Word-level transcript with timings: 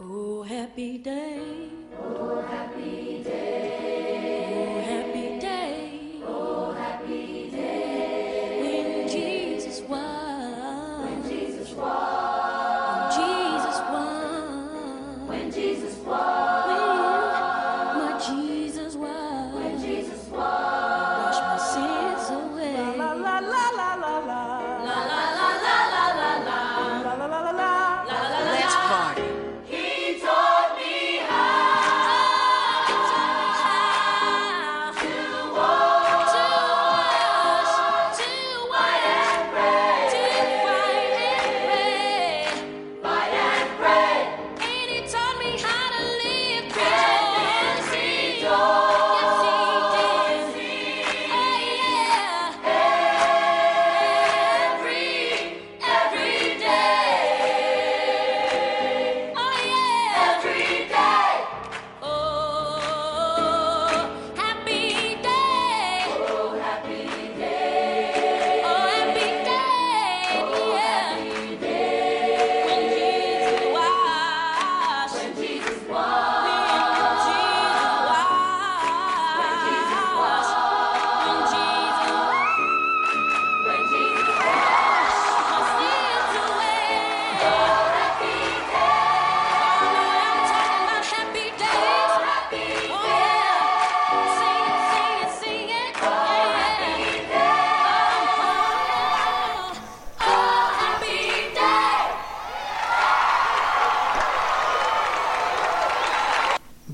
Oh, 0.00 0.42
happy 0.42 0.98
day. 0.98 1.70
Oh, 1.96 2.42
happy 2.42 3.22
day. 3.22 3.23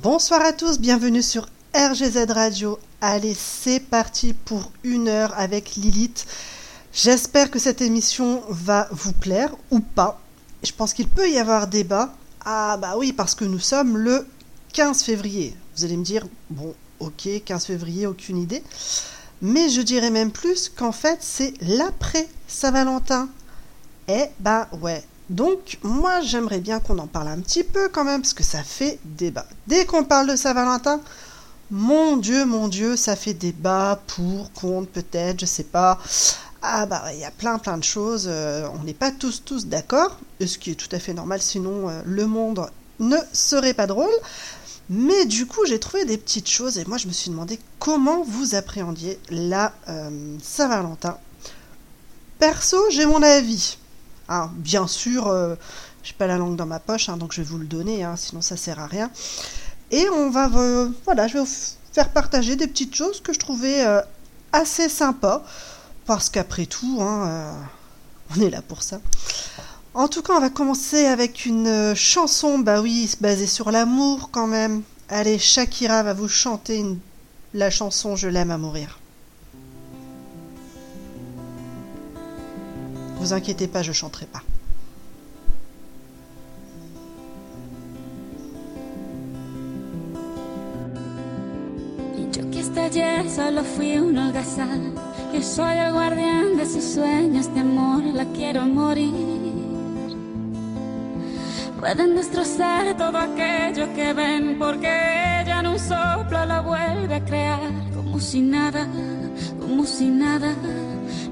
Bonsoir 0.02 0.40
à 0.40 0.54
tous, 0.54 0.78
bienvenue 0.78 1.20
sur 1.20 1.46
RGZ 1.74 2.30
Radio. 2.30 2.78
Allez, 3.02 3.34
c'est 3.34 3.80
parti 3.80 4.32
pour 4.32 4.72
une 4.82 5.08
heure 5.08 5.38
avec 5.38 5.76
Lilith. 5.76 6.26
J'espère 6.90 7.50
que 7.50 7.58
cette 7.58 7.82
émission 7.82 8.42
va 8.48 8.88
vous 8.92 9.12
plaire 9.12 9.54
ou 9.70 9.80
pas. 9.80 10.18
Je 10.62 10.72
pense 10.72 10.94
qu'il 10.94 11.06
peut 11.06 11.28
y 11.28 11.36
avoir 11.36 11.66
débat. 11.66 12.14
Ah 12.46 12.78
bah 12.80 12.94
oui, 12.96 13.12
parce 13.12 13.34
que 13.34 13.44
nous 13.44 13.58
sommes 13.58 13.98
le 13.98 14.26
15 14.72 15.02
février. 15.02 15.54
Vous 15.76 15.84
allez 15.84 15.98
me 15.98 16.04
dire, 16.04 16.26
bon, 16.48 16.74
ok, 17.00 17.28
15 17.44 17.66
février, 17.66 18.06
aucune 18.06 18.38
idée. 18.38 18.62
Mais 19.42 19.68
je 19.68 19.82
dirais 19.82 20.10
même 20.10 20.30
plus 20.30 20.70
qu'en 20.70 20.92
fait, 20.92 21.18
c'est 21.20 21.52
l'après 21.60 22.26
Saint-Valentin. 22.48 23.28
Eh 24.08 24.24
bah 24.38 24.66
ouais. 24.80 25.04
Donc 25.30 25.78
moi 25.84 26.20
j'aimerais 26.22 26.58
bien 26.58 26.80
qu'on 26.80 26.98
en 26.98 27.06
parle 27.06 27.28
un 27.28 27.38
petit 27.38 27.62
peu 27.62 27.88
quand 27.88 28.02
même 28.02 28.20
parce 28.20 28.34
que 28.34 28.42
ça 28.42 28.64
fait 28.64 28.98
débat. 29.04 29.46
Dès 29.68 29.86
qu'on 29.86 30.02
parle 30.02 30.28
de 30.28 30.34
Saint-Valentin, 30.34 31.00
mon 31.70 32.16
Dieu, 32.16 32.44
mon 32.44 32.66
Dieu, 32.66 32.96
ça 32.96 33.14
fait 33.14 33.32
débat 33.32 34.00
pour, 34.08 34.52
contre, 34.52 34.90
peut-être, 34.90 35.40
je 35.40 35.46
sais 35.46 35.62
pas. 35.62 36.00
Ah 36.62 36.84
bah 36.84 37.04
il 37.14 37.20
y 37.20 37.24
a 37.24 37.30
plein 37.30 37.58
plein 37.58 37.78
de 37.78 37.84
choses. 37.84 38.26
euh, 38.28 38.68
on 38.80 38.82
n'est 38.82 38.92
pas 38.92 39.12
tous 39.12 39.44
tous 39.44 39.66
d'accord, 39.66 40.18
ce 40.44 40.58
qui 40.58 40.72
est 40.72 40.74
tout 40.74 40.88
à 40.90 40.98
fait 40.98 41.14
normal. 41.14 41.40
Sinon 41.40 41.88
euh, 41.88 42.02
le 42.04 42.26
monde 42.26 42.68
ne 42.98 43.16
serait 43.32 43.72
pas 43.74 43.86
drôle. 43.86 44.12
Mais 44.90 45.26
du 45.26 45.46
coup 45.46 45.64
j'ai 45.64 45.78
trouvé 45.78 46.04
des 46.04 46.18
petites 46.18 46.48
choses 46.50 46.76
et 46.76 46.84
moi 46.86 46.98
je 46.98 47.06
me 47.06 47.12
suis 47.12 47.30
demandé 47.30 47.60
comment 47.78 48.24
vous 48.24 48.56
appréhendiez 48.56 49.20
la 49.30 49.72
euh, 49.88 50.36
Saint-Valentin. 50.42 51.16
Perso 52.40 52.78
j'ai 52.90 53.06
mon 53.06 53.22
avis. 53.22 53.78
Hein, 54.32 54.52
bien 54.54 54.86
sûr, 54.86 55.26
euh, 55.26 55.56
j'ai 56.04 56.12
pas 56.12 56.28
la 56.28 56.38
langue 56.38 56.54
dans 56.54 56.64
ma 56.64 56.78
poche, 56.78 57.08
hein, 57.08 57.16
donc 57.16 57.32
je 57.32 57.42
vais 57.42 57.48
vous 57.48 57.58
le 57.58 57.66
donner, 57.66 58.04
hein, 58.04 58.14
sinon 58.16 58.40
ça 58.40 58.56
sert 58.56 58.78
à 58.78 58.86
rien. 58.86 59.10
Et 59.90 60.08
on 60.08 60.30
va, 60.30 60.48
voilà, 61.04 61.26
je 61.26 61.34
vais 61.34 61.40
vous 61.40 61.50
faire 61.92 62.10
partager 62.10 62.54
des 62.54 62.68
petites 62.68 62.94
choses 62.94 63.20
que 63.20 63.32
je 63.32 63.40
trouvais 63.40 63.84
euh, 63.84 64.00
assez 64.52 64.88
sympas, 64.88 65.42
parce 66.06 66.30
qu'après 66.30 66.66
tout, 66.66 66.98
hein, 67.00 67.26
euh, 67.26 67.52
on 68.36 68.40
est 68.40 68.50
là 68.50 68.62
pour 68.62 68.84
ça. 68.84 69.00
En 69.94 70.06
tout 70.06 70.22
cas, 70.22 70.34
on 70.34 70.40
va 70.40 70.50
commencer 70.50 71.06
avec 71.06 71.44
une 71.44 71.96
chanson, 71.96 72.60
bah 72.60 72.80
oui, 72.80 73.12
basée 73.20 73.48
sur 73.48 73.72
l'amour 73.72 74.30
quand 74.30 74.46
même. 74.46 74.82
Allez, 75.08 75.40
Shakira 75.40 76.04
va 76.04 76.14
vous 76.14 76.28
chanter 76.28 76.84
la 77.52 77.68
chanson 77.68 78.14
Je 78.14 78.28
l'aime 78.28 78.52
à 78.52 78.58
mourir. 78.58 78.99
Vous 83.20 83.34
inquiétez 83.34 83.68
pas, 83.68 83.82
je 83.82 83.92
chanterai 83.92 84.24
pas. 84.24 84.42
Yo 92.32 92.50
que 92.50 92.60
hasta 92.60 92.84
ayer 92.84 93.28
solo 93.28 93.62
fui 93.62 93.98
un 93.98 94.16
holgazán. 94.16 94.94
Yo 95.34 95.42
soy 95.42 95.76
el 95.76 95.92
guardián 95.92 96.56
de 96.56 96.64
sus 96.64 96.82
sueños 96.82 97.52
de 97.52 97.60
amor, 97.60 98.02
la 98.02 98.24
quiero 98.24 98.64
morir. 98.64 99.12
Pueden 101.78 102.16
destrozar 102.16 102.96
todo 102.96 103.18
aquello 103.18 103.92
que 103.94 104.14
ven, 104.14 104.58
porque 104.58 104.88
ella 105.42 105.60
en 105.60 105.66
un 105.66 105.78
soplo 105.78 106.44
la 106.46 106.62
vuelve 106.62 107.16
a 107.16 107.24
crear. 107.24 107.70
Como 107.94 108.18
si 108.18 108.40
nada, 108.40 108.88
como 109.60 109.84
si 109.84 110.06
nada, 110.08 110.54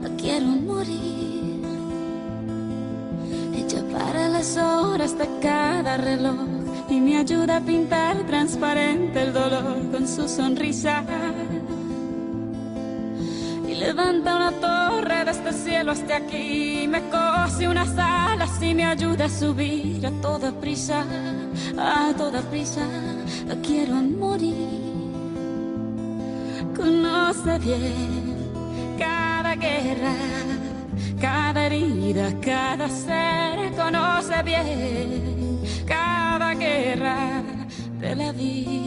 la 0.03 0.11
quiero 0.17 0.47
morir. 0.49 1.38
Horas 4.39 5.19
de 5.19 5.29
cada 5.43 5.97
reloj 5.97 6.47
y 6.89 7.01
me 7.01 7.19
ayuda 7.19 7.57
a 7.57 7.61
pintar 7.61 8.25
transparente 8.25 9.21
el 9.21 9.33
dolor 9.33 9.91
con 9.91 10.07
su 10.07 10.29
sonrisa. 10.29 11.03
Y 13.67 13.75
levanta 13.75 14.37
una 14.37 14.53
torre 14.53 15.25
desde 15.25 15.49
el 15.49 15.55
cielo 15.55 15.91
hasta 15.91 16.17
aquí, 16.17 16.87
me 16.89 17.03
cose 17.11 17.67
unas 17.67 17.99
alas 17.99 18.63
y 18.63 18.75
me 18.77 18.85
ayuda 18.85 19.25
a 19.25 19.29
subir 19.29 20.07
a 20.07 20.13
toda 20.23 20.53
prisa, 20.53 21.05
a 21.77 22.13
toda 22.17 22.41
prisa, 22.43 22.87
quiero 23.67 23.97
morir. 23.97 24.55
Conoce 26.77 27.59
bien 27.59 28.39
cada 28.99 29.57
guerra, 29.57 30.15
cada 31.69 31.77
herida, 31.77 32.33
cada 32.41 32.89
ser, 32.89 33.73
conoce 33.77 34.43
bien 34.43 35.61
cada 35.87 36.55
guerra 36.55 37.43
de 38.01 38.17
la 38.17 38.33
vida 38.33 38.81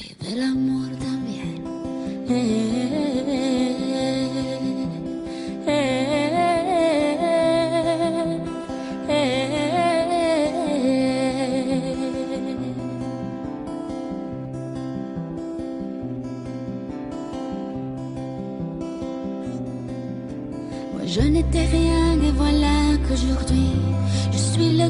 y 0.00 0.14
del 0.18 0.42
amor 0.42 0.90
también. 0.96 1.62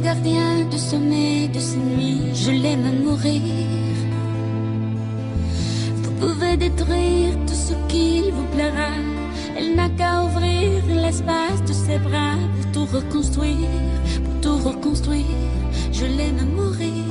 Gardien 0.01 0.65
du 0.71 0.79
sommet 0.79 1.49
de 1.49 1.59
ces 1.59 1.77
nuits. 1.77 2.31
Je 2.35 2.51
l'aime 2.51 2.87
à 2.87 2.93
mourir. 2.93 3.43
Vous 6.03 6.13
pouvez 6.13 6.57
détruire 6.57 7.35
tout 7.47 7.61
ce 7.69 7.75
qu'il 7.89 8.33
vous 8.33 8.47
plaira. 8.55 8.93
Elle 9.57 9.75
n'a 9.75 9.89
qu'à 9.89 10.25
ouvrir 10.25 10.83
l'espace 10.87 11.63
de 11.67 11.73
ses 11.73 11.99
bras 11.99 12.37
pour 12.55 12.73
tout 12.73 12.97
reconstruire, 12.97 13.71
pour 14.25 14.41
tout 14.41 14.59
reconstruire, 14.69 15.25
je 15.93 16.05
l'aime 16.05 16.47
mourir. 16.55 17.05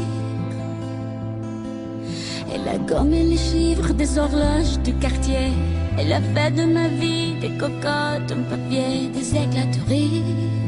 Elle 2.53 2.67
a 2.67 2.77
gommé 2.77 3.23
les 3.23 3.37
chiffres 3.37 3.93
des 3.93 4.17
horloges 4.17 4.79
du 4.83 4.93
quartier. 4.93 5.51
Elle 5.97 6.13
a 6.13 6.21
fait 6.21 6.51
de 6.51 6.63
ma 6.63 6.87
vie 6.87 7.33
des 7.41 7.51
cocottes, 7.57 8.31
un 8.31 8.43
papier, 8.49 9.09
des 9.13 9.35
éclats 9.35 9.71
de 9.75 9.89
rire. 9.89 10.66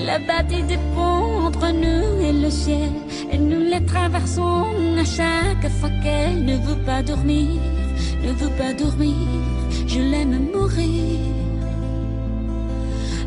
Elle 0.00 0.10
a 0.10 0.18
bâti 0.20 0.62
des 0.62 0.78
ponts 0.94 1.46
entre 1.46 1.72
nous 1.72 2.20
et 2.22 2.32
le 2.32 2.50
ciel. 2.50 2.92
Et 3.32 3.38
nous 3.38 3.62
les 3.72 3.84
traversons 3.84 4.66
à 4.96 5.04
chaque 5.04 5.68
fois 5.78 5.90
qu'elle 6.02 6.44
ne 6.44 6.56
veut 6.56 6.80
pas 6.86 7.02
dormir, 7.02 7.60
ne 8.22 8.32
veut 8.32 8.54
pas 8.56 8.72
dormir. 8.74 9.16
Je 9.88 9.98
l'aime 9.98 10.50
mourir. 10.54 11.18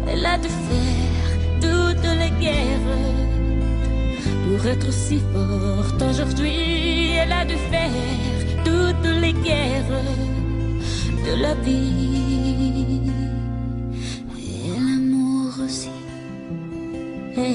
Elle 0.08 0.26
a 0.26 0.38
dû 0.38 0.48
faire 0.70 1.32
toutes 1.60 2.10
les 2.22 2.32
guerres 2.40 2.90
pour 4.46 4.66
être 4.66 4.94
si 4.94 5.20
forte 5.34 6.02
aujourd'hui. 6.10 7.12
Elle 7.22 7.34
a 7.34 7.44
dû 7.44 7.58
faire 7.70 8.46
toutes 8.64 9.12
les 9.24 9.34
guerres 9.34 10.04
de 11.26 11.42
la 11.42 11.54
vie 11.66 13.21
Elle 17.44 17.50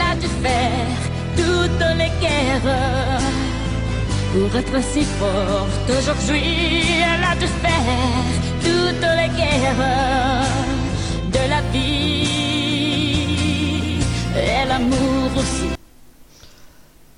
a 0.00 0.14
dû 0.20 0.28
faire 0.42 1.00
toutes 1.34 1.86
les 1.96 2.12
guerres 2.20 3.20
pour 4.32 4.50
être 4.58 4.82
si 4.82 5.04
forte 5.04 5.90
aujourd'hui. 5.98 7.00
Elle 7.00 7.24
a 7.24 7.34
dû 7.36 7.46
faire 7.46 8.26
toutes 8.62 9.08
les 9.18 9.30
guerres 9.34 9.86
de 11.32 11.42
la 11.48 11.60
vie 11.72 12.96
et 14.36 14.68
l'amour 14.68 15.30
aussi. 15.38 15.76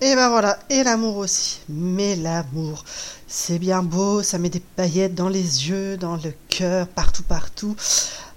Et 0.00 0.14
ben 0.14 0.28
voilà, 0.28 0.60
et 0.70 0.84
l'amour 0.84 1.16
aussi. 1.16 1.58
Mais 1.68 2.14
l'amour, 2.14 2.84
c'est 3.26 3.58
bien 3.58 3.82
beau, 3.82 4.22
ça 4.22 4.38
met 4.38 4.48
des 4.48 4.60
paillettes 4.60 5.16
dans 5.16 5.28
les 5.28 5.68
yeux, 5.68 5.96
dans 5.96 6.14
le 6.14 6.32
cœur, 6.48 6.86
partout, 6.86 7.24
partout. 7.24 7.74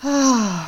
Ah 0.04 0.66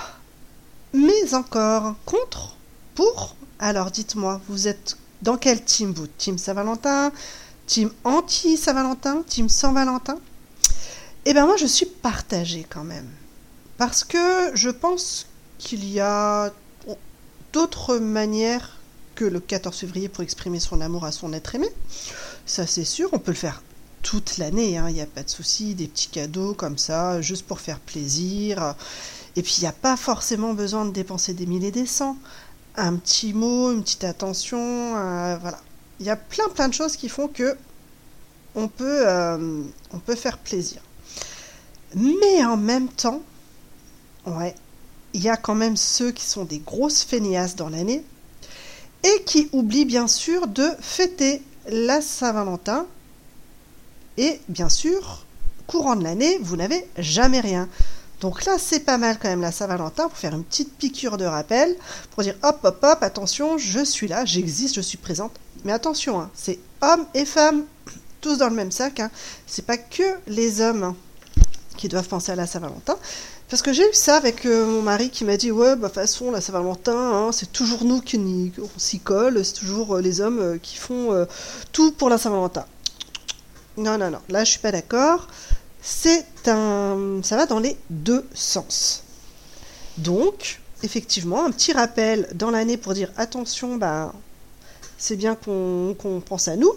Mais 0.94 1.34
encore, 1.34 1.96
contre 2.06 2.56
Pour 2.94 3.36
Alors 3.58 3.90
dites-moi, 3.90 4.40
vous 4.48 4.68
êtes 4.68 4.98
dans 5.24 5.38
quel 5.38 5.64
team 5.64 5.94
vous? 5.94 6.06
Team 6.06 6.38
Saint-Valentin 6.38 7.12
Team 7.66 7.90
anti-Saint-Valentin 8.04 9.24
Team 9.28 9.50
Saint-Valentin? 9.50 10.20
Eh 11.26 11.34
ben 11.34 11.48
moi 11.48 11.58
je 11.58 11.66
suis 11.66 11.88
partagée 11.88 12.68
quand 12.70 12.84
même. 12.84 13.10
Parce 13.80 14.04
que 14.04 14.52
je 14.54 14.70
pense 14.70 15.26
qu'il 15.58 15.90
y 15.90 16.00
a 16.00 16.52
d'autres 17.52 17.98
manières 17.98 18.78
le 19.30 19.40
14 19.40 19.78
février 19.78 20.10
pour 20.10 20.24
exprimer 20.24 20.60
son 20.60 20.82
amour 20.82 21.06
à 21.06 21.12
son 21.12 21.34
être 21.34 21.56
aimé. 21.56 21.68
Ça 22.46 22.68
c'est 22.68 22.86
sûr, 22.86 23.10
on 23.14 23.20
peut 23.20 23.32
le 23.32 23.38
faire 23.38 23.62
toute 24.04 24.38
l'année, 24.38 24.72
il 24.74 24.94
n'y 24.94 25.02
a 25.02 25.06
pas 25.06 25.24
de 25.24 25.30
souci, 25.30 25.76
des 25.76 25.88
petits 25.88 26.10
cadeaux 26.10 26.54
comme 26.54 26.78
ça, 26.78 27.22
juste 27.22 27.48
pour 27.48 27.60
faire 27.60 27.80
plaisir. 27.80 28.76
Et 29.36 29.42
puis 29.42 29.56
il 29.58 29.62
n'y 29.62 29.68
a 29.68 29.72
pas 29.74 29.98
forcément 29.98 30.54
besoin 30.54 30.86
de 30.86 30.92
dépenser 30.92 31.34
des 31.34 31.46
milliers 31.46 31.70
et 31.70 31.72
des 31.72 31.86
cents. 31.86 32.18
Un 32.76 32.96
petit 32.96 33.34
mot, 33.34 33.72
une 33.72 33.82
petite 33.82 34.04
attention, 34.04 34.60
euh, 34.60 35.38
voilà. 35.40 35.60
Il 36.00 36.06
y 36.06 36.10
a 36.10 36.16
plein 36.16 36.50
plein 36.50 36.68
de 36.68 36.74
choses 36.74 36.98
qui 36.98 37.08
font 37.08 37.28
que 37.28 37.56
on 38.56 38.68
peut, 38.68 39.08
euh, 39.08 39.64
on 39.92 40.00
peut 40.00 40.16
faire 40.16 40.38
plaisir. 40.38 40.82
Mais 41.96 42.44
en 42.44 42.58
même 42.58 42.90
temps, 42.90 43.22
ouais, 44.26 44.56
il 45.14 45.22
y 45.22 45.30
a 45.30 45.38
quand 45.38 45.56
même 45.56 45.78
ceux 45.78 46.12
qui 46.12 46.26
sont 46.26 46.44
des 46.44 46.60
grosses 46.60 47.04
feignasses 47.04 47.56
dans 47.56 47.70
l'année 47.70 48.04
et 49.04 49.24
qui 49.26 49.50
oublient 49.52 49.86
bien 49.86 50.08
sûr 50.08 50.48
de 50.48 50.70
fêter 50.80 51.42
la 51.68 52.02
Saint-Valentin. 52.02 52.86
Et 54.18 54.40
bien 54.48 54.70
sûr, 54.70 55.26
courant 55.68 55.96
de 55.96 56.04
l'année, 56.04 56.38
vous 56.42 56.56
n'avez 56.56 56.88
jamais 56.98 57.40
rien. 57.40 57.68
Donc 58.22 58.46
là, 58.46 58.58
c'est 58.58 58.80
pas 58.80 58.98
mal 58.98 59.18
quand 59.22 59.28
même 59.28 59.42
la 59.42 59.52
Saint-Valentin 59.52 60.08
pour 60.08 60.18
faire 60.18 60.34
une 60.34 60.46
petite 60.46 60.78
piqûre 60.78 61.18
de 61.18 61.26
rappel, 61.26 61.76
pour 62.12 62.24
dire 62.24 62.36
hop, 62.42 62.60
hop, 62.64 62.80
hop, 62.82 62.98
attention, 63.02 63.58
je 63.58 63.84
suis 63.84 64.08
là, 64.08 64.24
j'existe, 64.24 64.76
je 64.76 64.82
suis 64.82 64.98
présente. 64.98 65.34
Mais 65.66 65.74
attention, 65.74 66.22
hein, 66.22 66.30
c'est 66.34 66.60
hommes 66.82 67.06
et 67.14 67.26
femmes, 67.26 67.66
tous 68.22 68.38
dans 68.38 68.48
le 68.48 68.56
même 68.56 68.72
sac. 68.72 69.00
Hein. 69.02 69.12
C'est 69.46 69.66
pas 69.66 69.78
que 69.78 70.04
les 70.28 70.62
hommes 70.62 70.96
qui 71.76 71.90
doivent 71.90 72.08
penser 72.08 72.32
à 72.32 72.36
la 72.36 72.48
Saint-Valentin. 72.48 72.96
Parce 73.54 73.62
que 73.62 73.72
j'ai 73.72 73.88
eu 73.88 73.94
ça 73.94 74.16
avec 74.16 74.48
euh, 74.48 74.66
mon 74.66 74.82
mari 74.82 75.12
qui 75.12 75.24
m'a 75.26 75.38
dit 75.38 75.52
Ouais, 75.52 75.76
bah, 75.76 75.88
façon, 75.88 76.32
la 76.32 76.42
Saint-Valentin, 76.42 76.98
hein, 76.98 77.32
c'est 77.32 77.52
toujours 77.52 77.84
nous 77.86 78.02
qui 78.02 78.18
on 78.58 78.80
s'y 78.80 79.00
colle, 79.00 79.46
c'est 79.46 79.54
toujours 79.54 79.98
euh, 79.98 80.02
les 80.02 80.22
hommes 80.22 80.40
euh, 80.40 80.58
qui 80.58 80.76
font 80.76 81.28
tout 81.72 81.92
pour 81.92 82.10
la 82.10 82.18
Saint-Valentin. 82.18 82.66
Non, 83.78 84.00
non, 84.00 84.10
non, 84.10 84.18
là 84.30 84.44
je 84.44 84.50
suis 84.50 84.60
pas 84.60 84.72
d'accord. 84.72 85.28
C'est 85.84 86.26
un. 86.48 87.20
Ça 87.22 87.38
va 87.38 87.46
dans 87.46 87.60
les 87.60 87.78
deux 87.92 88.26
sens. 88.34 89.04
Donc, 90.00 90.60
effectivement, 90.82 91.46
un 91.46 91.52
petit 91.52 91.74
rappel 91.74 92.28
dans 92.34 92.50
l'année 92.50 92.78
pour 92.78 92.96
dire 92.96 93.12
attention, 93.18 93.76
bah, 93.76 94.16
c'est 94.98 95.16
bien 95.16 95.36
qu'on 95.36 95.96
qu'on 96.00 96.22
pense 96.22 96.48
à 96.48 96.56
nous. 96.56 96.74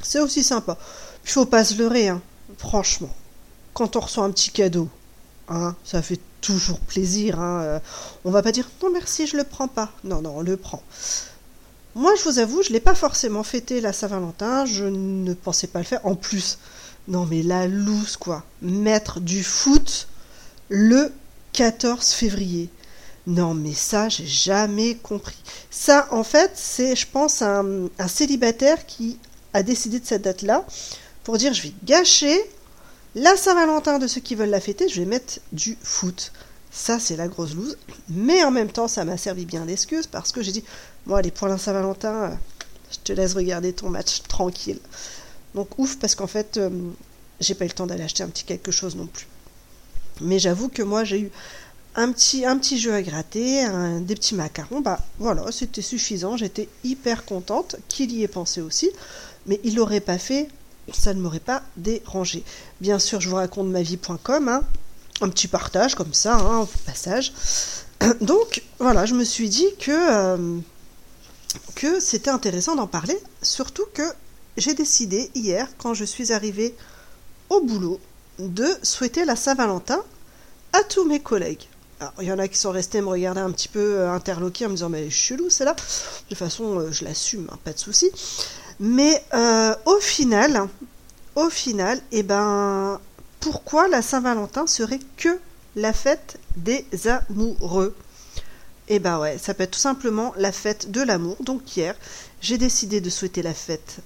C'est 0.00 0.20
aussi 0.20 0.44
sympa. 0.44 0.78
Il 1.24 1.30
faut 1.30 1.44
pas 1.44 1.64
se 1.64 1.74
leurrer, 1.74 2.06
hein, 2.06 2.22
franchement. 2.56 3.10
Quand 3.74 3.96
on 3.96 4.00
reçoit 4.00 4.22
un 4.22 4.30
petit 4.30 4.52
cadeau, 4.52 4.88
hein, 5.52 5.76
ça 5.84 6.02
fait 6.02 6.20
toujours 6.40 6.80
plaisir. 6.80 7.40
Hein, 7.40 7.62
euh, 7.62 7.80
on 8.24 8.30
va 8.30 8.42
pas 8.42 8.52
dire 8.52 8.68
non 8.82 8.90
merci, 8.90 9.26
je 9.26 9.36
le 9.36 9.44
prends 9.44 9.68
pas. 9.68 9.92
Non, 10.04 10.22
non, 10.22 10.34
on 10.36 10.42
le 10.42 10.56
prend. 10.56 10.82
Moi, 11.94 12.12
je 12.18 12.24
vous 12.24 12.38
avoue, 12.38 12.62
je 12.62 12.72
l'ai 12.72 12.80
pas 12.80 12.94
forcément 12.94 13.42
fêté 13.42 13.80
la 13.80 13.92
Saint-Valentin. 13.92 14.64
Je 14.64 14.84
ne 14.84 15.34
pensais 15.34 15.66
pas 15.66 15.78
le 15.78 15.84
faire. 15.84 16.04
En 16.06 16.14
plus, 16.14 16.58
non 17.08 17.26
mais 17.26 17.42
la 17.42 17.66
loose 17.66 18.16
quoi. 18.16 18.44
Mettre 18.62 19.20
du 19.20 19.44
foot 19.44 20.08
le 20.68 21.12
14 21.52 22.12
février. 22.12 22.70
Non 23.26 23.54
mais 23.54 23.74
ça, 23.74 24.08
j'ai 24.08 24.26
jamais 24.26 24.96
compris. 24.96 25.36
Ça, 25.70 26.08
en 26.10 26.24
fait, 26.24 26.52
c'est, 26.54 26.96
je 26.96 27.06
pense, 27.06 27.42
un 27.42 27.88
célibataire 28.08 28.86
qui 28.86 29.18
a 29.54 29.62
décidé 29.62 30.00
de 30.00 30.06
cette 30.06 30.22
date-là 30.22 30.64
pour 31.24 31.38
dire 31.38 31.54
je 31.54 31.62
vais 31.62 31.72
gâcher 31.84 32.40
la 33.14 33.36
Saint-Valentin 33.36 33.98
de 33.98 34.06
ceux 34.06 34.20
qui 34.20 34.34
veulent 34.34 34.50
la 34.50 34.60
fêter, 34.60 34.88
je 34.88 35.00
vais 35.00 35.06
mettre 35.06 35.40
du 35.52 35.76
foot. 35.82 36.32
Ça, 36.70 36.98
c'est 36.98 37.16
la 37.16 37.28
grosse 37.28 37.54
loose. 37.54 37.76
Mais 38.08 38.42
en 38.44 38.50
même 38.50 38.72
temps, 38.72 38.88
ça 38.88 39.04
m'a 39.04 39.18
servi 39.18 39.44
bien 39.44 39.66
d'excuse 39.66 40.06
parce 40.06 40.32
que 40.32 40.42
j'ai 40.42 40.52
dit, 40.52 40.64
bon, 41.06 41.16
allez, 41.16 41.30
pour 41.30 41.46
la 41.46 41.58
Saint-Valentin, 41.58 42.14
euh, 42.14 42.34
je 42.90 42.98
te 43.04 43.12
laisse 43.12 43.34
regarder 43.34 43.74
ton 43.74 43.90
match 43.90 44.22
tranquille. 44.22 44.78
Donc, 45.54 45.78
ouf, 45.78 45.98
parce 45.98 46.14
qu'en 46.14 46.26
fait, 46.26 46.56
euh, 46.56 46.70
j'ai 47.40 47.54
pas 47.54 47.66
eu 47.66 47.68
le 47.68 47.74
temps 47.74 47.86
d'aller 47.86 48.04
acheter 48.04 48.22
un 48.22 48.28
petit 48.28 48.44
quelque 48.44 48.72
chose 48.72 48.96
non 48.96 49.06
plus. 49.06 49.26
Mais 50.22 50.38
j'avoue 50.38 50.68
que 50.68 50.82
moi, 50.82 51.04
j'ai 51.04 51.20
eu 51.20 51.30
un 51.94 52.10
petit, 52.12 52.78
jeu 52.78 52.94
à 52.94 53.02
gratter, 53.02 53.66
des 54.00 54.14
petits 54.14 54.34
macarons. 54.34 54.80
Bah 54.80 55.00
voilà, 55.18 55.50
c'était 55.52 55.82
suffisant. 55.82 56.36
J'étais 56.36 56.68
hyper 56.84 57.24
contente 57.24 57.76
qu'il 57.88 58.12
y 58.12 58.22
ait 58.22 58.28
pensé 58.28 58.62
aussi. 58.62 58.90
Mais 59.46 59.60
il 59.64 59.74
l'aurait 59.74 60.00
pas 60.00 60.18
fait, 60.18 60.48
ça 60.92 61.14
ne 61.14 61.20
m'aurait 61.20 61.40
pas 61.40 61.62
dérangé. 61.76 62.42
Bien 62.80 62.98
sûr, 62.98 63.20
je 63.20 63.28
vous 63.28 63.36
raconte 63.36 63.68
ma 63.68 63.82
vie.com, 63.82 64.48
hein, 64.48 64.62
un 65.20 65.28
petit 65.28 65.48
partage 65.48 65.94
comme 65.94 66.14
ça, 66.14 66.36
hein, 66.36 66.60
au 66.60 66.66
passage. 66.86 67.32
Donc 68.20 68.62
voilà, 68.78 69.06
je 69.06 69.14
me 69.14 69.24
suis 69.24 69.48
dit 69.48 69.68
que, 69.78 69.90
euh, 69.90 70.58
que 71.74 72.00
c'était 72.00 72.30
intéressant 72.30 72.74
d'en 72.74 72.86
parler, 72.86 73.18
surtout 73.42 73.86
que 73.94 74.02
j'ai 74.56 74.74
décidé 74.74 75.30
hier, 75.34 75.68
quand 75.78 75.94
je 75.94 76.04
suis 76.04 76.32
arrivée 76.32 76.74
au 77.48 77.60
boulot, 77.60 78.00
de 78.38 78.66
souhaiter 78.82 79.24
la 79.24 79.36
Saint-Valentin 79.36 80.02
à 80.72 80.82
tous 80.82 81.04
mes 81.04 81.20
collègues. 81.20 81.68
Alors, 82.00 82.14
il 82.20 82.26
y 82.26 82.32
en 82.32 82.38
a 82.38 82.48
qui 82.48 82.58
sont 82.58 82.72
restés 82.72 83.00
me 83.00 83.06
regarder 83.06 83.40
un 83.40 83.52
petit 83.52 83.68
peu 83.68 83.98
euh, 83.98 84.10
interloqués 84.10 84.66
en 84.66 84.70
me 84.70 84.74
disant 84.74 84.88
mais 84.88 85.08
chelou 85.08 85.50
c'est 85.50 85.64
là. 85.64 85.74
De 85.74 85.80
toute 86.28 86.38
façon, 86.38 86.80
euh, 86.80 86.90
je 86.90 87.04
l'assume, 87.04 87.48
hein, 87.52 87.58
pas 87.62 87.72
de 87.72 87.78
souci. 87.78 88.10
Mais 88.80 89.22
euh, 89.34 89.74
au 89.86 89.98
final, 90.00 90.68
au 91.34 91.50
final, 91.50 92.00
eh 92.12 92.22
ben, 92.22 93.00
pourquoi 93.40 93.88
la 93.88 94.02
Saint-Valentin 94.02 94.66
serait 94.66 95.00
que 95.16 95.38
la 95.76 95.92
fête 95.92 96.38
des 96.56 96.86
amoureux? 97.06 97.94
Eh 98.88 98.98
ben 98.98 99.18
ouais, 99.18 99.38
ça 99.38 99.54
peut 99.54 99.62
être 99.62 99.72
tout 99.72 99.78
simplement 99.78 100.34
la 100.36 100.52
fête 100.52 100.90
de 100.90 101.00
l'amour. 101.00 101.36
Donc 101.40 101.76
hier, 101.76 101.94
j'ai 102.40 102.58
décidé 102.58 103.00
de 103.00 103.10
souhaiter 103.10 103.42
la 103.42 103.54
fête 103.54 103.98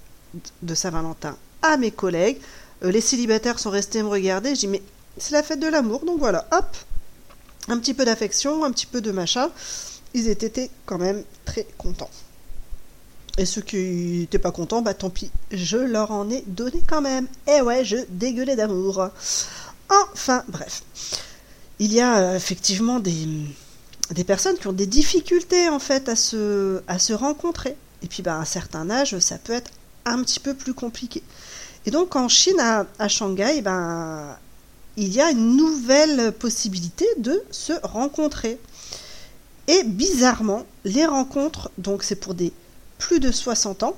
de 0.62 0.74
Saint-Valentin 0.74 1.36
à 1.62 1.76
mes 1.76 1.90
collègues. 1.90 2.38
Euh, 2.84 2.90
les 2.90 3.00
célibataires 3.00 3.58
sont 3.58 3.70
restés 3.70 4.02
me 4.02 4.08
regarder. 4.08 4.50
J'ai 4.50 4.66
dit 4.66 4.68
mais 4.68 4.82
c'est 5.18 5.32
la 5.32 5.42
fête 5.42 5.60
de 5.60 5.66
l'amour, 5.66 6.04
donc 6.04 6.18
voilà, 6.18 6.46
hop, 6.52 6.76
un 7.68 7.78
petit 7.78 7.94
peu 7.94 8.04
d'affection, 8.04 8.64
un 8.64 8.70
petit 8.70 8.86
peu 8.86 9.00
de 9.00 9.10
machin. 9.10 9.50
Ils 10.14 10.28
étaient 10.28 10.70
quand 10.84 10.98
même 10.98 11.24
très 11.44 11.66
contents. 11.78 12.10
Et 13.38 13.44
ceux 13.44 13.60
qui 13.60 14.20
n'étaient 14.20 14.38
pas 14.38 14.50
contents, 14.50 14.80
bah 14.80 14.94
tant 14.94 15.10
pis, 15.10 15.30
je 15.52 15.76
leur 15.76 16.10
en 16.10 16.30
ai 16.30 16.42
donné 16.46 16.82
quand 16.86 17.02
même. 17.02 17.26
Et 17.46 17.60
ouais, 17.60 17.84
je 17.84 17.96
dégueulais 18.08 18.56
d'amour. 18.56 19.08
Enfin, 19.88 20.42
bref. 20.48 20.82
Il 21.78 21.92
y 21.92 22.00
a 22.00 22.18
euh, 22.18 22.36
effectivement 22.36 22.98
des, 23.00 23.28
des 24.10 24.24
personnes 24.24 24.56
qui 24.56 24.66
ont 24.66 24.72
des 24.72 24.86
difficultés 24.86 25.68
en 25.68 25.78
fait 25.78 26.08
à 26.08 26.16
se, 26.16 26.80
à 26.88 26.98
se 26.98 27.12
rencontrer. 27.12 27.76
Et 28.02 28.06
puis 28.06 28.22
bah, 28.22 28.36
à 28.36 28.40
un 28.40 28.44
certain 28.46 28.88
âge, 28.88 29.18
ça 29.18 29.36
peut 29.36 29.52
être 29.52 29.70
un 30.06 30.22
petit 30.22 30.40
peu 30.40 30.54
plus 30.54 30.72
compliqué. 30.72 31.22
Et 31.84 31.90
donc 31.90 32.16
en 32.16 32.28
Chine, 32.28 32.58
à, 32.58 32.86
à 32.98 33.08
Shanghai, 33.08 33.60
ben, 33.60 34.36
il 34.96 35.12
y 35.12 35.20
a 35.20 35.30
une 35.30 35.56
nouvelle 35.56 36.32
possibilité 36.32 37.06
de 37.18 37.42
se 37.50 37.74
rencontrer. 37.82 38.58
Et 39.68 39.82
bizarrement, 39.84 40.64
les 40.84 41.04
rencontres, 41.04 41.70
donc 41.76 42.02
c'est 42.02 42.16
pour 42.16 42.34
des 42.34 42.52
plus 42.98 43.20
de 43.20 43.30
60 43.30 43.82
ans, 43.82 43.96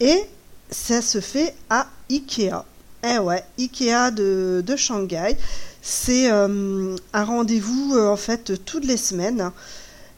et 0.00 0.26
ça 0.70 1.00
se 1.00 1.20
fait 1.20 1.54
à 1.70 1.86
Ikea. 2.10 2.64
Eh 3.04 3.18
ouais, 3.18 3.44
Ikea 3.58 4.10
de, 4.10 4.76
Shanghai. 4.76 5.36
C'est 5.82 6.30
euh, 6.30 6.96
un 7.12 7.24
rendez-vous 7.24 7.94
euh, 7.94 8.08
en 8.08 8.16
fait 8.16 8.64
toutes 8.64 8.84
les 8.84 8.96
semaines. 8.96 9.52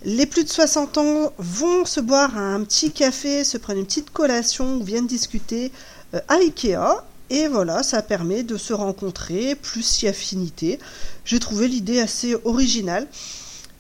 Les 0.05 0.27
plus 0.27 0.45
de 0.45 0.49
60 0.49 0.97
ans 0.99 1.33
vont 1.39 1.85
se 1.85 2.01
boire 2.01 2.39
un 2.39 2.63
petit 2.63 2.93
café, 2.93 3.45
se 3.45 3.59
prendre 3.59 3.79
une 3.79 3.85
petite 3.85 4.11
collation 4.11 4.77
ou 4.77 4.85
viennent 4.85 5.07
discuter 5.07 5.71
euh, 6.15 6.21
à 6.29 6.37
Ikea. 6.37 7.05
Et 7.31 7.47
voilà, 7.49 7.83
ça 7.83 8.01
permet 8.01 8.43
de 8.43 8.57
se 8.57 8.73
rencontrer, 8.73 9.55
plus 9.55 9.83
si 9.83 10.09
affinité. 10.09 10.79
J'ai 11.27 11.39
trouvé 11.39 11.69
l'idée 11.69 12.01
assez 12.01 12.35
originale. 12.47 13.07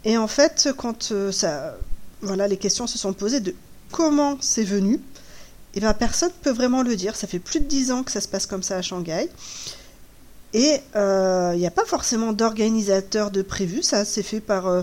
Et 0.04 0.18
en 0.18 0.28
fait, 0.28 0.68
quand 0.76 1.14
ça, 1.32 1.78
voilà, 2.22 2.48
les 2.48 2.56
questions 2.56 2.86
se 2.86 2.98
sont 2.98 3.12
posées 3.12 3.40
de 3.40 3.54
comment 3.92 4.38
c'est 4.40 4.64
venu, 4.64 4.94
et 4.94 5.00
eh 5.74 5.80
bien 5.80 5.94
personne 5.94 6.30
ne 6.30 6.44
peut 6.44 6.56
vraiment 6.56 6.82
le 6.82 6.96
dire. 6.96 7.16
Ça 7.16 7.26
fait 7.26 7.38
plus 7.38 7.60
de 7.60 7.66
10 7.66 7.92
ans 7.92 8.02
que 8.02 8.10
ça 8.10 8.20
se 8.20 8.28
passe 8.28 8.46
comme 8.46 8.62
ça 8.62 8.76
à 8.76 8.82
Shanghai. 8.82 9.28
Et 10.54 10.80
il 10.94 11.58
n'y 11.58 11.66
a 11.66 11.72
pas 11.74 11.84
forcément 11.84 12.32
d'organisateur 12.32 13.30
de 13.30 13.42
prévu, 13.42 13.82
ça 13.82 14.04
s'est 14.04 14.22
fait 14.22 14.40
par 14.40 14.66
euh, 14.66 14.82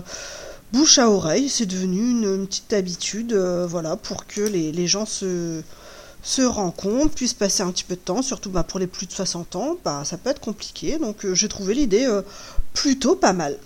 bouche 0.72 0.98
à 0.98 1.10
oreille, 1.10 1.48
c'est 1.48 1.66
devenu 1.66 2.10
une, 2.10 2.46
petite 2.46 2.72
habitude, 2.72 3.32
euh, 3.32 3.66
voilà, 3.66 3.96
pour 3.96 4.26
que 4.26 4.40
les, 4.40 4.86
gens 4.86 5.06
se, 5.06 5.62
rencontrent, 6.38 7.14
puissent 7.14 7.34
passer 7.34 7.62
un 7.62 7.70
petit 7.70 7.84
peu 7.84 7.94
de 7.94 8.00
temps, 8.00 8.22
surtout 8.22 8.50
bah, 8.50 8.62
pour 8.62 8.80
les 8.80 8.86
plus 8.86 9.06
de 9.06 9.12
60 9.12 9.56
ans, 9.56 9.76
bah, 9.84 10.02
ça 10.04 10.16
peut 10.18 10.30
être 10.30 10.40
compliqué, 10.40 10.98
donc 10.98 11.24
euh, 11.24 11.34
j'ai 11.34 11.48
trouvé 11.48 11.74
l'idée 11.74 12.06
euh, 12.06 12.22
plutôt 12.74 13.16
pas 13.16 13.32
mal. 13.32 13.56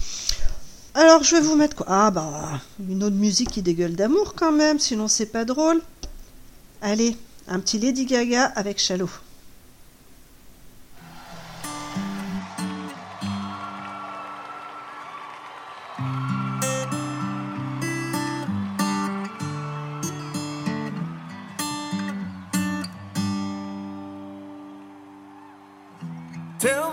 Alors 0.92 1.22
je 1.22 1.36
vais 1.36 1.40
vous 1.40 1.56
mettre 1.56 1.76
quoi? 1.76 1.86
Ah 1.88 2.10
bah 2.10 2.60
une 2.88 3.04
autre 3.04 3.16
musique 3.16 3.50
qui 3.50 3.62
dégueule 3.62 3.94
d'amour 3.94 4.34
quand 4.34 4.52
même, 4.52 4.78
sinon 4.78 5.08
c'est 5.08 5.26
pas 5.26 5.44
drôle. 5.44 5.80
Allez, 6.82 7.16
un 7.48 7.60
petit 7.60 7.78
Lady 7.78 8.06
Gaga 8.06 8.44
avec 8.56 8.78
Shallow. 8.78 9.08
Tell 26.58 26.92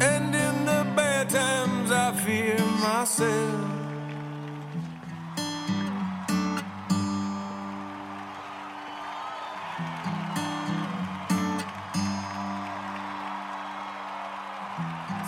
And 0.00 0.34
in 0.34 0.64
the 0.66 0.86
bad 0.94 1.30
times, 1.30 1.90
I 1.90 2.12
fear 2.12 2.58
myself. 2.82 3.76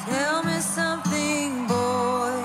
Tell 0.06 0.42
me 0.44 0.60
something, 0.60 1.66
boy. 1.66 2.42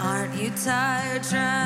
Aren't 0.00 0.34
you 0.34 0.50
tired 0.50 1.22
trying 1.24 1.57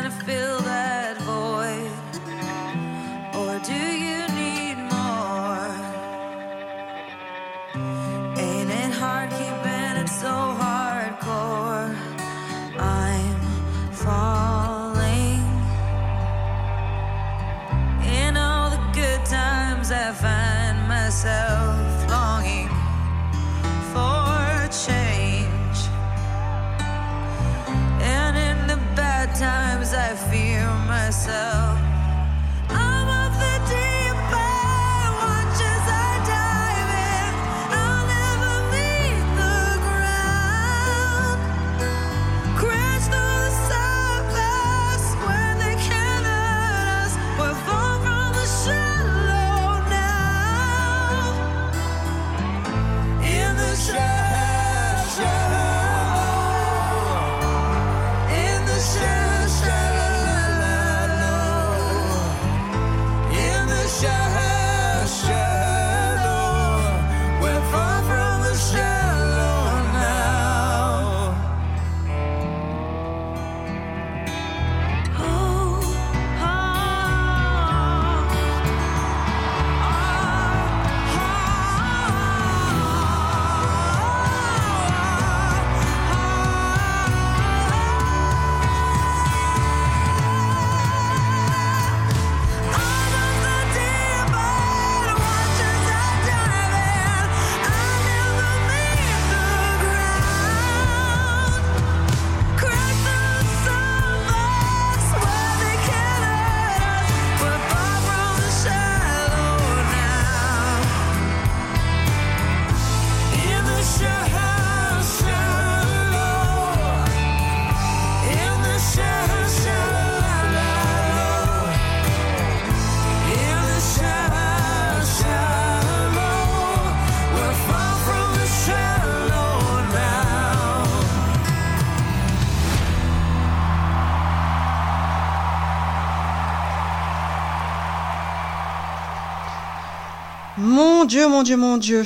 Dieu, 141.13 141.29
mon 141.29 141.43
Dieu, 141.43 141.59
mon 141.59 141.77
Dieu. 141.77 142.05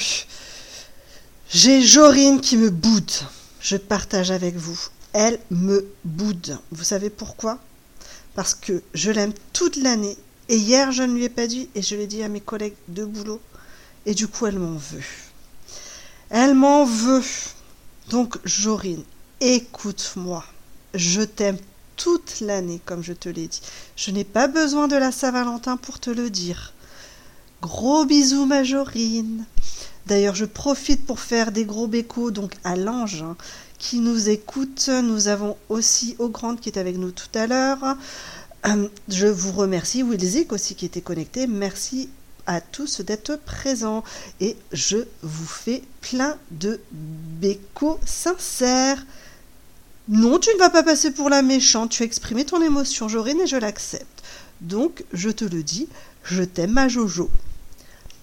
J'ai 1.49 1.81
Jorine 1.81 2.41
qui 2.41 2.57
me 2.57 2.71
boude. 2.71 3.13
Je 3.61 3.77
partage 3.77 4.33
avec 4.33 4.57
vous. 4.57 4.77
Elle 5.13 5.39
me 5.53 5.87
boude. 6.03 6.59
Vous 6.73 6.83
savez 6.83 7.09
pourquoi? 7.09 7.61
Parce 8.35 8.53
que 8.53 8.83
je 8.95 9.13
l'aime 9.13 9.33
toute 9.53 9.77
l'année. 9.77 10.17
Et 10.49 10.57
hier, 10.57 10.91
je 10.91 11.05
ne 11.05 11.15
lui 11.15 11.23
ai 11.23 11.29
pas 11.29 11.47
dit 11.47 11.69
et 11.77 11.83
je 11.83 11.95
l'ai 11.95 12.09
dit 12.09 12.25
à 12.25 12.29
mes 12.29 12.41
collègues 12.41 12.75
de 12.89 13.05
boulot. 13.05 13.41
Et 14.07 14.15
du 14.15 14.27
coup, 14.27 14.49
elle 14.49 14.59
m'en 14.59 14.75
veut. 14.75 15.05
Elle 16.31 16.57
m'en 16.57 16.85
veut. 16.85 17.23
Donc, 18.09 18.39
Jorine, 18.45 19.05
écoute-moi. 19.41 20.45
Je 20.95 21.23
t'aime 21.23 21.59
toute 21.95 22.41
l'année, 22.41 22.81
comme 22.85 23.05
je 23.05 23.13
te 23.13 23.29
l'ai 23.29 23.47
dit. 23.47 23.63
Je 23.95 24.11
n'ai 24.11 24.25
pas 24.25 24.49
besoin 24.49 24.89
de 24.89 24.97
la 24.97 25.13
Saint-Valentin 25.13 25.77
pour 25.77 26.01
te 26.01 26.11
le 26.11 26.29
dire. 26.29 26.73
Gros 27.63 28.05
bisous, 28.05 28.47
ma 28.47 28.65
Jorine. 28.65 29.45
D'ailleurs, 30.07 30.35
je 30.35 30.45
profite 30.45 31.05
pour 31.05 31.21
faire 31.21 31.51
des 31.53 31.65
gros 31.65 31.87
bécos 31.87 32.31
donc 32.31 32.53
à 32.65 32.77
l'ange 32.77 33.23
hein, 33.23 33.37
qui 33.79 33.99
nous 33.99 34.29
écoute. 34.29 34.89
Nous 34.89 35.29
avons 35.29 35.57
aussi 35.69 36.17
Augrande 36.19 36.61
qui 36.61 36.69
est 36.69 36.79
avec 36.79 36.97
nous 36.97 37.11
tout 37.11 37.31
à 37.35 37.47
l'heure. 37.47 37.97
Euh, 38.67 38.89
je 39.09 39.27
vous 39.27 39.53
remercie, 39.53 40.03
Wilzik 40.03 40.53
aussi 40.53 40.75
qui 40.75 40.87
était 40.87 41.01
connecté. 41.01 41.47
Merci 41.47 42.09
à 42.47 42.61
tous 42.61 43.01
d'être 43.01 43.37
présents 43.37 44.05
et 44.41 44.57
je 44.73 44.99
vous 45.23 45.47
fais 45.47 45.83
plein 46.01 46.37
de 46.53 46.81
bécos 46.93 47.99
sincères. 48.05 49.05
Non, 50.09 50.39
tu 50.39 50.51
ne 50.55 50.59
vas 50.59 50.71
pas 50.71 50.85
passer 50.85 51.11
pour 51.11 51.29
la 51.29 51.43
méchante, 51.43 51.91
tu 51.91 52.03
as 52.05 52.07
exprimé 52.07 52.45
ton 52.45 52.63
émotion, 52.63 53.09
Jorine, 53.09 53.41
et 53.41 53.47
je 53.49 53.57
l'accepte. 53.57 54.23
Donc, 54.61 55.05
je 55.13 55.31
te 55.31 55.45
le 55.45 55.65
dis, 55.65 55.89
je 56.27 56.43
t'aime, 56.43 56.73
ma 56.73 56.89
Jojo. 56.89 57.31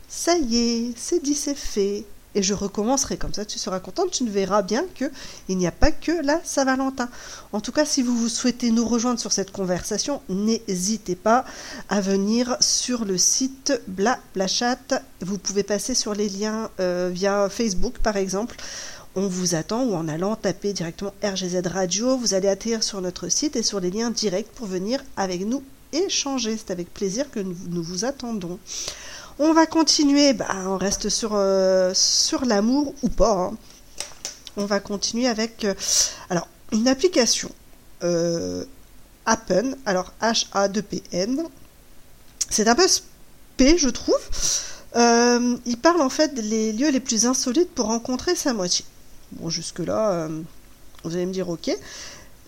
Ça 0.08 0.38
y 0.38 0.58
est, 0.58 0.94
c'est 0.98 1.24
dit, 1.24 1.36
c'est 1.36 1.56
fait. 1.56 2.06
Et 2.36 2.42
je 2.42 2.54
recommencerai 2.54 3.18
comme 3.18 3.34
ça, 3.34 3.46
tu 3.46 3.60
seras 3.60 3.80
contente, 3.80 4.10
tu 4.10 4.24
ne 4.24 4.32
verras 4.32 4.64
bien 4.64 4.86
que 4.96 5.06
il 5.50 5.58
n'y 5.58 5.68
a 5.68 5.72
pas 5.72 5.92
que 5.92 6.12
la 6.24 6.42
Saint-Valentin. 6.44 7.08
En 7.52 7.62
tout 7.62 7.72
cas, 7.72 7.86
si 7.86 8.02
vous, 8.02 8.28
souhaitez 8.28 8.72
nous 8.72 8.88
rejoindre 8.88 9.20
sur 9.20 9.32
cette 9.32 9.52
conversation, 9.52 10.22
n'hésitez 10.30 11.16
pas 11.16 11.46
à 11.90 12.02
venir 12.02 12.58
sur 12.60 13.06
le 13.06 13.20
site 13.20 13.80
Blablachat. 13.88 15.04
Vous 15.22 15.38
pouvez 15.38 15.62
passer 15.62 15.94
sur 15.94 16.16
les 16.16 16.28
liens 16.28 16.72
euh, 16.80 17.12
via 17.14 17.50
Facebook, 17.50 18.00
par 18.00 18.18
exemple 18.18 18.58
on 19.16 19.28
vous 19.28 19.54
attend 19.54 19.84
ou 19.84 19.94
en 19.94 20.08
allant 20.08 20.36
taper 20.36 20.74
directement 20.74 21.14
RGZ 21.24 21.68
Radio, 21.68 22.18
vous 22.18 22.34
allez 22.34 22.48
atterrir 22.48 22.84
sur 22.84 23.00
notre 23.00 23.30
site 23.30 23.56
et 23.56 23.62
sur 23.62 23.80
les 23.80 23.92
liens 23.92 24.10
directs 24.10 24.52
pour 24.56 24.66
venir 24.66 25.04
avec 25.18 25.46
nous 25.46 25.62
échanger. 25.96 26.58
C'est 26.58 26.72
avec 26.72 26.94
plaisir 26.94 27.30
que 27.32 27.40
nous, 27.40 27.84
vous 27.84 28.06
attendons. 28.06 28.60
On 29.40 29.54
va 29.54 29.66
continuer, 29.66 30.34
bah, 30.34 30.48
on 30.68 30.78
reste 30.78 31.10
sur, 31.10 31.32
euh, 31.34 31.92
sur 31.94 32.46
l'amour 32.46 32.94
ou 33.02 33.10
pas. 33.10 33.52
hein. 33.52 33.58
On 34.56 34.66
va 34.66 34.80
continuer 34.80 35.28
avec 35.28 35.66
euh, 35.66 35.74
alors 36.30 36.48
une 36.72 36.88
application 36.88 37.50
euh, 38.04 38.64
Appen, 39.26 39.76
alors 39.86 40.14
H-A-2-P-N. 40.22 41.44
C'est 42.50 42.68
un 42.68 42.76
peu 42.76 42.88
spé, 42.88 43.78
je 43.78 43.90
trouve. 43.90 44.20
Euh, 44.96 45.58
il 45.66 45.78
parle 45.78 46.02
en 46.02 46.10
fait 46.10 46.36
des 46.36 46.72
lieux 46.72 46.92
les 46.92 47.00
plus 47.00 47.26
insolites 47.26 47.72
pour 47.72 47.88
rencontrer 47.88 48.36
sa 48.36 48.54
moitié. 48.54 48.86
Jusque-là, 49.48 50.28
vous 51.04 51.16
allez 51.16 51.26
me 51.26 51.34
dire 51.34 51.50
ok. 51.50 51.76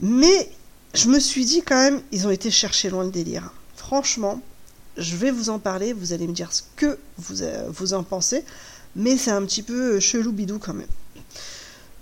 Mais 0.01 0.51
je 0.95 1.09
me 1.09 1.19
suis 1.19 1.45
dit 1.45 1.61
quand 1.61 1.75
même, 1.75 2.01
ils 2.11 2.25
ont 2.25 2.31
été 2.31 2.49
chercher 2.49 2.89
loin 2.89 3.03
le 3.03 3.11
délire. 3.11 3.51
Franchement, 3.75 4.41
je 4.97 5.15
vais 5.15 5.31
vous 5.31 5.49
en 5.49 5.59
parler, 5.59 5.93
vous 5.93 6.13
allez 6.13 6.27
me 6.27 6.33
dire 6.33 6.53
ce 6.53 6.63
que 6.75 6.97
vous, 7.17 7.43
euh, 7.43 7.67
vous 7.69 7.93
en 7.93 8.03
pensez, 8.03 8.43
mais 8.95 9.17
c'est 9.17 9.31
un 9.31 9.45
petit 9.45 9.61
peu 9.61 9.99
chelou 9.99 10.31
bidou 10.31 10.57
quand 10.57 10.73
même. 10.73 10.87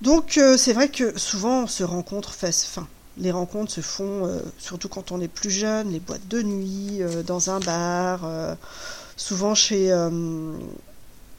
Donc 0.02 0.38
euh, 0.38 0.58
c'est 0.58 0.74
vrai 0.74 0.90
que 0.90 1.18
souvent 1.18 1.64
on 1.64 1.68
se 1.68 1.84
rencontre 1.84 2.34
face, 2.34 2.68
enfin, 2.70 2.88
les 3.18 3.32
rencontres 3.32 3.72
se 3.72 3.82
font 3.82 4.28
euh, 4.28 4.40
surtout 4.60 4.90
quand 4.90 5.12
on 5.12 5.20
est 5.22 5.28
plus 5.28 5.52
jeune, 5.52 5.92
les 5.92 6.00
boîtes 6.00 6.28
de 6.28 6.42
nuit, 6.42 7.02
euh, 7.02 7.24
dans 7.24 7.50
un 7.50 7.60
bar, 7.60 8.22
euh, 8.26 8.54
souvent 9.18 9.56
chez 9.56 9.92
euh, 9.92 10.52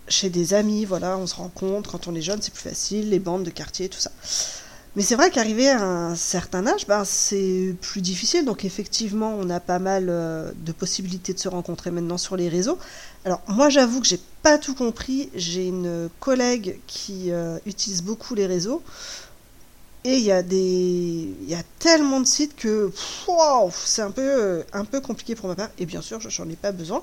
chez 0.08 0.28
des 0.28 0.54
amis, 0.54 0.84
voilà, 0.84 1.16
on 1.16 1.26
se 1.26 1.34
rencontre 1.34 1.90
quand 1.90 2.08
on 2.08 2.14
est 2.14 2.22
jeune, 2.22 2.42
c'est 2.42 2.52
plus 2.52 2.62
facile, 2.62 3.10
les 3.10 3.18
bandes 3.18 3.44
de 3.44 3.50
quartier, 3.50 3.88
tout 3.88 4.00
ça. 4.00 4.10
Mais 4.96 5.02
c'est 5.02 5.16
vrai 5.16 5.30
qu'arriver 5.30 5.68
à 5.68 5.82
un 5.82 6.14
certain 6.14 6.66
âge, 6.68 6.86
ben, 6.86 7.04
c'est 7.04 7.74
plus 7.80 8.00
difficile. 8.00 8.44
Donc 8.44 8.64
effectivement, 8.64 9.34
on 9.36 9.50
a 9.50 9.58
pas 9.58 9.80
mal 9.80 10.06
euh, 10.08 10.52
de 10.56 10.70
possibilités 10.70 11.34
de 11.34 11.38
se 11.38 11.48
rencontrer 11.48 11.90
maintenant 11.90 12.18
sur 12.18 12.36
les 12.36 12.48
réseaux. 12.48 12.78
Alors 13.24 13.42
moi, 13.48 13.70
j'avoue 13.70 14.00
que 14.00 14.06
j'ai 14.06 14.20
pas 14.42 14.56
tout 14.56 14.74
compris. 14.74 15.30
J'ai 15.34 15.66
une 15.66 16.08
collègue 16.20 16.78
qui 16.86 17.32
euh, 17.32 17.58
utilise 17.66 18.02
beaucoup 18.02 18.36
les 18.36 18.46
réseaux. 18.46 18.82
Et 20.04 20.16
il 20.16 20.22
y 20.22 20.32
a 20.32 20.42
des, 20.42 21.34
il 21.40 21.48
y 21.48 21.54
a 21.54 21.62
tellement 21.78 22.20
de 22.20 22.26
sites 22.26 22.54
que 22.54 22.92
c'est 23.86 24.02
un 24.02 24.10
peu, 24.10 24.22
euh, 24.22 24.62
un 24.74 24.84
peu 24.84 25.00
compliqué 25.00 25.34
pour 25.34 25.48
ma 25.48 25.56
part. 25.56 25.70
Et 25.78 25.86
bien 25.86 26.02
sûr, 26.02 26.20
je 26.20 26.42
n'en 26.42 26.48
ai 26.48 26.56
pas 26.56 26.72
besoin. 26.72 27.02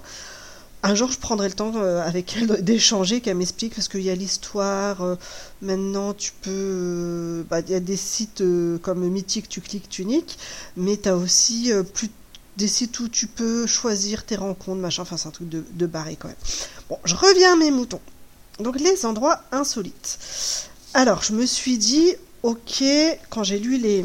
Un 0.84 0.96
jour, 0.96 1.12
je 1.12 1.20
prendrai 1.20 1.48
le 1.48 1.54
temps 1.54 1.74
euh, 1.76 2.02
avec 2.02 2.36
elle 2.38 2.48
d'échanger, 2.64 3.22
qu'elle 3.22 3.38
m'explique, 3.38 3.76
parce 3.76 3.88
qu'il 3.88 4.02
y 4.02 4.10
a 4.10 4.16
l'histoire. 4.16 5.02
euh, 5.04 5.16
maintenant, 5.62 6.14
tu 6.14 6.32
peux. 6.42 6.50
euh, 6.52 7.44
bah, 7.50 7.60
Il 7.60 7.70
y 7.70 7.76
a 7.76 7.80
des 7.80 7.98
sites 7.98 8.44
comme 8.82 9.08
Mythique, 9.08 9.48
tu 9.48 9.62
cliques, 9.62 9.90
tu 9.90 10.06
niques, 10.06 10.38
mais 10.76 10.98
tu 10.98 11.10
as 11.10 11.16
aussi 11.16 11.72
plus 11.94 12.10
des 12.58 12.68
sites 12.68 13.00
où 13.00 13.08
tu 13.08 13.28
peux 13.28 13.66
choisir 13.68 14.26
tes 14.26 14.36
rencontres, 14.36 14.82
machin. 14.82 15.04
Enfin, 15.04 15.18
c'est 15.18 15.28
un 15.28 15.32
truc 15.32 15.50
de, 15.50 15.86
barré 15.86 16.16
quand 16.20 16.28
même. 16.28 16.38
Bon, 16.90 16.98
je 17.06 17.16
reviens 17.16 17.54
à 17.54 17.56
mes 17.56 17.72
moutons. 17.72 18.02
Donc, 18.60 18.80
les 18.80 19.06
endroits 19.06 19.42
insolites. 19.52 20.68
Alors, 20.94 21.24
je 21.24 21.34
me 21.34 21.46
suis 21.46 21.78
dit, 21.78 22.14
ok, 22.44 22.84
quand 23.30 23.44
j'ai 23.44 23.60
lu 23.60 23.78
les, 23.78 24.04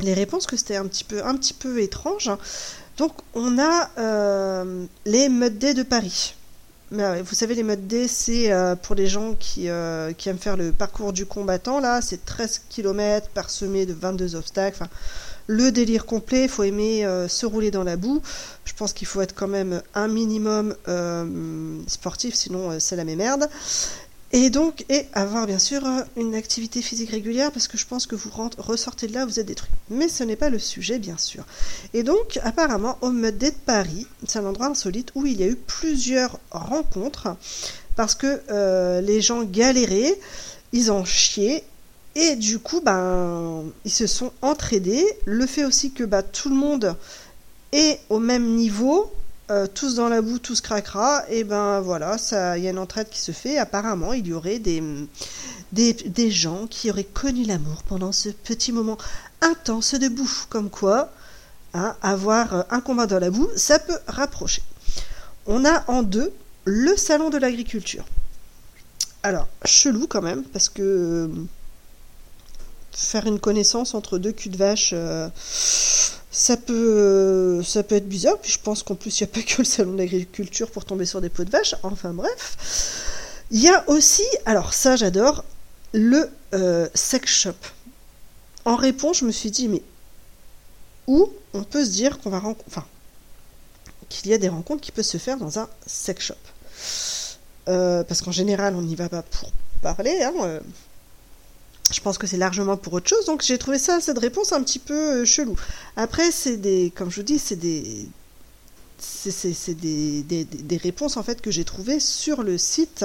les 0.00 0.14
réponses, 0.14 0.46
que 0.46 0.56
c'était 0.56 0.76
un 0.76 0.86
petit 0.86 1.04
peu, 1.04 1.24
un 1.24 1.36
petit 1.36 1.54
peu 1.54 1.80
étrange. 1.82 2.30
Donc, 3.00 3.12
on 3.32 3.58
a 3.58 3.88
euh, 3.96 4.84
les 5.06 5.30
mud 5.30 5.56
days 5.56 5.72
de 5.72 5.82
Paris. 5.82 6.34
Ouais, 6.92 7.22
vous 7.22 7.34
savez, 7.34 7.54
les 7.54 7.62
mud 7.62 7.86
days, 7.86 8.08
c'est 8.08 8.52
euh, 8.52 8.76
pour 8.76 8.94
les 8.94 9.06
gens 9.06 9.34
qui, 9.40 9.70
euh, 9.70 10.12
aiment 10.26 10.36
faire 10.36 10.58
le 10.58 10.70
parcours 10.70 11.14
du 11.14 11.24
combattant. 11.24 11.80
Là, 11.80 12.02
c'est 12.02 12.26
13 12.26 12.60
km 12.68 13.30
parsemé 13.30 13.86
de 13.86 13.94
22 13.94 14.34
obstacles. 14.34 14.84
Le 15.46 15.72
délire 15.72 16.04
complet. 16.04 16.42
Il 16.42 16.50
faut 16.50 16.62
aimer 16.62 17.06
euh, 17.06 17.26
se 17.26 17.46
rouler 17.46 17.70
dans 17.70 17.84
la 17.84 17.96
boue. 17.96 18.20
Je 18.66 18.74
pense 18.74 18.92
qu'il 18.92 19.06
faut 19.06 19.22
être 19.22 19.34
quand 19.34 19.48
même 19.48 19.80
un 19.94 20.06
minimum 20.06 20.76
euh, 20.86 21.78
sportif, 21.86 22.34
sinon 22.34 22.70
euh, 22.70 22.80
c'est 22.80 22.96
la 22.96 23.04
même 23.04 23.16
merde. 23.16 23.48
Et 24.32 24.48
donc, 24.48 24.84
et 24.88 25.06
avoir 25.12 25.46
bien 25.46 25.58
sûr 25.58 25.84
euh, 25.84 26.02
une 26.16 26.36
activité 26.36 26.82
physique 26.82 27.10
régulière, 27.10 27.50
parce 27.50 27.66
que 27.66 27.76
je 27.76 27.86
pense 27.86 28.06
que 28.06 28.14
vous 28.14 28.30
ressortez 28.58 29.08
de 29.08 29.14
là, 29.14 29.26
vous 29.26 29.40
êtes 29.40 29.46
détruit. 29.46 29.70
Mais 29.90 30.08
ce 30.08 30.22
n'est 30.22 30.36
pas 30.36 30.50
le 30.50 30.60
sujet, 30.60 31.00
bien 31.00 31.16
sûr. 31.18 31.44
Et 31.94 32.04
donc, 32.04 32.38
apparemment, 32.44 32.96
au 33.00 33.10
Day 33.10 33.50
de 33.50 33.56
Paris, 33.66 34.06
c'est 34.26 34.38
un 34.38 34.46
endroit 34.46 34.66
insolite 34.66 35.10
où 35.16 35.26
il 35.26 35.40
y 35.40 35.42
a 35.42 35.48
eu 35.48 35.56
plusieurs 35.56 36.38
rencontres, 36.52 37.36
parce 37.96 38.14
que 38.14 38.40
euh, 38.50 39.00
les 39.00 39.20
gens 39.20 39.42
galéraient, 39.42 40.16
ils 40.72 40.92
en 40.92 41.04
chiaient, 41.04 41.64
et 42.14 42.36
du 42.36 42.60
coup, 42.60 42.80
ben, 42.80 43.64
ils 43.84 43.90
se 43.90 44.06
sont 44.06 44.32
entraidés. 44.42 45.04
Le 45.24 45.46
fait 45.46 45.64
aussi 45.64 45.92
que 45.92 46.04
bah, 46.04 46.22
tout 46.22 46.48
le 46.50 46.56
monde 46.56 46.96
est 47.72 48.00
au 48.08 48.18
même 48.18 48.54
niveau, 48.54 49.12
euh, 49.50 49.66
tous 49.66 49.96
dans 49.96 50.08
la 50.08 50.22
boue, 50.22 50.38
tous 50.38 50.60
cracra, 50.60 51.24
et 51.28 51.42
ben 51.42 51.80
voilà, 51.80 52.16
il 52.56 52.62
y 52.62 52.68
a 52.68 52.70
une 52.70 52.78
entraide 52.78 53.08
qui 53.08 53.18
se 53.18 53.32
fait. 53.32 53.58
Apparemment, 53.58 54.12
il 54.12 54.28
y 54.28 54.32
aurait 54.32 54.60
des, 54.60 56.30
gens 56.30 56.68
qui 56.68 56.88
auraient 56.88 57.02
connu 57.02 57.42
l'amour 57.44 57.82
pendant 57.82 58.12
ce 58.12 58.28
petit 58.28 58.70
moment 58.70 58.96
intense 59.40 59.94
de 59.94 60.08
boue, 60.08 60.30
comme 60.50 60.70
quoi, 60.70 61.10
hein, 61.74 61.96
avoir 62.00 62.54
euh, 62.54 62.62
un 62.70 62.80
combat 62.80 63.06
dans 63.06 63.18
la 63.18 63.30
boue, 63.30 63.48
ça 63.56 63.80
peut 63.80 63.98
rapprocher. 64.06 64.62
On 65.46 65.64
a 65.64 65.84
en 65.90 66.04
deux 66.04 66.32
le 66.64 66.96
salon 66.96 67.28
de 67.28 67.38
l'agriculture. 67.38 68.04
Alors, 69.24 69.48
chelou 69.64 70.06
quand 70.06 70.22
même, 70.22 70.44
parce 70.44 70.68
que 70.68 70.82
euh, 70.82 71.28
faire 72.92 73.26
une 73.26 73.40
connaissance 73.40 73.94
entre 73.94 74.18
deux 74.18 74.32
culs 74.32 74.50
de 74.50 74.56
vache, 74.56 74.94
ça 76.30 76.56
peut, 76.56 77.62
être 77.90 78.08
bizarre. 78.08 78.38
Puis 78.38 78.52
je 78.52 78.58
pense 78.58 78.82
qu'en 78.82 78.94
plus, 78.94 79.20
il 79.20 79.24
n'y 79.24 79.30
a 79.30 79.34
pas 79.34 79.42
que 79.42 79.58
le 79.58 79.64
salon 79.64 79.92
de 79.92 79.98
l'agriculture 79.98 80.70
pour 80.70 80.84
tomber 80.84 81.06
sur 81.06 81.20
des 81.20 81.28
pots 81.28 81.44
de 81.44 81.50
vache. 81.50 81.74
Enfin 81.82 82.12
bref. 82.12 82.56
Il 83.50 83.60
y 83.60 83.68
a 83.68 83.88
aussi, 83.88 84.24
alors 84.46 84.72
ça 84.72 84.94
j'adore, 84.94 85.44
le 85.92 86.30
euh, 86.54 86.88
sex 86.94 87.30
shop. 87.32 87.56
En 88.64 88.76
réponse, 88.76 89.18
je 89.18 89.24
me 89.24 89.32
suis 89.32 89.50
dit, 89.50 89.66
mais 89.66 89.82
où 91.06 91.32
on 91.54 91.64
peut 91.64 91.84
se 91.84 91.90
dire 91.90 92.18
qu'on 92.20 92.30
va. 92.30 92.40
Enfin, 92.66 92.84
qu'il 94.08 94.30
y 94.30 94.34
a 94.34 94.38
des 94.38 94.48
rencontres 94.48 94.82
qui 94.82 94.92
peuvent 94.92 95.04
se 95.04 95.18
faire 95.18 95.38
dans 95.38 95.58
un 95.58 95.68
sex 95.86 96.26
shop. 96.26 96.34
Euh, 97.68 98.04
parce 98.04 98.22
qu'en 98.22 98.32
général, 98.32 98.74
on 98.74 98.82
n'y 98.82 98.94
va 98.94 99.08
pas 99.08 99.22
pour 99.22 99.50
parler. 99.82 100.22
Hein, 100.22 100.32
euh, 100.42 100.60
je 101.90 102.00
pense 102.00 102.18
que 102.18 102.26
c'est 102.26 102.36
largement 102.36 102.76
pour 102.76 102.92
autre 102.94 103.08
chose. 103.08 103.24
Donc 103.26 103.42
j'ai 103.42 103.58
trouvé 103.58 103.78
ça, 103.78 104.00
cette 104.00 104.18
réponse 104.18 104.52
un 104.52 104.62
petit 104.62 104.78
peu 104.78 104.94
euh, 105.22 105.24
chelou. 105.24 105.56
Après, 105.96 106.30
c'est 106.30 106.56
des, 106.56 106.92
comme 106.94 107.10
je 107.10 107.16
vous 107.16 107.22
dis, 107.22 107.38
c'est 107.38 107.56
des, 107.56 108.06
c'est 108.98 109.74
des, 109.74 110.22
des- 110.22 110.44
des 110.44 110.76
réponses 110.76 111.16
en 111.16 111.22
fait 111.22 111.40
que 111.40 111.50
j'ai 111.50 111.64
trouvées 111.64 112.00
sur 112.00 112.42
le 112.42 112.58
site 112.58 113.04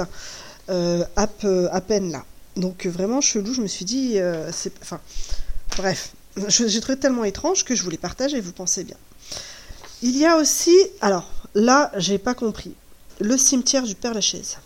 App, 0.68 1.44
euh, 1.44 1.68
à 1.72 1.82
peine 1.82 2.12
là. 2.12 2.26
Donc 2.56 2.86
euh, 2.86 2.90
vraiment 2.90 3.22
chelou, 3.22 3.54
je 3.54 3.62
me 3.62 3.68
suis 3.68 3.86
dit, 3.86 4.18
c'est, 4.52 4.74
enfin, 4.82 5.00
bref, 5.78 6.14
j'ai 6.48 6.80
trouvé 6.82 6.98
tellement 6.98 7.24
étrange 7.24 7.64
que 7.64 7.76
je 7.76 7.84
voulais 7.84 7.98
partager, 7.98 8.40
vous 8.42 8.52
pensez 8.52 8.84
bien. 8.84 8.98
Il 10.02 10.18
y 10.18 10.26
a 10.26 10.36
aussi, 10.38 10.76
alors 11.02 11.32
là, 11.54 11.92
j'ai 11.98 12.18
pas 12.18 12.34
compris, 12.34 12.74
le 13.20 13.38
cimetière 13.38 13.84
du 13.84 13.96
Père 13.96 14.14
Lachaise. 14.14 14.58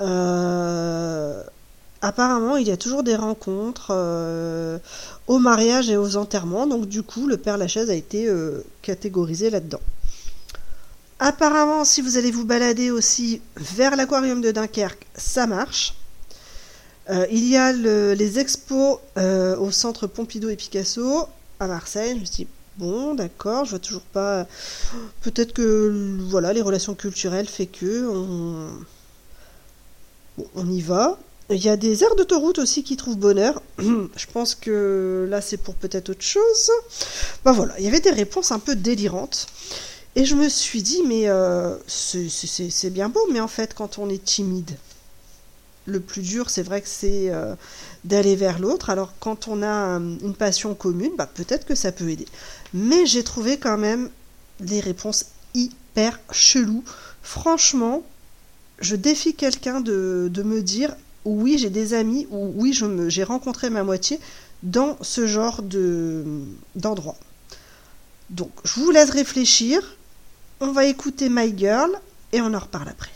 Euh, 0.00 1.44
apparemment, 2.04 2.56
il 2.56 2.66
y 2.68 2.70
a 2.70 2.76
toujours 2.76 3.02
des 3.02 3.16
rencontres 3.16 3.88
euh, 3.90 4.78
au 5.26 5.38
mariage 5.38 5.88
et 5.90 5.96
aux 5.96 6.16
enterrements, 6.16 6.66
donc 6.66 6.86
du 6.86 7.02
coup, 7.02 7.26
le 7.26 7.36
Père 7.36 7.58
Lachaise 7.58 7.90
a 7.90 7.94
été 7.94 8.26
euh, 8.28 8.62
catégorisé 8.82 9.50
là-dedans. 9.50 9.80
Apparemment, 11.18 11.84
si 11.84 12.02
vous 12.02 12.16
allez 12.18 12.30
vous 12.30 12.44
balader 12.44 12.90
aussi 12.90 13.40
vers 13.56 13.96
l'aquarium 13.96 14.40
de 14.40 14.50
Dunkerque, 14.50 15.06
ça 15.16 15.46
marche. 15.46 15.94
Euh, 17.10 17.26
il 17.30 17.48
y 17.48 17.56
a 17.56 17.72
le- 17.72 18.14
les 18.14 18.38
expos 18.38 18.98
au 19.16 19.70
centre 19.70 20.06
Pompidou 20.06 20.48
et 20.48 20.56
Picasso 20.56 21.26
à 21.60 21.66
Marseille. 21.66 22.14
Je 22.16 22.20
me 22.20 22.24
suis 22.24 22.44
dit, 22.44 22.46
bon, 22.78 23.14
d'accord, 23.14 23.64
je 23.64 23.70
vois 23.70 23.78
toujours 23.78 24.02
pas. 24.02 24.46
Peut-être 25.22 25.52
que 25.52 26.16
voilà, 26.28 26.52
les 26.52 26.62
relations 26.62 26.94
culturelles 26.94 27.48
fait 27.48 27.66
que 27.66 28.08
on 30.54 30.68
y 30.68 30.80
va. 30.80 31.16
Il 31.50 31.62
y 31.62 31.68
a 31.68 31.76
des 31.76 32.02
aires 32.02 32.16
d'autoroute 32.16 32.58
aussi 32.58 32.82
qui 32.84 32.96
trouvent 32.96 33.18
bonheur. 33.18 33.60
je 33.78 34.26
pense 34.32 34.54
que 34.54 35.26
là, 35.28 35.40
c'est 35.42 35.58
pour 35.58 35.74
peut-être 35.74 36.10
autre 36.10 36.22
chose. 36.24 36.70
Ben 37.44 37.52
voilà, 37.52 37.78
il 37.78 37.84
y 37.84 37.88
avait 37.88 38.00
des 38.00 38.10
réponses 38.10 38.50
un 38.50 38.58
peu 38.58 38.74
délirantes. 38.76 39.46
Et 40.16 40.24
je 40.24 40.36
me 40.36 40.48
suis 40.48 40.82
dit, 40.82 41.02
mais 41.06 41.28
euh, 41.28 41.76
c'est- 41.86 42.90
bien 42.90 43.08
beau, 43.08 43.20
mais 43.32 43.40
en 43.40 43.48
fait, 43.48 43.74
quand 43.74 43.98
on 43.98 44.08
est 44.08 44.24
timide, 44.24 44.70
le 45.86 46.00
plus 46.00 46.22
dur, 46.22 46.48
c'est 46.48 46.62
vrai 46.62 46.80
que 46.80 46.88
c'est 46.88 47.28
euh, 47.30 47.54
d'aller 48.04 48.36
vers 48.36 48.58
l'autre. 48.58 48.88
Alors, 48.88 49.12
quand 49.20 49.48
on 49.48 49.62
a 49.62 49.98
une 49.98 50.34
passion 50.34 50.74
commune, 50.74 51.12
bah, 51.18 51.26
peut-être 51.26 51.66
que 51.66 51.74
ça 51.74 51.92
peut 51.92 52.08
aider. 52.08 52.26
Mais 52.72 53.04
j'ai 53.04 53.22
trouvé 53.22 53.58
quand 53.58 53.76
même 53.76 54.08
des 54.60 54.80
réponses 54.80 55.26
hyper 55.52 56.18
cheloues. 56.30 56.84
Franchement, 57.22 58.02
je 58.78 58.96
défie 58.96 59.34
quelqu'un 59.34 59.80
de 59.80 60.30
me 60.42 60.62
dire 60.62 60.94
oui, 61.24 61.56
j'ai 61.58 61.70
des 61.70 61.94
amis 61.94 62.26
ou 62.30 62.52
oui, 62.56 62.72
je 62.72 62.86
me- 62.86 63.08
j'ai 63.08 63.24
rencontré 63.24 63.70
ma 63.70 63.82
moitié 63.82 64.18
dans 64.62 64.96
ce 65.02 65.26
genre 65.26 65.62
de 65.62 66.24
d'endroit. 66.74 67.16
Donc, 68.30 68.50
je 68.64 68.80
vous 68.80 68.90
laisse 68.90 69.10
réfléchir. 69.10 69.96
On 70.60 70.72
va 70.72 70.84
écouter 70.86 71.28
My 71.28 71.56
Girl 71.56 71.90
et 72.32 72.40
on 72.40 72.52
en 72.54 72.58
reparle 72.58 72.88
après. 72.88 73.10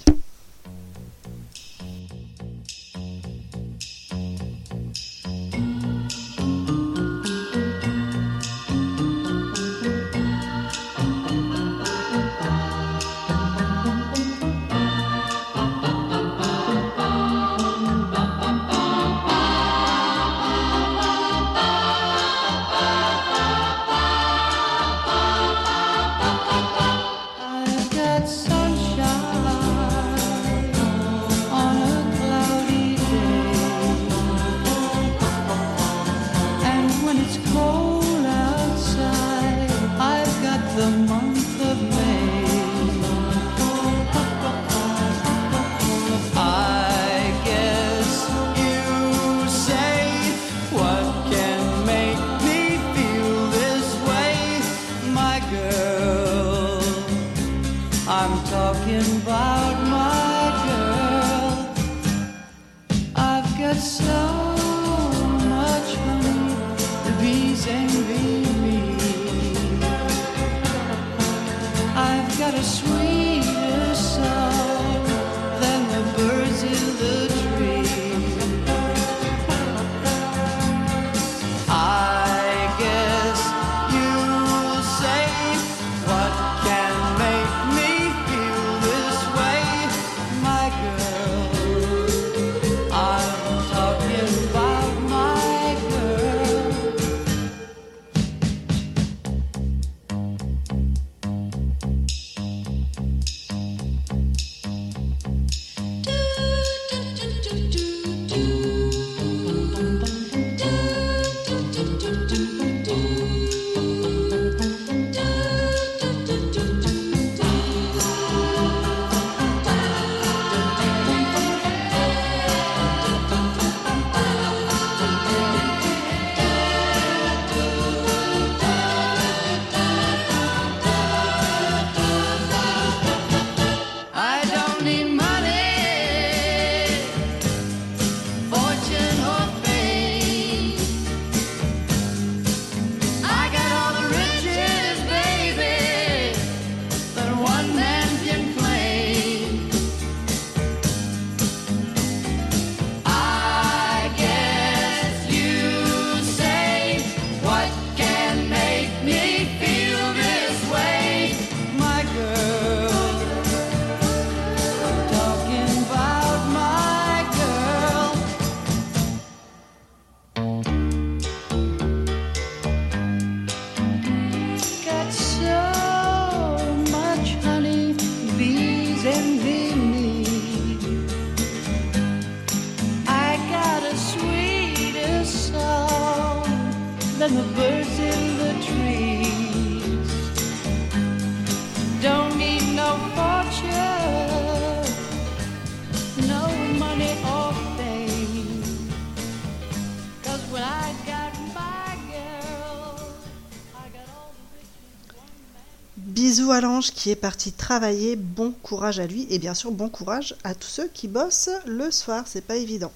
Qui 206.95 207.11
est 207.11 207.17
parti 207.17 207.53
travailler. 207.53 208.17
Bon 208.17 208.53
courage 208.63 208.99
à 208.99 209.07
lui 209.07 209.27
et 209.31 209.39
bien 209.39 209.55
sûr 209.55 209.71
bon 209.71 209.89
courage 209.89 210.35
à 210.43 210.55
tous 210.55 210.69
ceux 210.69 210.89
qui 210.89 211.07
bossent 211.07 211.51
le 211.67 211.91
soir. 211.93 212.25
C'est 212.27 212.45
pas 212.45 212.57
évident. 212.57 212.91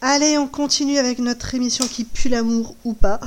Allez, 0.00 0.38
on 0.38 0.46
continue 0.46 0.98
avec 0.98 1.18
notre 1.18 1.52
émission 1.54 1.86
qui 1.88 2.04
pue 2.04 2.28
l'amour 2.28 2.76
ou 2.84 2.92
pas. 2.92 3.18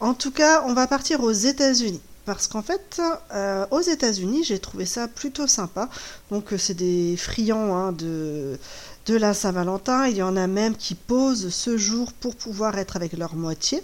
En 0.00 0.12
tout 0.12 0.30
cas, 0.30 0.64
on 0.66 0.74
va 0.74 0.86
partir 0.86 1.22
aux 1.22 1.32
États-Unis. 1.32 2.00
Parce 2.26 2.46
qu'en 2.46 2.62
fait, 2.62 3.00
euh, 3.32 3.64
aux 3.70 3.80
États-Unis, 3.80 4.44
j'ai 4.44 4.58
trouvé 4.58 4.84
ça 4.84 5.08
plutôt 5.08 5.46
sympa. 5.46 5.88
Donc, 6.30 6.52
euh, 6.52 6.58
c'est 6.58 6.74
des 6.74 7.16
friands 7.16 7.74
hein, 7.74 7.92
de, 7.92 8.58
de 9.06 9.14
la 9.14 9.32
Saint-Valentin. 9.32 10.08
Il 10.08 10.16
y 10.16 10.22
en 10.22 10.36
a 10.36 10.46
même 10.46 10.76
qui 10.76 10.94
posent 10.94 11.48
ce 11.50 11.78
jour 11.78 12.12
pour 12.12 12.34
pouvoir 12.34 12.76
être 12.78 12.96
avec 12.96 13.12
leur 13.14 13.34
moitié. 13.34 13.82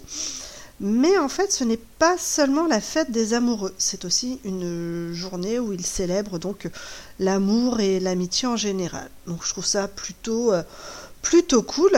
Mais 0.84 1.16
en 1.16 1.28
fait, 1.28 1.52
ce 1.52 1.62
n'est 1.62 1.76
pas 1.76 2.18
seulement 2.18 2.66
la 2.66 2.80
fête 2.80 3.12
des 3.12 3.34
amoureux, 3.34 3.72
c'est 3.78 4.04
aussi 4.04 4.40
une 4.42 5.12
journée 5.12 5.60
où 5.60 5.72
ils 5.72 5.86
célèbrent 5.86 6.40
donc 6.40 6.68
l'amour 7.20 7.78
et 7.78 8.00
l'amitié 8.00 8.48
en 8.48 8.56
général. 8.56 9.08
Donc 9.28 9.44
je 9.44 9.50
trouve 9.50 9.64
ça 9.64 9.86
plutôt, 9.86 10.52
euh, 10.52 10.64
plutôt 11.22 11.62
cool. 11.62 11.92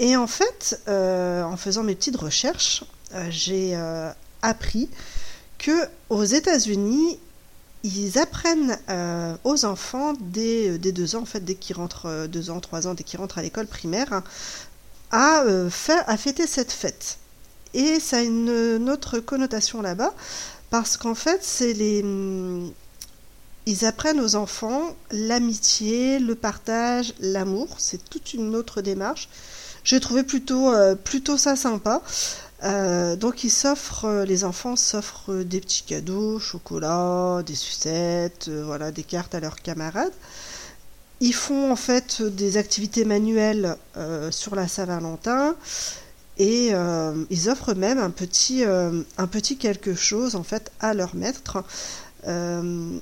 Et 0.00 0.16
en 0.16 0.26
fait, 0.26 0.80
euh, 0.88 1.44
en 1.44 1.56
faisant 1.56 1.84
mes 1.84 1.94
petites 1.94 2.16
recherches, 2.16 2.82
euh, 3.14 3.28
j'ai 3.30 3.78
appris 4.42 4.90
que 5.58 5.86
aux 6.08 6.24
États-Unis, 6.24 7.20
ils 7.84 8.18
apprennent 8.18 8.76
aux 9.44 9.64
enfants 9.64 10.14
dès, 10.18 10.76
dès 10.78 10.90
deux 10.90 11.14
ans, 11.14 11.20
en 11.22 11.24
fait, 11.24 11.44
dès 11.44 11.54
qu'ils 11.54 11.76
rentrent 11.76 12.26
deux 12.26 12.50
ans, 12.50 12.58
trois 12.58 12.88
ans, 12.88 12.94
dès 12.94 13.04
qu'ils 13.04 13.20
rentrent 13.20 13.38
à 13.38 13.42
l'école 13.42 13.68
primaire, 13.68 14.12
hein, 14.12 14.24
à, 15.12 15.44
à 16.06 16.16
fêter 16.16 16.48
cette 16.48 16.72
fête. 16.72 17.18
Et 17.74 18.00
ça 18.00 18.18
a 18.18 18.22
une, 18.22 18.88
autre 18.90 19.18
connotation 19.20 19.82
là-bas, 19.82 20.14
parce 20.70 20.96
qu'en 20.96 21.14
fait, 21.14 21.40
c'est 21.42 21.72
les. 21.72 22.02
hum, 22.02 22.72
Ils 23.66 23.84
apprennent 23.84 24.20
aux 24.20 24.34
enfants 24.36 24.96
l'amitié, 25.10 26.18
le 26.18 26.34
partage, 26.34 27.14
l'amour. 27.20 27.68
C'est 27.78 28.08
toute 28.08 28.34
une 28.34 28.56
autre 28.56 28.80
démarche. 28.82 29.28
J'ai 29.84 30.00
trouvé 30.00 30.22
plutôt, 30.22 30.70
euh, 30.72 30.94
plutôt 30.94 31.38
ça 31.38 31.56
sympa. 31.56 32.02
Euh, 32.64 33.16
donc 33.16 33.44
ils 33.44 33.50
s'offrent, 33.50 34.04
euh, 34.06 34.24
les 34.24 34.44
enfants 34.44 34.76
s'offrent 34.76 35.32
des 35.44 35.60
petits 35.60 35.82
cadeaux, 35.82 36.38
chocolat, 36.40 37.42
des 37.46 37.54
sucettes, 37.54 38.50
voilà, 38.50 38.90
des 38.90 39.04
cartes 39.04 39.34
à 39.34 39.40
leurs 39.40 39.56
camarades. 39.62 40.12
Ils 41.20 41.34
font 41.34 41.72
en 41.72 41.76
fait 41.76 42.22
des 42.22 42.56
activités 42.58 43.04
manuelles 43.04 43.76
sur 44.30 44.54
la 44.54 44.68
Saint-Valentin 44.68 45.56
et 46.38 46.70
euh, 46.72 47.24
ils 47.30 47.50
offrent 47.50 47.74
même 47.74 47.98
un 47.98 48.10
petit, 48.10 48.64
euh, 48.64 49.02
un 49.16 49.26
petit 49.26 49.56
quelque 49.56 49.94
chose 49.94 50.36
en 50.36 50.44
fait 50.44 50.70
à 50.80 50.94
leur 50.94 51.14
maître. 51.16 51.64
Euh, 52.26 52.98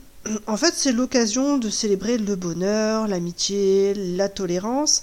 en 0.46 0.57
fait, 0.57 0.72
c'est 0.75 0.92
l'occasion 0.92 1.59
de 1.59 1.68
célébrer 1.68 2.18
le 2.18 2.35
bonheur, 2.35 3.07
l'amitié, 3.07 3.94
la 3.94 4.29
tolérance 4.29 5.03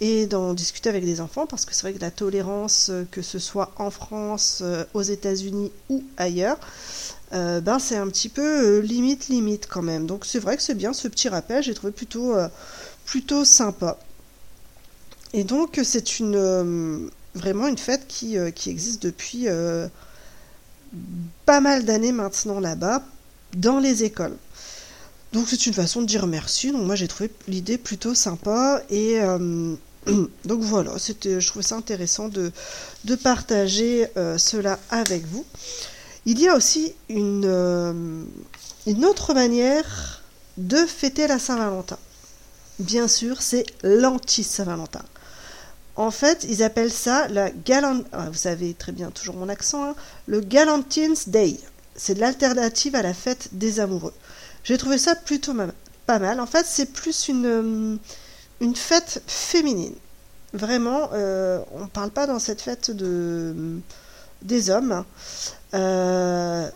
et 0.00 0.26
d'en 0.26 0.54
discuter 0.54 0.88
avec 0.88 1.04
des 1.04 1.20
enfants 1.20 1.46
parce 1.46 1.64
que 1.64 1.74
c'est 1.74 1.82
vrai 1.82 1.92
que 1.92 2.00
la 2.00 2.10
tolérance, 2.10 2.90
que 3.10 3.22
ce 3.22 3.38
soit 3.38 3.72
en 3.76 3.90
France, 3.90 4.62
aux 4.92 5.02
États-Unis 5.02 5.70
ou 5.88 6.02
ailleurs, 6.16 6.58
ben 7.30 7.78
c'est 7.78 7.96
un 7.96 8.08
petit 8.08 8.28
peu 8.28 8.80
limite 8.80 9.28
limite 9.28 9.68
quand 9.68 9.82
même. 9.82 10.06
Donc 10.06 10.26
c'est 10.26 10.40
vrai 10.40 10.56
que 10.56 10.62
c'est 10.62 10.74
bien 10.74 10.92
ce 10.92 11.08
petit 11.08 11.28
rappel, 11.28 11.62
j'ai 11.62 11.72
trouvé 11.72 11.92
plutôt 11.92 12.34
plutôt 13.06 13.44
sympa. 13.44 13.98
Et 15.32 15.44
donc 15.44 15.80
c'est 15.82 16.18
une 16.18 17.10
vraiment 17.36 17.68
une 17.68 17.78
fête 17.78 18.06
qui, 18.08 18.38
euh, 18.38 18.50
existe 18.66 19.02
depuis 19.02 19.48
euh, 19.48 19.86
pas 21.44 21.60
mal 21.60 21.84
d'années 21.84 22.12
maintenant 22.12 22.60
là-bas 22.60 23.02
dans 23.54 23.78
les 23.78 24.04
écoles. 24.04 24.36
Donc 25.32 25.46
c'est 25.48 25.66
une 25.66 25.74
façon 25.74 26.02
de 26.02 26.06
dire 26.06 26.26
merci. 26.26 26.72
Donc 26.72 26.84
moi 26.84 26.94
j'ai 26.94 27.08
trouvé 27.08 27.30
l'idée 27.46 27.78
plutôt 27.78 28.14
sympa 28.14 28.82
et 28.90 29.20
euh, 29.20 29.74
donc 30.44 30.60
voilà, 30.60 30.98
c'était, 30.98 31.40
je 31.40 31.46
trouvais 31.46 31.64
ça 31.64 31.76
intéressant 31.76 32.28
de, 32.28 32.52
de 33.04 33.14
partager 33.14 34.08
cela 34.38 34.78
avec 34.90 35.26
vous. 35.26 35.44
Il 36.24 36.40
y 36.40 36.48
a 36.48 36.56
aussi 36.56 36.92
une, 37.08 38.26
une 38.86 39.04
autre 39.04 39.34
manière 39.34 40.22
de 40.56 40.78
fêter 40.78 41.26
la 41.26 41.38
Saint-Valentin. 41.38 41.98
Bien 42.78 43.08
sûr, 43.08 43.42
c'est 43.42 43.64
l'anti-Saint-Valentin. 43.82 45.02
En 45.96 46.10
fait, 46.10 46.44
ils 46.48 46.62
appellent 46.62 46.92
ça 46.92 47.26
la 47.28 47.50
galant... 47.50 48.02
ah, 48.12 48.28
vous 48.28 48.36
savez 48.36 48.74
très 48.74 48.92
bien 48.92 49.10
toujours 49.10 49.36
mon 49.36 49.48
accent, 49.48 49.84
hein, 49.84 49.94
le 50.26 50.40
Galantines 50.40 51.16
Day. 51.26 51.58
C'est 51.94 52.18
l'alternative 52.18 52.94
à 52.94 53.02
la 53.02 53.14
fête 53.14 53.48
des 53.52 53.80
amoureux. 53.80 54.12
J'ai 54.62 54.76
trouvé 54.76 54.98
ça 54.98 55.14
plutôt 55.14 55.54
pas 56.06 56.18
mal. 56.18 56.40
En 56.40 56.46
fait, 56.46 56.66
c'est 56.68 56.92
plus 56.92 57.28
une, 57.28 57.46
euh, 57.46 57.96
une 58.60 58.76
fête 58.76 59.22
féminine. 59.26 59.94
Vraiment, 60.52 61.10
euh, 61.14 61.60
on 61.72 61.84
ne 61.84 61.88
parle 61.88 62.10
pas 62.10 62.26
dans 62.26 62.38
cette 62.38 62.60
fête 62.60 62.90
de, 62.90 63.78
des 64.42 64.68
hommes. 64.68 65.04
Euh, 65.72 66.68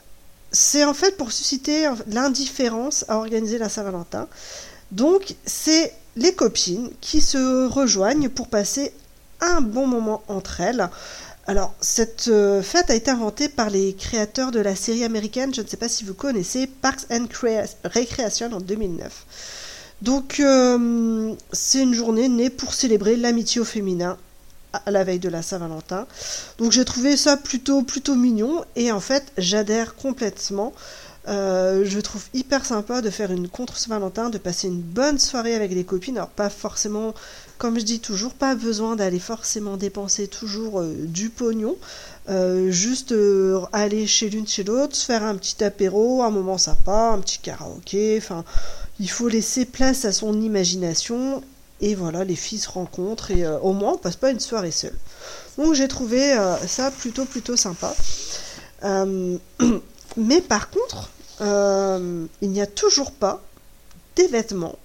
c'est 0.50 0.84
en 0.84 0.94
fait 0.94 1.16
pour 1.16 1.30
susciter 1.30 1.88
l'indifférence 2.06 3.04
à 3.08 3.16
organiser 3.18 3.58
la 3.58 3.68
Saint-Valentin. 3.68 4.28
Donc, 4.92 5.34
c'est 5.44 5.92
les 6.16 6.34
copines 6.34 6.90
qui 7.00 7.20
se 7.20 7.66
rejoignent 7.68 8.28
pour 8.28 8.48
passer 8.48 8.92
un 9.40 9.60
bon 9.60 9.86
moment 9.86 10.22
entre 10.28 10.60
elles. 10.60 10.88
Alors, 11.46 11.74
cette 11.80 12.28
euh, 12.28 12.62
fête 12.62 12.90
a 12.90 12.94
été 12.94 13.10
inventée 13.10 13.48
par 13.48 13.70
les 13.70 13.94
créateurs 13.94 14.50
de 14.52 14.60
la 14.60 14.76
série 14.76 15.04
américaine, 15.04 15.52
je 15.54 15.62
ne 15.62 15.66
sais 15.66 15.76
pas 15.76 15.88
si 15.88 16.04
vous 16.04 16.14
connaissez, 16.14 16.66
Parks 16.66 17.06
and 17.10 17.26
Crea- 17.28 17.66
Recreation 17.84 18.52
en 18.52 18.60
2009. 18.60 19.24
Donc, 20.02 20.40
euh, 20.40 21.32
c'est 21.52 21.82
une 21.82 21.94
journée 21.94 22.28
née 22.28 22.50
pour 22.50 22.72
célébrer 22.74 23.16
l'amitié 23.16 23.60
au 23.60 23.64
féminin 23.64 24.16
à 24.72 24.90
la 24.90 25.02
veille 25.02 25.18
de 25.18 25.28
la 25.28 25.42
Saint-Valentin. 25.42 26.06
Donc, 26.58 26.70
j'ai 26.72 26.84
trouvé 26.84 27.16
ça 27.16 27.36
plutôt, 27.36 27.82
plutôt 27.82 28.14
mignon 28.14 28.64
et 28.76 28.92
en 28.92 29.00
fait, 29.00 29.24
j'adhère 29.36 29.96
complètement. 29.96 30.72
Euh, 31.28 31.82
je 31.84 32.00
trouve 32.00 32.22
hyper 32.32 32.64
sympa 32.64 33.02
de 33.02 33.10
faire 33.10 33.32
une 33.32 33.48
contre 33.48 33.76
Saint-Valentin, 33.76 34.30
de 34.30 34.38
passer 34.38 34.68
une 34.68 34.80
bonne 34.80 35.18
soirée 35.18 35.54
avec 35.54 35.72
les 35.72 35.84
copines. 35.84 36.16
Alors, 36.16 36.30
pas 36.30 36.48
forcément, 36.48 37.12
comme 37.60 37.78
je 37.78 37.84
dis 37.84 38.00
toujours, 38.00 38.32
pas 38.32 38.54
besoin 38.54 38.96
d'aller 38.96 39.18
forcément 39.18 39.76
dépenser 39.76 40.28
toujours 40.28 40.80
euh, 40.80 40.94
du 40.96 41.28
pognon. 41.28 41.76
Euh, 42.30 42.70
juste 42.70 43.12
euh, 43.12 43.60
aller 43.74 44.06
chez 44.06 44.30
l'une, 44.30 44.48
chez 44.48 44.64
l'autre, 44.64 44.96
se 44.96 45.04
faire 45.04 45.22
un 45.22 45.36
petit 45.36 45.62
apéro, 45.62 46.22
un 46.22 46.30
moment 46.30 46.56
sympa, 46.56 47.10
un 47.12 47.18
petit 47.18 47.38
karaoké. 47.38 48.16
Enfin, 48.16 48.46
il 48.98 49.10
faut 49.10 49.28
laisser 49.28 49.66
place 49.66 50.06
à 50.06 50.12
son 50.12 50.40
imagination. 50.40 51.42
Et 51.82 51.94
voilà, 51.94 52.24
les 52.24 52.34
filles 52.34 52.60
se 52.60 52.70
rencontrent 52.70 53.30
et 53.30 53.46
au 53.46 53.74
moins 53.74 53.92
on 53.92 53.98
passe 53.98 54.16
pas 54.16 54.30
une 54.30 54.40
soirée 54.40 54.70
seule. 54.70 54.96
Donc 55.58 55.74
j'ai 55.74 55.88
trouvé 55.88 56.34
ça 56.66 56.90
plutôt 56.90 57.24
plutôt 57.24 57.56
sympa. 57.56 57.94
Mais 60.16 60.40
par 60.42 60.68
contre, 60.68 61.10
il 61.40 62.50
n'y 62.50 62.60
a 62.60 62.66
toujours 62.66 63.12
pas 63.12 63.42
des 64.16 64.26
vêtements 64.26 64.78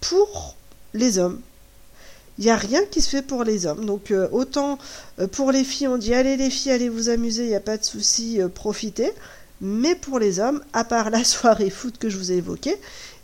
pour 0.00 0.54
les 0.94 1.18
hommes. 1.18 1.40
Il 2.40 2.44
n'y 2.44 2.50
a 2.50 2.56
rien 2.56 2.80
qui 2.90 3.02
se 3.02 3.10
fait 3.10 3.20
pour 3.20 3.44
les 3.44 3.66
hommes. 3.66 3.84
Donc 3.84 4.10
euh, 4.10 4.26
autant 4.32 4.78
euh, 5.18 5.26
pour 5.26 5.52
les 5.52 5.62
filles, 5.62 5.88
on 5.88 5.98
dit 5.98 6.14
allez 6.14 6.38
les 6.38 6.48
filles, 6.48 6.72
allez 6.72 6.88
vous 6.88 7.10
amuser, 7.10 7.42
il 7.44 7.48
n'y 7.48 7.54
a 7.54 7.60
pas 7.60 7.76
de 7.76 7.84
souci, 7.84 8.40
euh, 8.40 8.48
profitez. 8.48 9.12
Mais 9.60 9.94
pour 9.94 10.18
les 10.18 10.40
hommes, 10.40 10.62
à 10.72 10.84
part 10.84 11.10
la 11.10 11.22
soirée 11.24 11.68
foot 11.68 11.98
que 11.98 12.08
je 12.08 12.16
vous 12.16 12.32
ai 12.32 12.36
évoquée, 12.36 12.78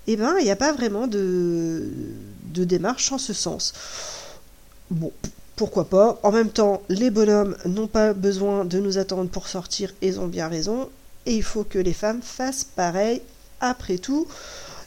eh 0.06 0.16
ben 0.16 0.36
il 0.38 0.44
n'y 0.44 0.50
a 0.50 0.56
pas 0.56 0.72
vraiment 0.72 1.06
de, 1.06 1.88
démarche 2.44 3.10
en 3.10 3.16
ce 3.16 3.32
sens. 3.32 3.72
Bon, 4.90 5.10
pourquoi 5.56 5.88
pas. 5.88 6.20
En 6.22 6.30
même 6.30 6.50
temps, 6.50 6.82
les 6.90 7.08
bonhommes 7.08 7.56
n'ont 7.64 7.86
pas 7.86 8.12
besoin 8.12 8.66
de 8.66 8.78
nous 8.80 8.98
attendre 8.98 9.30
pour 9.30 9.48
sortir, 9.48 9.94
ils 10.02 10.20
ont 10.20 10.28
bien 10.28 10.48
raison. 10.48 10.90
Et 11.24 11.34
il 11.36 11.42
faut 11.42 11.64
que 11.64 11.78
les 11.78 11.94
femmes 11.94 12.20
fassent 12.20 12.64
pareil. 12.64 13.22
Après 13.60 13.96
tout, 13.96 14.28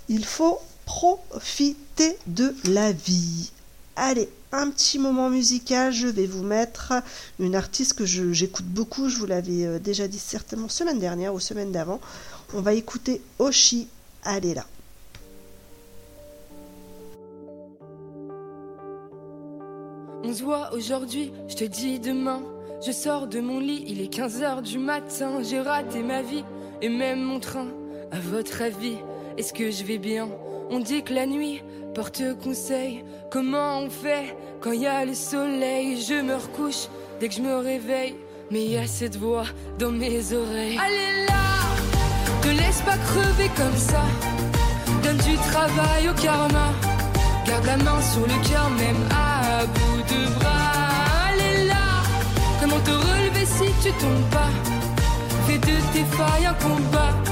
il 0.07 0.23
faut 0.23 0.59
profiter 0.85 2.15
de 2.27 2.55
la 2.65 2.91
vie. 2.91 3.51
Allez, 4.01 4.29
un 4.53 4.71
petit 4.71 4.97
moment 4.97 5.29
musical, 5.29 5.91
je 5.91 6.07
vais 6.07 6.25
vous 6.25 6.41
mettre 6.41 6.93
une 7.38 7.53
artiste 7.53 7.95
que 7.95 8.05
j'écoute 8.05 8.65
beaucoup, 8.65 9.09
je 9.09 9.17
vous 9.17 9.25
l'avais 9.25 9.65
euh, 9.65 9.77
déjà 9.77 10.07
dit 10.07 10.19
certainement 10.19 10.69
semaine 10.69 10.99
dernière 10.99 11.33
ou 11.33 11.41
semaine 11.41 11.73
d'avant. 11.73 11.99
On 12.53 12.62
va 12.62 12.73
écouter 12.75 13.21
Oshi, 13.39 13.89
allez 14.23 14.53
là. 14.53 14.65
On 20.23 20.33
se 20.33 20.43
voit 20.43 20.73
aujourd'hui, 20.73 21.33
je 21.49 21.55
te 21.55 21.65
dis 21.65 21.99
demain. 21.99 22.41
Je 22.81 22.93
sors 22.93 23.27
de 23.27 23.41
mon 23.41 23.59
lit, 23.59 23.83
il 23.85 23.99
est 23.99 24.13
15h 24.13 24.62
du 24.62 24.79
matin. 24.79 25.43
J'ai 25.43 25.59
raté 25.59 26.03
ma 26.03 26.21
vie 26.21 26.45
et 26.81 26.88
même 26.88 27.21
mon 27.21 27.41
train. 27.41 27.67
À 28.13 28.19
votre 28.21 28.62
avis, 28.62 28.95
est-ce 29.38 29.51
que 29.51 29.69
je 29.69 29.83
vais 29.83 29.97
bien? 29.97 30.29
On 30.71 30.79
dit 30.79 31.03
que 31.03 31.13
la 31.13 31.25
nuit 31.25 31.63
porte 31.95 32.21
conseil. 32.43 33.03
Comment 33.32 33.79
on 33.79 33.89
fait 33.89 34.38
quand 34.62 34.71
il 34.71 34.82
y 34.82 34.88
a 34.88 35.03
le 35.03 35.15
soleil? 35.15 35.99
Je 35.99 36.21
me 36.21 36.36
recouche 36.36 36.88
dès 37.19 37.27
que 37.27 37.34
je 37.34 37.41
me 37.41 37.55
réveille. 37.58 38.15
Mais 38.51 38.65
il 38.65 38.71
y 38.73 38.77
a 38.77 38.86
cette 38.86 39.15
voix 39.15 39.45
dans 39.79 39.91
mes 39.91 40.34
oreilles. 40.34 40.77
Allez 40.79 41.25
là 41.27 42.41
Te 42.41 42.47
laisse 42.49 42.82
pas 42.82 42.97
crever 42.97 43.49
comme 43.55 43.77
ça. 43.77 44.03
Donne 45.03 45.17
du 45.17 45.36
travail 45.38 46.10
au 46.10 46.13
karma. 46.21 46.71
Garde 47.47 47.65
la 47.65 47.77
main 47.77 48.01
sur 48.01 48.21
le 48.21 48.47
cœur, 48.47 48.69
même 48.71 49.08
à 49.12 49.65
bout 49.65 50.01
de 50.03 50.39
bras. 50.39 51.34
Est 51.39 51.65
là. 51.65 52.03
Comment 52.62 52.79
te 52.82 52.91
relever 52.91 53.45
si 53.45 53.71
tu 53.82 53.91
tombes 53.93 54.29
pas? 54.29 54.49
Fais 55.47 55.58
de 55.58 55.77
tes 55.93 56.05
failles 56.15 56.45
un 56.45 56.53
combat. 56.53 57.28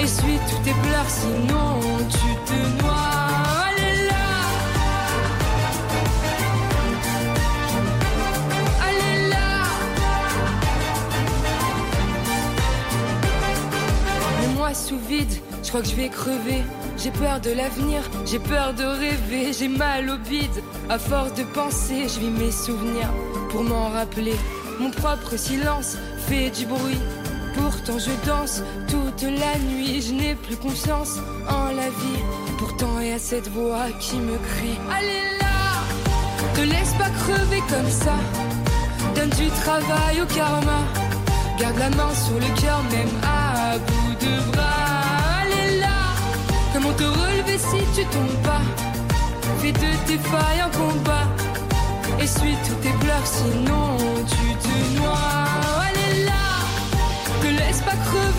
Essuie 0.00 0.38
tous 0.50 0.58
tes 0.64 0.72
pleurs, 0.72 1.08
sinon 1.08 1.80
tu 2.10 2.28
te 2.46 2.82
noies. 2.82 3.70
Elle 3.70 3.84
est 3.84 4.06
là. 4.06 4.34
Est 8.88 9.28
là. 9.30 9.50
Les 14.40 14.48
mois 14.54 14.74
sous 14.74 14.98
vide, 14.98 15.32
je 15.62 15.68
crois 15.68 15.80
que 15.80 15.88
je 15.88 15.94
vais 15.94 16.08
crever. 16.08 16.62
J'ai 16.96 17.10
peur 17.10 17.40
de 17.40 17.50
l'avenir, 17.50 18.02
j'ai 18.24 18.38
peur 18.38 18.74
de 18.74 18.84
rêver, 18.84 19.52
j'ai 19.52 19.68
mal 19.68 20.10
au 20.10 20.16
bide. 20.16 20.62
À 20.88 20.98
force 20.98 21.34
de 21.34 21.44
penser, 21.44 22.08
je 22.08 22.20
vis 22.20 22.30
mes 22.30 22.52
souvenirs 22.52 23.10
pour 23.50 23.62
m'en 23.62 23.88
rappeler. 23.88 24.36
Mon 24.80 24.90
propre 24.90 25.36
silence 25.36 25.96
fait 26.26 26.50
du 26.50 26.66
bruit. 26.66 26.98
Pourtant 27.54 27.98
je 27.98 28.10
danse 28.26 28.62
toute 28.88 29.22
la 29.22 29.58
nuit, 29.58 30.02
je 30.02 30.12
n'ai 30.12 30.34
plus 30.34 30.56
confiance 30.56 31.18
en 31.48 31.66
la 31.74 31.88
vie. 31.88 32.22
Pourtant 32.58 32.98
il 33.00 33.08
y 33.08 33.12
a 33.12 33.18
cette 33.18 33.48
voix 33.48 33.86
qui 34.00 34.16
me 34.16 34.36
crie 34.36 34.78
Allez 34.90 35.24
là, 35.40 35.84
te 36.54 36.60
laisse 36.60 36.92
pas 36.94 37.10
crever 37.22 37.62
comme 37.68 37.90
ça. 37.90 38.16
Donne 39.14 39.30
du 39.30 39.48
travail 39.62 40.20
au 40.22 40.26
karma. 40.26 40.80
Garde 41.58 41.78
la 41.78 41.90
main 41.90 42.12
sur 42.14 42.34
le 42.34 42.60
cœur, 42.60 42.82
même 42.90 43.14
à 43.22 43.78
bout 43.78 44.14
de 44.24 44.52
bras. 44.52 45.44
Est 45.46 45.80
là. 45.80 46.00
Comment 46.72 46.92
te 46.92 47.04
relever 47.04 47.58
si 47.58 47.78
tu 47.94 48.04
tombes 48.06 48.42
pas? 48.42 48.62
Fais 49.60 49.72
de 49.72 49.90
tes 50.06 50.18
failles 50.18 50.60
un 50.60 50.70
combat. 50.70 51.26
Essuie 52.20 52.56
tous 52.66 52.74
tes 52.82 52.92
pleurs, 53.04 53.26
sinon 53.26 53.96
tu 54.26 54.54
te 54.56 55.00
noies. 55.00 55.83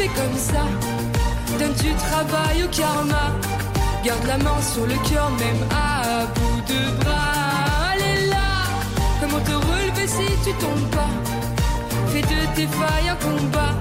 Comme 0.08 0.38
ça. 0.38 0.64
Donne 1.60 1.74
du 1.74 1.94
travail 1.96 2.64
au 2.64 2.68
karma. 2.68 3.32
Garde 4.04 4.26
la 4.28 4.38
main 4.38 4.62
sur 4.62 4.86
le 4.86 4.96
cœur, 5.10 5.30
même 5.32 5.64
à 5.72 6.26
bout 6.36 6.62
de 6.74 7.04
bras. 7.04 7.96
Est 7.98 8.28
là. 8.28 8.50
Comment 9.20 9.40
te 9.40 9.52
relever 9.52 10.08
si 10.08 10.28
tu 10.44 10.54
tombes 10.58 10.90
pas? 10.92 11.14
Fais 12.08 12.22
de 12.22 12.56
tes 12.56 12.68
failles 12.68 13.10
un 13.10 13.16
combat. 13.16 13.74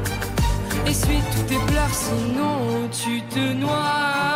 Essuie 0.87 1.22
tous 1.34 1.42
tes 1.42 1.60
pleurs, 1.66 1.92
sinon 1.92 2.88
tu 2.90 3.22
te 3.22 3.52
noies. 3.52 4.34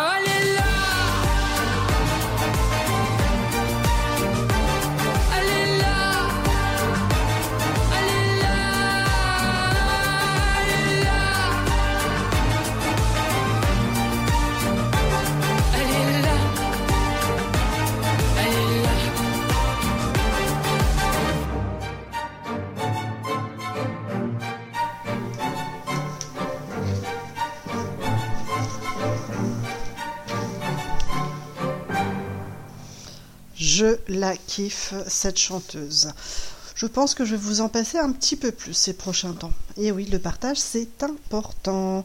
Je 33.79 33.97
la 34.09 34.37
kiffe, 34.37 34.93
cette 35.07 35.38
chanteuse. 35.38 36.09
Je 36.75 36.87
pense 36.87 37.14
que 37.14 37.25
je 37.25 37.37
vais 37.37 37.41
vous 37.41 37.61
en 37.61 37.69
passer 37.69 37.97
un 37.97 38.11
petit 38.11 38.35
peu 38.35 38.51
plus 38.51 38.75
ces 38.75 38.93
prochains 38.93 39.35
temps. 39.35 39.53
Et 39.77 39.93
oui, 39.93 40.05
le 40.07 40.19
partage, 40.19 40.57
c'est 40.57 41.01
important. 41.05 42.05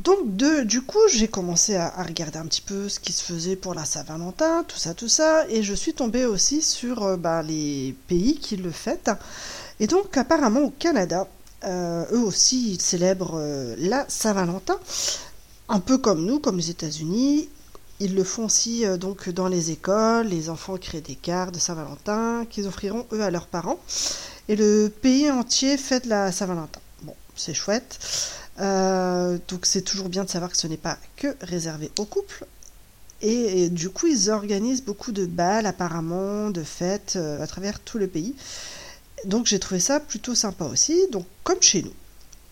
Donc, 0.00 0.34
de, 0.34 0.64
du 0.64 0.82
coup, 0.82 0.98
j'ai 1.08 1.28
commencé 1.28 1.76
à, 1.76 2.02
regarder 2.02 2.38
un 2.38 2.46
petit 2.46 2.60
peu 2.60 2.88
ce 2.88 2.98
qui 2.98 3.12
se 3.12 3.22
faisait 3.22 3.54
pour 3.54 3.72
la 3.72 3.84
Saint-Valentin, 3.84 4.64
tout 4.66 4.78
ça, 4.78 4.94
tout 4.94 5.06
ça. 5.06 5.48
Et 5.48 5.62
je 5.62 5.74
suis 5.74 5.94
tombée 5.94 6.24
aussi 6.24 6.60
sur 6.60 7.04
euh, 7.04 7.16
bah, 7.16 7.40
les 7.40 7.94
pays 8.08 8.40
qui 8.40 8.56
le 8.56 8.72
fêtent. 8.72 9.12
Et 9.78 9.86
donc, 9.86 10.16
apparemment, 10.16 10.62
au 10.62 10.70
Canada, 10.70 11.28
euh, 11.62 12.04
eux 12.10 12.24
aussi, 12.24 12.72
ils 12.72 12.82
célèbrent 12.82 13.38
euh, 13.38 13.76
la 13.78 14.06
Saint-Valentin. 14.08 14.80
Un 15.68 15.78
peu 15.78 15.98
comme 15.98 16.26
nous, 16.26 16.40
comme 16.40 16.56
les 16.56 16.70
États-Unis. 16.70 17.48
Ils 17.98 18.14
le 18.14 18.24
font 18.24 18.44
aussi 18.44 18.84
euh, 18.84 18.96
donc 18.96 19.28
dans 19.30 19.48
les 19.48 19.70
écoles. 19.70 20.26
Les 20.26 20.50
enfants 20.50 20.76
créent 20.76 21.00
des 21.00 21.14
cartes 21.14 21.54
de 21.54 21.58
Saint-Valentin 21.58 22.44
qu'ils 22.48 22.66
offriront 22.66 23.06
eux 23.12 23.22
à 23.22 23.30
leurs 23.30 23.46
parents. 23.46 23.80
Et 24.48 24.56
le 24.56 24.88
pays 24.88 25.30
entier 25.30 25.76
fête 25.78 26.06
la 26.06 26.30
Saint-Valentin. 26.30 26.80
Bon, 27.02 27.14
c'est 27.34 27.54
chouette. 27.54 27.98
Euh, 28.60 29.38
donc 29.48 29.66
c'est 29.66 29.82
toujours 29.82 30.08
bien 30.08 30.24
de 30.24 30.30
savoir 30.30 30.50
que 30.50 30.56
ce 30.56 30.66
n'est 30.66 30.76
pas 30.76 30.98
que 31.16 31.34
réservé 31.40 31.90
aux 31.98 32.04
couples. 32.04 32.46
Et, 33.22 33.70
du 33.70 33.88
coup, 33.88 34.06
ils 34.08 34.28
organisent 34.30 34.82
beaucoup 34.82 35.10
de 35.10 35.24
balles 35.24 35.64
apparemment, 35.64 36.50
de 36.50 36.62
fêtes 36.62 37.14
euh, 37.16 37.42
à 37.42 37.46
travers 37.46 37.80
tout 37.80 37.96
le 37.96 38.08
pays. 38.08 38.34
Donc 39.24 39.46
j'ai 39.46 39.58
trouvé 39.58 39.80
ça 39.80 40.00
plutôt 40.00 40.34
sympa 40.34 40.66
aussi. 40.66 41.00
Donc 41.10 41.26
comme 41.42 41.62
chez 41.62 41.82
nous. 41.82 41.94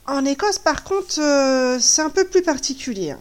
En 0.06 0.24
Écosse, 0.24 0.58
par 0.58 0.84
contre, 0.84 1.14
c'est 1.80 2.02
un 2.02 2.10
peu 2.10 2.24
plus 2.26 2.42
particulier. 2.42 3.10
hein. 3.12 3.20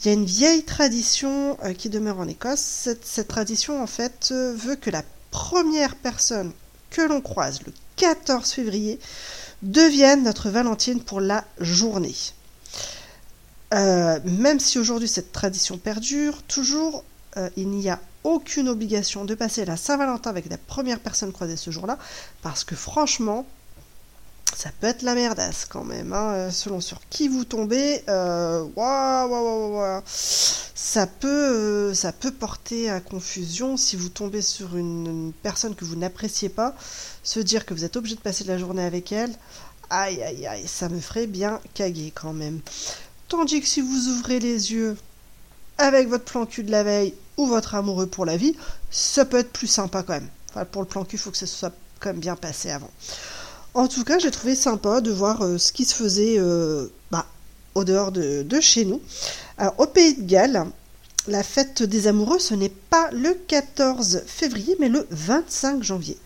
Il 0.00 0.06
y 0.06 0.10
a 0.10 0.14
une 0.14 0.24
vieille 0.24 0.62
tradition 0.62 1.58
euh, 1.62 1.74
qui 1.74 1.90
demeure 1.90 2.18
en 2.20 2.26
Écosse. 2.26 2.88
Cette, 3.02 3.28
tradition, 3.28 3.82
en 3.82 3.86
fait, 3.86 4.30
euh, 4.32 4.54
veut 4.56 4.76
que 4.76 4.88
la 4.88 5.02
première 5.30 5.94
personne 5.94 6.52
que 6.88 7.02
l'on 7.02 7.20
croise 7.20 7.60
le 7.66 7.72
14 7.96 8.50
février 8.50 8.98
devienne 9.60 10.22
notre 10.22 10.48
Valentine 10.48 11.02
pour 11.02 11.20
la 11.20 11.44
journée. 11.58 12.14
Euh, 13.74 14.18
même 14.24 14.58
si 14.58 14.78
aujourd'hui 14.78 15.06
cette 15.06 15.32
tradition 15.32 15.76
perdure, 15.78 16.42
toujours 16.44 17.04
il 17.56 17.68
n'y 17.68 17.88
a 17.88 18.00
aucune 18.24 18.68
obligation 18.68 19.24
de 19.24 19.36
passer 19.36 19.64
la 19.64 19.76
Saint-Valentin 19.76 20.30
avec 20.30 20.50
la 20.50 20.58
première 20.58 20.98
personne 20.98 21.32
croisée 21.32 21.56
ce 21.56 21.70
jour-là, 21.70 21.96
parce 22.42 22.64
que 22.64 22.74
franchement, 22.74 23.46
ça 24.56 24.70
peut 24.78 24.86
être 24.86 25.02
la 25.02 25.14
merdasse 25.14 25.64
quand 25.64 25.84
même, 25.84 26.12
hein, 26.12 26.32
euh, 26.32 26.50
selon 26.50 26.80
sur 26.80 27.00
qui 27.08 27.28
vous 27.28 27.44
tombez. 27.44 28.02
Euh. 28.08 28.66
Ça 30.06 31.06
peut, 31.06 31.28
euh, 31.28 31.94
ça 31.94 32.12
peut 32.12 32.32
porter 32.32 32.90
à 32.90 33.00
confusion 33.00 33.76
si 33.76 33.96
vous 33.96 34.08
tombez 34.08 34.42
sur 34.42 34.76
une, 34.76 35.06
une 35.06 35.32
personne 35.32 35.74
que 35.74 35.84
vous 35.84 35.96
n'appréciez 35.96 36.48
pas, 36.48 36.74
se 37.22 37.38
dire 37.38 37.66
que 37.66 37.74
vous 37.74 37.84
êtes 37.84 37.96
obligé 37.96 38.16
de 38.16 38.20
passer 38.20 38.44
la 38.44 38.58
journée 38.58 38.84
avec 38.84 39.12
elle. 39.12 39.32
Aïe, 39.90 40.22
aïe, 40.22 40.46
aïe, 40.46 40.66
ça 40.66 40.88
me 40.88 41.00
ferait 41.00 41.26
bien 41.26 41.60
caguer 41.74 42.12
quand 42.14 42.32
même. 42.32 42.60
Tandis 43.28 43.60
que 43.60 43.66
si 43.66 43.80
vous 43.80 44.08
ouvrez 44.08 44.40
les 44.40 44.72
yeux 44.72 44.96
avec 45.78 46.08
votre 46.08 46.24
plan 46.24 46.46
cul 46.46 46.64
de 46.64 46.70
la 46.70 46.82
veille 46.82 47.14
ou 47.36 47.46
votre 47.46 47.74
amoureux 47.74 48.06
pour 48.06 48.24
la 48.24 48.36
vie, 48.36 48.56
ça 48.90 49.24
peut 49.24 49.38
être 49.38 49.52
plus 49.52 49.66
sympa 49.66 50.02
quand 50.02 50.14
même. 50.14 50.28
Enfin, 50.50 50.64
pour 50.64 50.82
le 50.82 50.88
plan 50.88 51.04
cul, 51.04 51.16
il 51.16 51.18
faut 51.18 51.30
que 51.30 51.36
ça 51.36 51.46
soit 51.46 51.72
quand 52.00 52.10
même 52.10 52.20
bien 52.20 52.36
passé 52.36 52.70
avant. 52.70 52.90
En 53.72 53.86
tout 53.86 54.02
cas, 54.02 54.18
j'ai 54.18 54.32
trouvé 54.32 54.56
sympa 54.56 55.00
de 55.00 55.12
voir 55.12 55.42
euh, 55.42 55.56
ce 55.56 55.72
qui 55.72 55.84
se 55.84 55.94
faisait 55.94 56.38
euh, 56.38 56.88
bah, 57.12 57.26
au 57.76 57.84
dehors 57.84 58.10
de, 58.10 58.44
chez 58.60 58.84
nous. 58.84 59.00
Au 59.78 59.86
Pays 59.86 60.14
de 60.14 60.22
Galles, 60.22 60.66
la 61.28 61.44
fête 61.44 61.84
des 61.84 62.08
amoureux, 62.08 62.40
ce 62.40 62.54
n'est 62.54 62.72
pas 62.90 63.10
le 63.12 63.32
14 63.46 64.22
février, 64.26 64.76
mais 64.80 64.88
le 64.88 65.06
25 65.10 65.84
janvier. 65.84 66.18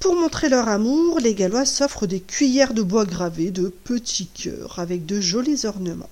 Pour 0.00 0.16
montrer 0.16 0.48
leur 0.48 0.68
amour, 0.68 1.20
les 1.20 1.34
Gallois 1.34 1.66
s'offrent 1.66 2.08
des 2.08 2.18
cuillères 2.18 2.74
de 2.74 2.82
bois 2.82 3.04
gravées 3.04 3.52
de 3.52 3.68
petits 3.68 4.26
cœurs 4.26 4.80
avec 4.80 5.06
de 5.06 5.20
jolis 5.20 5.64
ornements. 5.66 6.10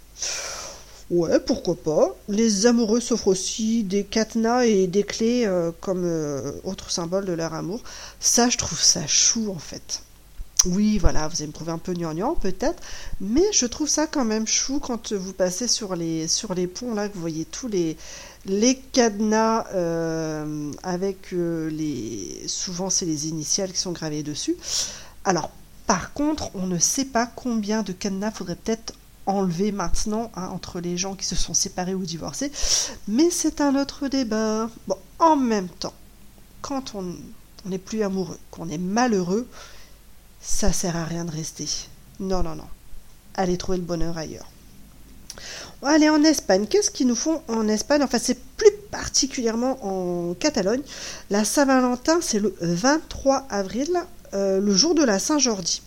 Ouais, 1.11 1.41
pourquoi 1.41 1.75
pas. 1.75 2.15
Les 2.29 2.67
amoureux 2.67 3.01
s'offrent 3.01 3.29
aussi 3.29 3.83
des 3.83 4.05
cadenas 4.05 4.67
et 4.67 4.87
des 4.87 5.03
clés 5.03 5.47
euh, 5.47 5.73
comme 5.81 6.09
autre 6.63 6.93
symbole 6.93 7.25
de 7.25 7.33
leur 7.33 7.55
amour. 7.55 7.83
Ça, 8.21 8.49
je 8.49 8.57
trouve 8.57 8.81
ça 8.81 9.05
chou 9.09 9.51
en 9.51 9.59
fait. 9.59 10.03
Oui, 10.67 10.99
voilà, 10.99 11.27
vous 11.27 11.37
allez 11.37 11.47
me 11.47 11.53
trouver 11.53 11.73
un 11.73 11.79
peu 11.79 11.95
gnangnan 11.95 12.35
peut-être, 12.35 12.83
mais 13.19 13.45
je 13.53 13.65
trouve 13.65 13.89
ça 13.89 14.07
quand 14.07 14.27
même 14.27 14.47
chou 14.47 14.79
quand 14.79 15.15
vous 15.15 15.33
passez 15.33 15.67
sur 15.67 15.97
les, 15.97 16.27
ponts 16.67 16.95
là, 16.95 17.09
que 17.09 17.15
vous 17.15 17.21
voyez 17.21 17.47
tous 17.47 17.67
les, 17.69 17.97
cadenas 18.93 19.67
euh, 19.73 20.71
avec 20.83 21.33
euh, 21.33 21.71
les. 21.71 22.45
Souvent, 22.47 22.91
c'est 22.91 23.07
les 23.07 23.29
initiales 23.29 23.73
qui 23.73 23.79
sont 23.79 23.93
gravées 23.93 24.23
dessus. 24.23 24.55
Alors, 25.25 25.51
par 25.87 26.13
contre, 26.13 26.55
on 26.55 26.67
ne 26.67 26.79
sait 26.79 27.07
pas 27.07 27.25
combien 27.25 27.83
de 27.83 27.93
cadenas 27.93 28.31
faudrait 28.31 28.57
peut-être 28.57 28.93
enlever 29.25 29.73
maintenant 29.73 30.31
hein, 30.37 30.49
entre 30.49 30.81
les 30.81 30.99
gens 30.99 31.15
qui 31.15 31.25
se 31.25 31.37
sont 31.37 31.55
séparés 31.55 31.95
ou 31.95 32.05
divorcés, 32.05 32.53
mais 33.09 33.31
c'est 33.31 33.63
un 33.63 33.81
autre 33.81 34.09
débat. 34.09 34.69
Bon, 34.87 34.97
en 35.19 35.37
même 35.37 35.69
temps, 35.69 35.95
quand 36.61 36.95
on 36.95 37.15
n'est 37.65 37.79
plus 37.79 38.03
amoureux, 38.03 38.39
qu'on 38.51 38.69
est 38.69 38.79
malheureux, 38.79 39.49
ça 40.41 40.73
sert 40.73 40.97
à 40.97 41.05
rien 41.05 41.25
de 41.25 41.31
rester. 41.31 41.67
Non, 42.19 42.43
non, 42.43 42.55
non. 42.55 42.69
Allez 43.35 43.57
trouver 43.57 43.79
le 43.79 43.85
bonheur 43.85 44.17
ailleurs. 44.19 44.49
Aller 45.83 46.11
en 46.11 46.23
Espagne. 46.25 46.67
Qu'est-ce 46.69 46.91
qu'ils 46.91 47.07
nous 47.07 47.15
font 47.15 47.43
en 47.49 47.67
Espagne? 47.69 48.03
Enfin, 48.03 48.19
c'est 48.21 48.39
plus 48.57 48.73
particulièrement 48.91 49.79
en 49.85 50.35
Catalogne. 50.35 50.83
La 51.31 51.45
Saint-Valentin, 51.45 52.19
c'est 52.21 52.39
le 52.39 52.55
23 52.61 53.47
avril, 53.49 53.91
euh, 54.35 54.61
le 54.61 54.75
jour 54.75 54.95
de 54.95 55.05
la 55.05 55.19
Saint-Jordi. 55.19 55.83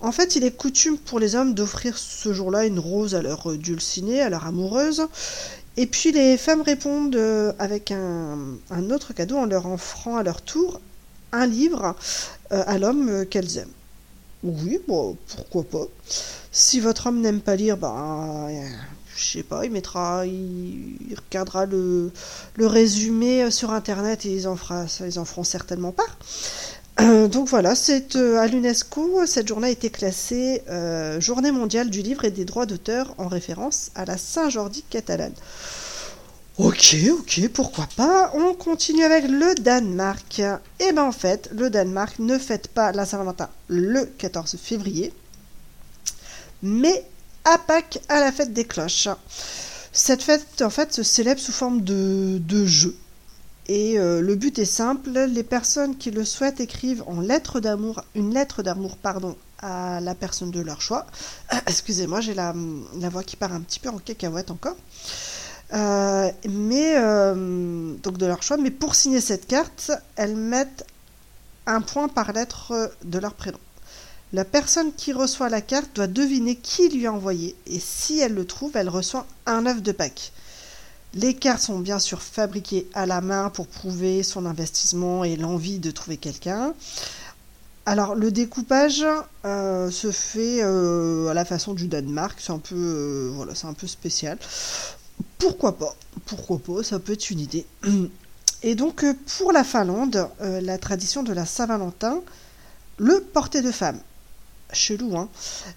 En 0.00 0.12
fait, 0.12 0.36
il 0.36 0.44
est 0.44 0.50
coutume 0.50 0.98
pour 0.98 1.18
les 1.18 1.34
hommes 1.34 1.54
d'offrir 1.54 1.96
ce 1.96 2.32
jour-là 2.32 2.66
une 2.66 2.78
rose 2.78 3.14
à 3.14 3.22
leur 3.22 3.52
dulcinée, 3.52 4.20
à 4.20 4.28
leur 4.28 4.46
amoureuse. 4.46 5.06
Et 5.76 5.86
puis 5.86 6.12
les 6.12 6.36
femmes 6.36 6.62
répondent 6.62 7.16
euh, 7.16 7.52
avec 7.58 7.90
un, 7.90 8.90
autre 8.90 9.12
cadeau 9.12 9.38
en 9.38 9.46
leur 9.46 9.66
offrant 9.66 10.16
à 10.16 10.22
leur 10.22 10.42
tour 10.42 10.80
un 11.32 11.46
livre 11.46 11.96
à 12.62 12.78
l'homme 12.78 13.08
euh, 13.08 13.24
qu'elles 13.24 13.58
aiment. 13.58 13.68
Oui, 14.42 14.78
bon, 14.86 15.16
pourquoi 15.34 15.64
pas. 15.64 15.86
Si 16.52 16.80
votre 16.80 17.06
homme 17.06 17.20
n'aime 17.20 17.40
pas 17.40 17.56
lire, 17.56 17.76
bah, 17.76 18.48
euh, 18.48 18.66
je 19.16 19.24
sais 19.24 19.42
pas, 19.42 19.64
il 19.64 19.70
mettra, 19.70 20.26
il, 20.26 21.16
regardera 21.26 21.66
le, 21.66 22.12
résumé 22.58 23.44
euh, 23.44 23.50
sur 23.50 23.70
internet 23.72 24.26
et 24.26 24.34
ils 24.34 24.48
en, 24.48 24.56
ils 25.00 25.24
feront 25.24 25.44
certainement 25.44 25.92
part. 25.92 26.18
Euh, 27.00 27.26
donc 27.26 27.48
voilà, 27.48 27.74
c'est 27.74 28.14
euh, 28.14 28.38
à 28.38 28.46
l'UNESCO, 28.46 29.26
cette 29.26 29.48
journée 29.48 29.66
a 29.66 29.70
été 29.70 29.90
classée 29.90 30.62
euh, 30.70 31.20
Journée 31.20 31.50
mondiale 31.50 31.90
du 31.90 32.02
livre 32.02 32.24
et 32.24 32.30
des 32.30 32.44
droits 32.44 32.66
d'auteur 32.66 33.14
en 33.18 33.26
référence 33.26 33.90
à 33.96 34.04
la 34.04 34.16
Saint-Jordi 34.16 34.84
catalane. 34.88 35.32
Ok, 36.56 36.94
ok, 37.10 37.48
pourquoi 37.52 37.88
pas. 37.96 38.30
On 38.32 38.54
continue 38.54 39.02
avec 39.02 39.26
le 39.28 39.56
Danemark. 39.56 40.40
Et 40.78 40.92
ben 40.92 41.02
en 41.02 41.10
fait, 41.10 41.50
le 41.52 41.68
Danemark 41.68 42.20
ne 42.20 42.38
fête 42.38 42.68
pas 42.68 42.92
la 42.92 43.04
Saint-Valentin 43.04 43.48
le 43.66 44.04
14 44.04 44.56
février, 44.56 45.12
mais 46.62 47.04
à 47.44 47.58
Pâques 47.58 47.98
à 48.08 48.20
la 48.20 48.30
fête 48.30 48.52
des 48.52 48.64
cloches. 48.64 49.08
Cette 49.92 50.22
fête 50.22 50.62
en 50.62 50.70
fait 50.70 50.94
se 50.94 51.02
célèbre 51.02 51.40
sous 51.40 51.50
forme 51.50 51.80
de, 51.82 52.38
de 52.38 52.64
jeu. 52.64 52.96
Et 53.66 53.98
euh, 53.98 54.20
le 54.20 54.36
but 54.36 54.56
est 54.60 54.64
simple, 54.64 55.10
les 55.10 55.42
personnes 55.42 55.96
qui 55.96 56.12
le 56.12 56.24
souhaitent 56.24 56.60
écrivent 56.60 57.02
en 57.08 57.20
lettre 57.20 57.58
d'amour, 57.58 58.04
une 58.14 58.32
lettre 58.32 58.62
d'amour 58.62 58.96
pardon, 58.96 59.36
à 59.58 59.98
la 60.00 60.14
personne 60.14 60.52
de 60.52 60.60
leur 60.60 60.80
choix. 60.80 61.06
Excusez-moi, 61.66 62.20
j'ai 62.20 62.34
la, 62.34 62.54
la 63.00 63.08
voix 63.08 63.24
qui 63.24 63.34
part 63.34 63.52
un 63.52 63.60
petit 63.60 63.80
peu 63.80 63.88
en 63.88 63.98
cacahuète 63.98 64.52
encore. 64.52 64.76
Euh, 65.72 66.30
mais 66.48 66.94
euh, 66.96 67.94
donc 68.02 68.18
de 68.18 68.26
leur 68.26 68.42
choix. 68.42 68.56
Mais 68.56 68.70
pour 68.70 68.94
signer 68.94 69.20
cette 69.20 69.46
carte, 69.46 69.90
elles 70.16 70.36
mettent 70.36 70.86
un 71.66 71.80
point 71.80 72.08
par 72.08 72.32
lettre 72.32 72.92
de 73.04 73.18
leur 73.18 73.34
prénom. 73.34 73.58
La 74.32 74.44
personne 74.44 74.92
qui 74.92 75.12
reçoit 75.12 75.48
la 75.48 75.60
carte 75.60 75.94
doit 75.94 76.06
deviner 76.08 76.56
qui 76.56 76.88
lui 76.88 77.06
a 77.06 77.12
envoyé, 77.12 77.54
et 77.66 77.78
si 77.78 78.18
elle 78.18 78.34
le 78.34 78.44
trouve, 78.44 78.72
elle 78.76 78.88
reçoit 78.88 79.26
un 79.46 79.64
œuf 79.66 79.80
de 79.80 79.92
Pâques. 79.92 80.32
Les 81.14 81.34
cartes 81.34 81.60
sont 81.60 81.78
bien 81.78 82.00
sûr 82.00 82.20
fabriquées 82.20 82.88
à 82.94 83.06
la 83.06 83.20
main 83.20 83.48
pour 83.50 83.68
prouver 83.68 84.24
son 84.24 84.46
investissement 84.46 85.22
et 85.22 85.36
l'envie 85.36 85.78
de 85.78 85.92
trouver 85.92 86.16
quelqu'un. 86.16 86.74
Alors 87.86 88.14
le 88.14 88.32
découpage 88.32 89.04
euh, 89.44 89.90
se 89.90 90.10
fait 90.10 90.62
euh, 90.62 91.28
à 91.28 91.34
la 91.34 91.44
façon 91.44 91.74
du 91.74 91.86
Danemark, 91.86 92.38
c'est 92.40 92.50
un 92.52 92.60
euh, 92.72 93.30
voilà, 93.34 93.54
c'est 93.54 93.66
un 93.66 93.74
peu 93.74 93.86
spécial. 93.86 94.38
Pourquoi 95.44 95.76
pas 95.76 95.94
Pourquoi 96.24 96.58
pas 96.58 96.82
Ça 96.82 96.98
peut 96.98 97.12
être 97.12 97.28
une 97.28 97.40
idée. 97.40 97.66
Et 98.62 98.74
donc 98.74 99.04
euh, 99.04 99.12
pour 99.36 99.52
la 99.52 99.62
Finlande, 99.62 100.26
euh, 100.40 100.62
la 100.62 100.78
tradition 100.78 101.22
de 101.22 101.34
la 101.34 101.44
Saint-Valentin, 101.44 102.22
le 102.96 103.20
porté 103.20 103.60
de 103.60 103.70
femme. 103.70 104.00
Chelou, 104.72 105.18
hein 105.18 105.28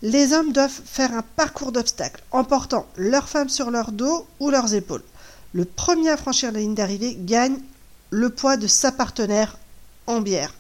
Les 0.02 0.32
hommes 0.32 0.54
doivent 0.54 0.72
faire 0.86 1.14
un 1.14 1.22
parcours 1.22 1.74
d'obstacles 1.74 2.24
en 2.32 2.46
portant 2.46 2.88
leur 2.96 3.28
femme 3.28 3.50
sur 3.50 3.70
leur 3.70 3.92
dos 3.92 4.26
ou 4.40 4.52
leurs 4.52 4.74
épaules. 4.74 5.04
Le 5.52 5.66
premier 5.66 6.12
à 6.12 6.18
franchir 6.18 6.54
la 6.54 6.62
ligne 6.62 6.74
d'arrivée 6.74 7.18
gagne 7.20 7.60
le 8.10 8.30
poids 8.30 8.56
de 8.56 8.68
sa 8.68 8.94
partenaire 8.94 9.58
en 10.06 10.22
bière. 10.22 10.54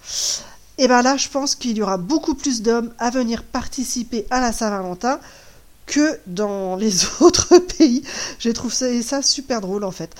Et 0.79 0.89
bien 0.89 1.01
là, 1.01 1.15
je 1.15 1.29
pense 1.29 1.55
qu'il 1.55 1.77
y 1.77 1.81
aura 1.81 1.95
beaucoup 1.95 2.35
plus 2.35 2.61
d'hommes 2.61 2.93
à 2.99 3.09
venir 3.09 3.43
participer 3.43 4.27
à 4.31 4.41
la 4.41 4.51
Saint-Valentin 4.51 5.21
que 5.87 6.19
dans 6.27 6.75
les 6.75 7.05
autres 7.21 7.57
pays. 7.57 8.03
Je 8.37 8.51
trouve 8.51 8.71
ça, 8.71 9.21
super 9.23 9.61
drôle 9.61 9.83
en 9.83 9.91
fait. 9.91 10.13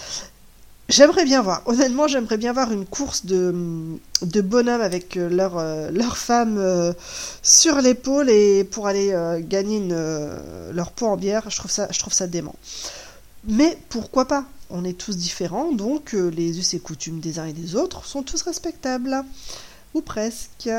J'aimerais 0.90 1.26
bien 1.26 1.42
voir, 1.42 1.64
honnêtement, 1.66 2.08
j'aimerais 2.08 2.38
bien 2.38 2.54
voir 2.54 2.72
une 2.72 2.86
course 2.86 3.26
de, 3.26 3.54
de 4.22 4.42
bonhommes 4.42 4.80
avec 4.80 5.18
euh, 5.18 5.28
leur, 5.30 5.58
euh, 5.58 5.92
leur 5.92 6.18
femme 6.18 6.58
euh, 6.58 6.94
sur 7.44 7.82
l'épaule 7.82 8.30
et 8.30 8.64
pour 8.64 8.88
aller 8.88 9.14
gagner 9.42 9.86
leur 10.72 10.92
pot 10.92 11.08
en 11.08 11.18
bière. 11.18 11.50
Je 11.50 11.58
trouve, 11.58 11.70
ça, 11.70 11.90
je 11.92 12.00
trouve 12.00 12.14
ça 12.14 12.26
dément. 12.26 12.56
Mais 13.44 13.78
pourquoi 13.90 14.30
pas? 14.30 14.46
On 14.70 14.86
est 14.86 14.98
tous 14.98 15.18
différents, 15.18 15.72
donc 15.74 16.14
les 16.14 16.58
us 16.60 16.74
et 16.74 16.80
coutumes 16.80 17.20
des 17.20 17.40
uns 17.40 17.46
et 17.46 17.54
des 17.54 17.76
autres 17.76 18.06
sont 18.06 18.24
tous 18.24 18.42
respectables. 18.42 19.24
Ou 19.94 20.02
presque. 20.02 20.70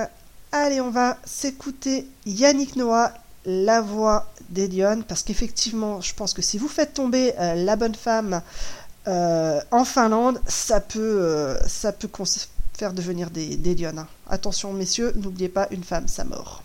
Allez, 0.53 0.81
on 0.81 0.91
va 0.91 1.19
s'écouter 1.27 2.07
Yannick 2.25 2.77
Noah, 2.77 3.13
la 3.49 3.81
voix 3.81 4.27
d'Elion, 4.51 5.03
parce 5.09 5.23
qu'effectivement, 5.23 6.03
je 6.03 6.15
pense 6.15 6.35
que 6.35 6.43
si 6.43 6.59
vous 6.59 6.69
faites 6.69 6.93
tomber 6.93 7.33
euh, 7.39 7.55
la 7.55 7.77
bonne 7.77 7.95
femme 7.95 8.43
euh, 9.07 9.59
en 9.71 9.85
Finlande, 9.85 10.39
ça 10.47 10.81
peut, 10.81 10.99
euh, 11.01 11.57
faire 12.75 12.93
devenir 12.93 13.31
des, 13.31 13.57
des. 13.57 13.91
Attention, 14.29 14.75
messieurs, 14.75 15.13
n'oubliez 15.17 15.49
pas, 15.49 15.67
une 15.71 15.83
femme, 15.83 16.09
ça 16.09 16.25
mort. 16.25 16.63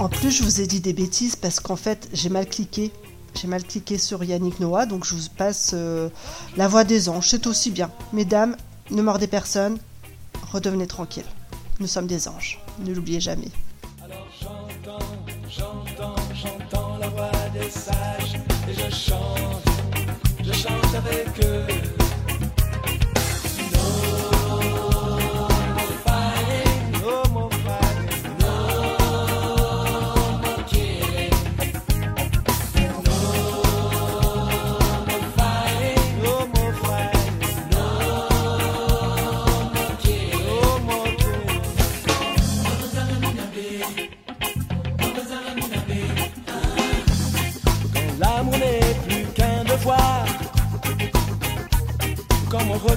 En 0.00 0.08
plus, 0.08 0.30
je 0.30 0.42
vous 0.42 0.60
ai 0.60 0.66
dit 0.66 0.80
des 0.80 0.92
bêtises 0.92 1.36
parce 1.36 1.60
qu'en 1.60 1.76
fait, 1.76 2.08
j'ai 2.12 2.28
mal 2.28 2.46
cliqué. 2.46 2.92
J'ai 3.34 3.48
mal 3.48 3.62
cliqué 3.62 3.98
sur 3.98 4.24
Yannick 4.24 4.60
Noah, 4.60 4.86
donc 4.86 5.04
je 5.04 5.14
vous 5.14 5.28
passe 5.36 5.72
euh, 5.74 6.08
la 6.56 6.68
voix 6.68 6.84
des 6.84 7.08
anges. 7.08 7.28
C'est 7.28 7.46
aussi 7.46 7.70
bien. 7.70 7.90
Mesdames, 8.12 8.56
ne 8.90 9.02
mordez 9.02 9.26
personne, 9.26 9.78
redevenez 10.50 10.86
tranquilles. 10.86 11.26
Nous 11.80 11.86
sommes 11.86 12.06
des 12.06 12.28
anges, 12.28 12.58
ne 12.84 12.94
l'oubliez 12.94 13.20
jamais. 13.20 13.50
alors 14.04 14.26
j'entends, 14.40 15.04
j'entends, 15.50 16.16
j'entends 16.34 16.98
la 16.98 17.08
voix 17.08 17.30
des 17.52 17.70
sages, 17.70 18.36
et 18.68 18.72
je 18.72 18.94
chante, 18.94 19.64
je 20.42 20.52
chante 20.52 20.94
avec 20.94 21.44
eux. 21.44 21.97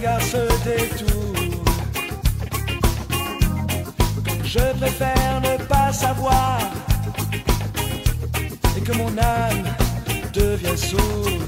Regard 0.01 0.21
se 0.21 0.37
détourne, 0.63 1.63
je 4.43 4.77
préfère 4.79 5.41
ne 5.41 5.63
pas 5.65 5.93
savoir, 5.93 6.59
et 8.77 8.81
que 8.81 8.93
mon 8.93 9.15
âme 9.17 9.63
devient 10.33 10.77
sourde, 10.77 11.47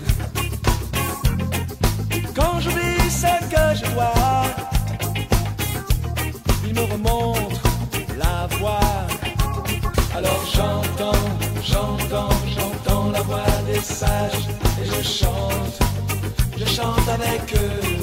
quand 2.36 2.60
j'oublie 2.60 3.10
ce 3.10 3.34
que 3.54 3.66
je 3.76 3.92
dois, 3.94 4.44
il 6.68 6.76
me 6.76 6.82
remonte 6.82 7.60
la 8.20 8.48
voix. 8.58 8.80
Alors 10.16 10.44
j'entends, 10.56 11.26
j'entends, 11.64 12.30
j'entends 12.56 13.12
la 13.12 13.22
voix 13.22 13.56
des 13.66 13.82
sages 13.82 14.48
et 14.80 14.86
je 14.86 15.02
chante, 15.02 15.80
je 16.56 16.66
chante 16.66 17.10
avec 17.10 17.42
eux. 17.56 18.03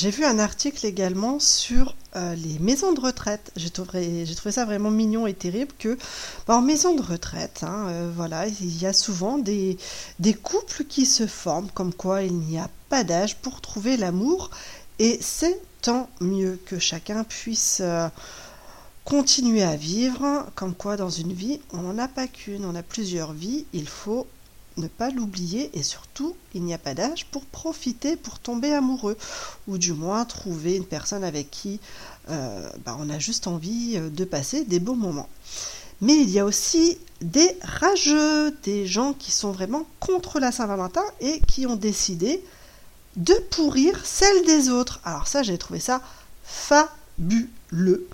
J'ai 0.00 0.08
vu 0.10 0.24
un 0.24 0.38
article 0.38 0.86
également 0.86 1.38
sur 1.40 1.94
euh, 2.16 2.34
les 2.34 2.58
maisons 2.58 2.94
de 2.94 3.00
retraite. 3.00 3.52
J'ai 3.54 3.68
trouvé, 3.68 4.24
ça 4.50 4.64
vraiment 4.64 4.90
mignon 4.90 5.26
et 5.26 5.34
terrible 5.34 5.74
que 5.78 5.98
bah, 6.46 6.56
en 6.56 6.62
maison 6.62 6.94
de 6.94 7.02
retraite, 7.02 7.64
hein, 7.64 7.84
euh, 7.88 8.10
voilà, 8.16 8.46
il 8.46 8.80
y 8.80 8.86
a 8.86 8.94
souvent 8.94 9.36
des, 9.36 9.76
des 10.18 10.32
couples 10.32 10.84
qui 10.84 11.04
se 11.04 11.26
forment, 11.26 11.68
comme 11.74 11.92
quoi 11.92 12.22
il 12.22 12.32
n'y 12.32 12.58
a 12.58 12.70
pas 12.88 13.04
d'âge 13.04 13.36
pour 13.36 13.60
trouver 13.60 13.98
l'amour, 13.98 14.48
et 15.00 15.18
c'est 15.20 15.60
tant 15.82 16.08
mieux 16.22 16.58
que 16.64 16.78
chacun 16.78 17.22
puisse 17.22 17.80
euh, 17.82 18.08
continuer 19.04 19.64
à 19.64 19.76
vivre, 19.76 20.46
comme 20.54 20.74
quoi 20.74 20.96
dans 20.96 21.10
une 21.10 21.34
vie, 21.34 21.60
on 21.74 21.82
n'en 21.82 21.98
a 21.98 22.08
pas 22.08 22.26
qu'une, 22.26 22.64
on 22.64 22.74
a 22.74 22.82
plusieurs 22.82 23.34
vies, 23.34 23.66
il 23.74 23.86
faut 23.86 24.26
ne 24.76 24.88
pas 24.88 25.10
l'oublier 25.10 25.70
et 25.74 25.82
surtout, 25.82 26.36
il 26.54 26.62
n'y 26.62 26.74
a 26.74 26.78
pas 26.78 26.94
d'âge 26.94 27.26
pour 27.26 27.44
profiter, 27.44 28.16
pour 28.16 28.38
tomber 28.38 28.72
amoureux 28.72 29.16
ou 29.68 29.78
du 29.78 29.92
moins 29.92 30.24
trouver 30.24 30.76
une 30.76 30.84
personne 30.84 31.24
avec 31.24 31.50
qui 31.50 31.80
euh, 32.28 32.68
bah, 32.84 32.96
on 32.98 33.10
a 33.10 33.18
juste 33.18 33.46
envie 33.46 33.94
euh, 33.96 34.10
de 34.10 34.24
passer 34.24 34.64
des 34.64 34.80
beaux 34.80 34.94
moments. 34.94 35.28
Mais 36.00 36.16
il 36.16 36.30
y 36.30 36.38
a 36.38 36.44
aussi 36.44 36.98
des 37.20 37.56
rageux, 37.62 38.52
des 38.62 38.86
gens 38.86 39.12
qui 39.12 39.30
sont 39.32 39.52
vraiment 39.52 39.86
contre 39.98 40.40
la 40.40 40.52
Saint-Valentin 40.52 41.04
et 41.20 41.40
qui 41.46 41.66
ont 41.66 41.76
décidé 41.76 42.42
de 43.16 43.34
pourrir 43.50 44.00
celle 44.04 44.44
des 44.46 44.70
autres. 44.70 45.00
Alors 45.04 45.26
ça, 45.26 45.42
j'ai 45.42 45.58
trouvé 45.58 45.80
ça 45.80 46.00
fabuleux. 46.44 48.06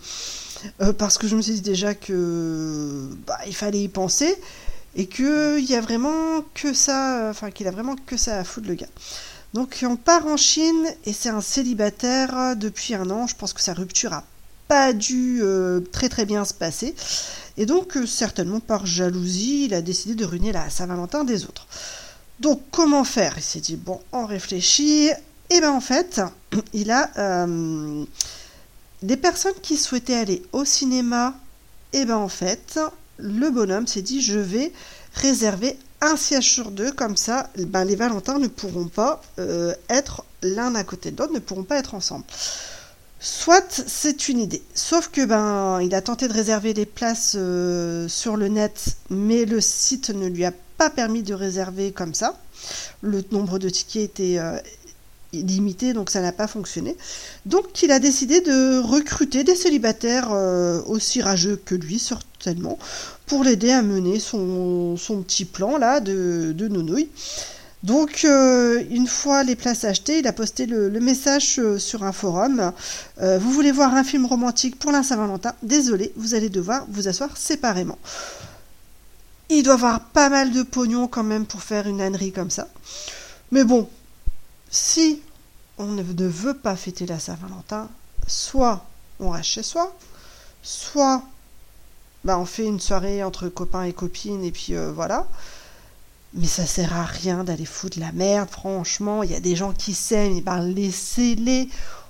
Euh, 0.80 0.92
parce 0.92 1.18
que 1.18 1.28
je 1.28 1.36
me 1.36 1.42
suis 1.42 1.54
dit 1.54 1.60
déjà 1.60 1.94
que 1.94 3.08
bah, 3.26 3.38
il 3.46 3.54
fallait 3.54 3.82
y 3.82 3.88
penser 3.88 4.36
et 4.96 5.06
qu'il 5.06 5.64
y 5.64 5.74
a 5.74 5.80
vraiment 5.80 6.42
que 6.54 6.72
ça, 6.72 7.28
enfin 7.30 7.50
qu'il 7.50 7.68
a 7.68 7.70
vraiment 7.70 7.94
que 8.06 8.16
ça 8.16 8.38
à 8.38 8.44
foutre 8.44 8.66
le 8.66 8.74
gars. 8.74 8.88
Donc 9.54 9.84
on 9.86 9.96
part 9.96 10.26
en 10.26 10.36
Chine 10.36 10.86
et 11.04 11.12
c'est 11.12 11.28
un 11.28 11.42
célibataire 11.42 12.56
depuis 12.56 12.94
un 12.94 13.08
an. 13.10 13.26
Je 13.26 13.36
pense 13.36 13.52
que 13.52 13.60
sa 13.60 13.74
rupture 13.74 14.14
a 14.14 14.24
pas 14.68 14.92
dû 14.92 15.40
euh, 15.42 15.80
très 15.92 16.08
très 16.08 16.24
bien 16.24 16.44
se 16.44 16.54
passer. 16.54 16.94
Et 17.58 17.66
donc 17.66 17.96
euh, 17.96 18.06
certainement 18.06 18.60
par 18.60 18.86
jalousie, 18.86 19.66
il 19.66 19.74
a 19.74 19.82
décidé 19.82 20.14
de 20.14 20.24
ruiner 20.24 20.50
la 20.50 20.68
Saint-Valentin 20.70 21.24
des 21.24 21.44
autres. 21.44 21.66
Donc 22.40 22.62
comment 22.70 23.04
faire? 23.04 23.34
Il 23.36 23.42
s'est 23.42 23.60
dit 23.60 23.76
bon, 23.76 24.00
on 24.12 24.24
réfléchit. 24.24 25.10
Et 25.50 25.60
ben 25.60 25.70
en 25.70 25.80
fait, 25.80 26.22
il 26.72 26.90
a 26.90 27.10
euh, 27.18 28.04
des 29.02 29.16
personnes 29.16 29.54
qui 29.62 29.76
souhaitaient 29.76 30.16
aller 30.16 30.42
au 30.52 30.64
cinéma. 30.64 31.34
Et 31.92 32.04
ben 32.06 32.16
en 32.16 32.28
fait, 32.28 32.78
le 33.18 33.50
bonhomme 33.50 33.86
s'est 33.86 34.02
dit 34.02 34.20
je 34.20 34.38
vais 34.38 34.72
réserver 35.14 35.78
un 36.00 36.16
siège 36.16 36.50
sur 36.50 36.70
deux, 36.70 36.92
comme 36.92 37.16
ça 37.16 37.50
ben, 37.58 37.84
les 37.84 37.96
Valentins 37.96 38.38
ne 38.38 38.48
pourront 38.48 38.88
pas 38.88 39.22
euh, 39.38 39.74
être 39.88 40.24
l'un 40.42 40.74
à 40.74 40.84
côté 40.84 41.10
de 41.10 41.18
l'autre, 41.18 41.32
ne 41.32 41.38
pourront 41.38 41.64
pas 41.64 41.78
être 41.78 41.94
ensemble. 41.94 42.24
Soit 43.18 43.82
c'est 43.86 44.28
une 44.28 44.38
idée, 44.38 44.62
sauf 44.74 45.08
que 45.08 45.24
ben 45.24 45.80
il 45.80 45.94
a 45.94 46.02
tenté 46.02 46.28
de 46.28 46.34
réserver 46.34 46.74
les 46.74 46.84
places 46.84 47.34
euh, 47.36 48.08
sur 48.08 48.36
le 48.36 48.48
net, 48.48 48.96
mais 49.08 49.46
le 49.46 49.60
site 49.60 50.10
ne 50.10 50.28
lui 50.28 50.44
a 50.44 50.52
pas 50.76 50.90
permis 50.90 51.22
de 51.22 51.32
réserver 51.32 51.92
comme 51.92 52.12
ça. 52.12 52.38
Le 53.00 53.24
nombre 53.30 53.58
de 53.58 53.70
tickets 53.70 54.04
était 54.04 54.38
euh, 54.38 54.58
limité, 55.42 55.92
donc 55.92 56.10
ça 56.10 56.20
n'a 56.20 56.32
pas 56.32 56.46
fonctionné. 56.46 56.96
Donc 57.44 57.82
il 57.82 57.90
a 57.90 57.98
décidé 57.98 58.40
de 58.40 58.78
recruter 58.78 59.44
des 59.44 59.54
célibataires 59.54 60.32
euh, 60.32 60.82
aussi 60.86 61.22
rageux 61.22 61.60
que 61.64 61.74
lui, 61.74 61.98
certainement, 61.98 62.78
pour 63.26 63.44
l'aider 63.44 63.70
à 63.70 63.82
mener 63.82 64.20
son, 64.20 64.96
son, 64.96 65.22
petit 65.22 65.44
plan 65.44 65.78
là 65.78 66.00
de, 66.00 66.52
de 66.56 66.68
nounouille. 66.68 67.08
Donc, 67.82 68.24
euh, 68.24 68.82
une 68.90 69.06
fois 69.06 69.44
les 69.44 69.54
places 69.54 69.84
achetées, 69.84 70.18
il 70.18 70.26
a 70.26 70.32
posté 70.32 70.66
le, 70.66 70.88
message 70.98 71.58
euh, 71.58 71.78
sur 71.78 72.02
un 72.02 72.12
forum. 72.12 72.72
Vous 73.20 73.50
voulez 73.52 73.70
voir 73.70 73.94
un 73.94 74.02
film 74.02 74.26
romantique 74.26 74.78
pour 74.78 74.90
la 74.90 75.02
Saint-Valentin? 75.02 75.54
Désolé, 75.62 76.12
vous 76.16 76.34
allez 76.34 76.48
devoir 76.48 76.84
vous 76.88 77.06
asseoir 77.06 77.36
séparément. 77.36 77.98
Il 79.48 79.62
doit 79.62 79.74
avoir 79.74 80.00
pas 80.00 80.28
mal 80.28 80.50
de 80.50 80.62
pognon 80.62 81.06
quand 81.06 81.22
même 81.22 81.46
pour 81.46 81.62
faire 81.62 81.86
une 81.86 82.00
ânerie 82.00 82.32
comme 82.32 82.50
ça. 82.50 82.66
Mais 83.52 83.64
bon, 83.64 83.88
si 84.70 85.22
on 85.78 85.86
ne 85.86 86.02
veut 86.02 86.56
pas 86.56 86.76
fêter 86.76 87.06
la 87.06 87.18
Saint-Valentin, 87.18 87.88
soit 88.26 88.84
on 89.20 89.30
reste 89.30 89.50
chez 89.50 89.62
soi, 89.62 89.94
soit 90.62 91.22
bah, 92.24 92.38
on 92.38 92.44
fait 92.44 92.64
une 92.64 92.80
soirée 92.80 93.22
entre 93.22 93.48
copains 93.48 93.84
et 93.84 93.92
copines 93.92 94.44
et 94.44 94.50
puis 94.50 94.74
euh, 94.74 94.90
voilà. 94.92 95.26
Mais 96.34 96.46
ça 96.46 96.66
sert 96.66 96.92
à 96.94 97.04
rien 97.04 97.44
d'aller 97.44 97.64
foutre 97.64 98.00
la 98.00 98.12
merde, 98.12 98.50
franchement. 98.50 99.22
Il 99.22 99.30
y 99.30 99.34
a 99.34 99.40
des 99.40 99.56
gens 99.56 99.72
qui 99.72 99.94
s'aiment, 99.94 100.40
bah 100.40 100.60
laissez-les. 100.60 101.68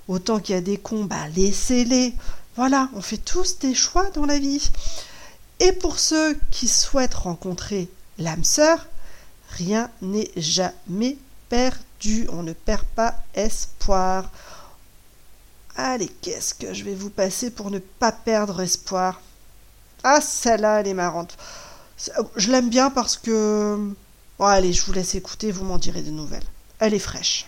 Autant 0.09 0.41
qu'il 0.41 0.55
y 0.55 0.59
a 0.59 0.63
des 0.63 0.79
cons, 0.79 1.05
bah 1.05 1.29
laissez-les. 1.35 2.15
Voilà, 2.57 2.89
on 2.95 3.03
fait 3.03 3.19
tous 3.19 3.59
des 3.59 3.75
choix 3.75 4.11
dans 4.11 4.27
la 4.27 4.39
vie. 4.39 4.71
Et 5.61 5.73
pour 5.73 5.99
ceux 5.99 6.39
qui 6.51 6.67
souhaitent 6.67 7.15
rencontrer 7.15 7.89
l'âme 8.19 8.45
sœur, 8.45 8.87
rien 9.51 9.91
n'est 10.01 10.31
jamais 10.37 11.19
perdu. 11.49 11.86
On 12.31 12.43
ne 12.43 12.53
perd 12.53 12.85
pas 12.95 13.15
espoir. 13.35 14.31
Allez, 15.77 16.09
qu'est-ce 16.23 16.55
que 16.55 16.73
je 16.73 16.85
vais 16.85 16.95
vous 16.95 17.11
passer 17.11 17.51
pour 17.51 17.71
ne 17.71 17.79
pas 17.79 18.13
perdre 18.13 18.61
espoir? 18.61 19.21
Ah, 20.03 20.21
celle-là, 20.21 20.81
elle 20.81 20.89
est 20.89 20.95
marrante. 20.95 21.37
Je 22.37 22.51
l'aime 22.51 22.69
bien 22.71 22.91
parce 22.91 23.17
que 23.17 23.95
Bon, 24.39 24.45
allez, 24.45 24.75
je 24.75 24.85
vous 24.85 24.93
laisse 24.93 25.15
écouter, 25.15 25.51
vous 25.51 25.65
m'en 25.65 25.79
direz 25.79 26.03
des 26.03 26.11
nouvelles. 26.11 26.45
Elle 26.79 26.93
est 26.93 26.99
fraîche. 26.99 27.47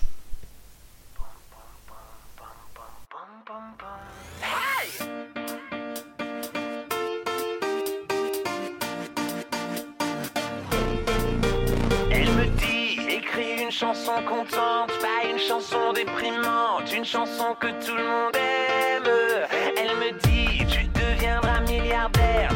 Chanson 13.78 14.20
contente, 14.28 14.88
pas 15.00 15.28
une 15.30 15.38
chanson 15.38 15.92
déprimante, 15.92 16.92
une 16.92 17.04
chanson 17.04 17.54
que 17.60 17.68
tout 17.68 17.94
le 17.94 18.02
monde 18.02 18.34
aime. 18.34 19.46
Elle 19.76 19.96
me 19.98 20.10
dit, 20.18 20.66
tu 20.66 20.84
deviendras 20.88 21.60
milliardaire, 21.60 22.50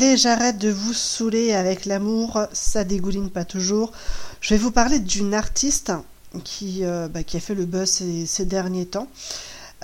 Allez, 0.00 0.16
j'arrête 0.16 0.56
de 0.56 0.70
vous 0.70 0.94
saouler 0.94 1.52
avec 1.52 1.84
l'amour, 1.84 2.46
ça 2.54 2.84
dégouline 2.84 3.28
pas 3.28 3.44
toujours. 3.44 3.92
Je 4.40 4.54
vais 4.54 4.58
vous 4.58 4.70
parler 4.70 4.98
d'une 4.98 5.34
artiste 5.34 5.92
qui, 6.42 6.86
euh, 6.86 7.06
bah, 7.06 7.22
qui 7.22 7.36
a 7.36 7.40
fait 7.40 7.54
le 7.54 7.66
buzz 7.66 8.02
ces, 8.24 8.44
derniers 8.46 8.86
temps. 8.86 9.08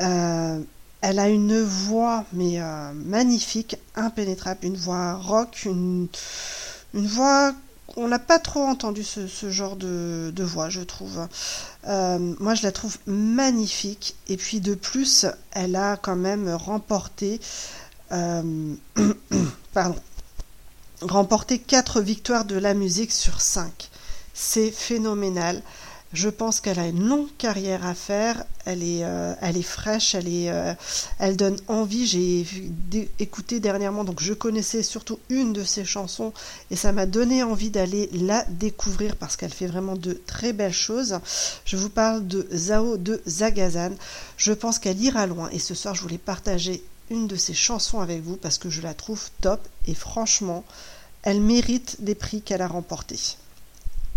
Euh, 0.01 0.59
elle 1.03 1.19
a 1.19 1.29
une 1.29 1.61
voix 1.61 2.25
mais 2.33 2.63
euh, 2.63 2.93
magnifique, 2.95 3.77
impénétrable, 3.95 4.61
une 4.63 4.79
voix 4.79 5.17
rock, 5.17 5.67
une, 5.67 6.07
une 6.95 7.07
voix 7.07 7.53
on 7.99 8.09
n'a 8.09 8.19
pas 8.19 8.39
trop 8.39 8.63
entendu 8.63 9.05
ce, 9.05 9.51
genre 9.51 9.77
de, 9.77 10.33
de 10.35 10.45
voix, 10.45 10.71
je 10.71 10.81
trouve. 10.81 11.29
Moi, 11.85 12.55
je 12.55 12.63
la 12.63 12.73
trouve 12.73 12.97
magnifique. 13.07 14.17
Et 14.29 14.39
puis 14.39 14.61
de 14.61 14.75
plus, 14.75 15.27
elle 15.53 15.77
a 15.77 15.99
quand 15.99 16.17
même 16.17 16.49
remporté, 16.49 17.39
pardon, 19.77 20.01
remporté 21.03 21.59
4 21.59 22.01
victoires 22.01 22.47
de 22.47 22.57
la 22.57 22.73
musique 22.73 23.13
sur 23.13 23.43
5. 23.43 23.91
C'est 24.33 24.71
phénoménal. 24.71 25.61
Je 26.15 26.31
pense 26.31 26.63
qu'elle 26.63 26.79
a 26.79 26.87
une 26.87 27.07
longue 27.07 27.29
carrière 27.37 27.85
à 27.85 27.93
faire. 27.93 28.43
Elle 28.65 28.83
est, 28.83 29.05
euh, 29.05 29.35
fraîche, 29.63 30.15
elle, 30.15 30.29
euh, 30.29 30.73
elle 31.19 31.37
donne 31.37 31.59
envie. 31.69 32.07
J'ai 32.07 32.47
écouté 33.19 33.61
dernièrement, 33.61 34.05
donc 34.05 34.23
je 34.23 34.33
connaissais 34.33 34.83
surtout 34.83 35.19
une 35.29 35.53
de 35.53 35.63
ses 35.63 35.85
chansons 35.85 36.33
et 36.71 36.77
ça 36.77 36.93
m'a 36.93 37.05
donné 37.05 37.43
envie 37.43 37.69
d'aller 37.69 38.09
la 38.15 38.45
découvrir 38.45 39.15
parce 39.17 39.37
qu'elle 39.37 39.53
fait 39.53 39.67
vraiment 39.67 39.95
de 39.95 40.19
très 40.27 40.55
belles 40.55 40.73
choses. 40.73 41.19
Je 41.67 41.77
vous 41.77 41.91
parle 41.91 42.27
de 42.27 42.49
Zao 42.51 42.97
de 42.97 43.21
Zagazan. 43.27 43.93
Je 44.39 44.55
pense 44.55 44.79
qu'elle 44.79 45.03
ira 45.03 45.27
loin 45.27 45.51
et 45.51 45.59
ce 45.59 45.75
soir 45.75 45.95
je 45.95 46.01
voulais 46.01 46.17
partager 46.17 46.83
une 47.11 47.27
de 47.27 47.37
ses 47.37 47.55
chansons 47.55 48.01
avec 48.01 48.23
vous 48.23 48.37
parce 48.37 48.59
que 48.59 48.71
je 48.71 48.81
la 48.81 48.95
trouve 48.95 49.31
top 49.41 49.67
et 49.87 49.95
franchement, 49.95 50.65
elle 51.23 51.41
mérite 51.41 51.97
des 52.01 52.15
prix 52.15 52.43
qu'elle 52.43 52.63
a 52.63 52.69
remportés. 52.69 53.37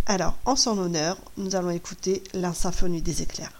Alors, 0.06 0.38
en 0.46 0.56
son 0.56 0.78
honneur, 0.78 1.18
nous 1.38 1.56
allons 1.56 1.70
écouter 1.70 2.24
la 2.34 2.54
symphonie 2.54 3.02
des 3.02 3.22
éclairs. 3.22 3.59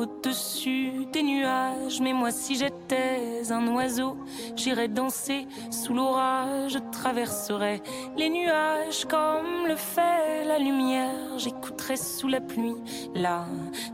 Au-dessus 0.00 1.06
des 1.12 1.22
nuages, 1.22 2.00
mais 2.00 2.12
moi 2.12 2.30
si 2.30 2.54
j'étais 2.56 3.50
un 3.50 3.66
oiseau, 3.74 4.16
j'irais 4.56 4.88
danser 4.88 5.46
sous 5.70 5.92
l'orage, 5.92 6.72
je 6.72 6.78
traverserais 6.90 7.82
les 8.16 8.30
nuages 8.30 9.04
comme 9.04 9.66
le 9.68 9.76
fait 9.76 10.44
la 10.46 10.58
lumière, 10.58 11.38
j'écouterais 11.38 11.96
sous 11.96 12.28
la 12.28 12.40
pluie 12.40 12.76
la 13.14 13.44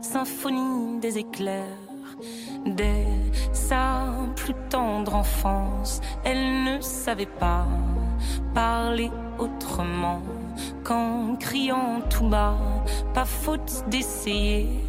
symphonie 0.01 0.99
des 0.99 1.17
éclairs. 1.17 1.83
Dès 2.65 3.07
sa 3.51 4.05
plus 4.35 4.55
tendre 4.69 5.15
enfance, 5.15 5.99
elle 6.23 6.63
ne 6.63 6.81
savait 6.81 7.33
pas 7.39 7.65
parler 8.53 9.11
autrement 9.39 10.21
qu'en 10.83 11.35
criant 11.35 12.01
tout 12.09 12.27
bas. 12.27 12.57
Pas 13.13 13.25
faute 13.25 13.83
d'essayer 13.89 14.86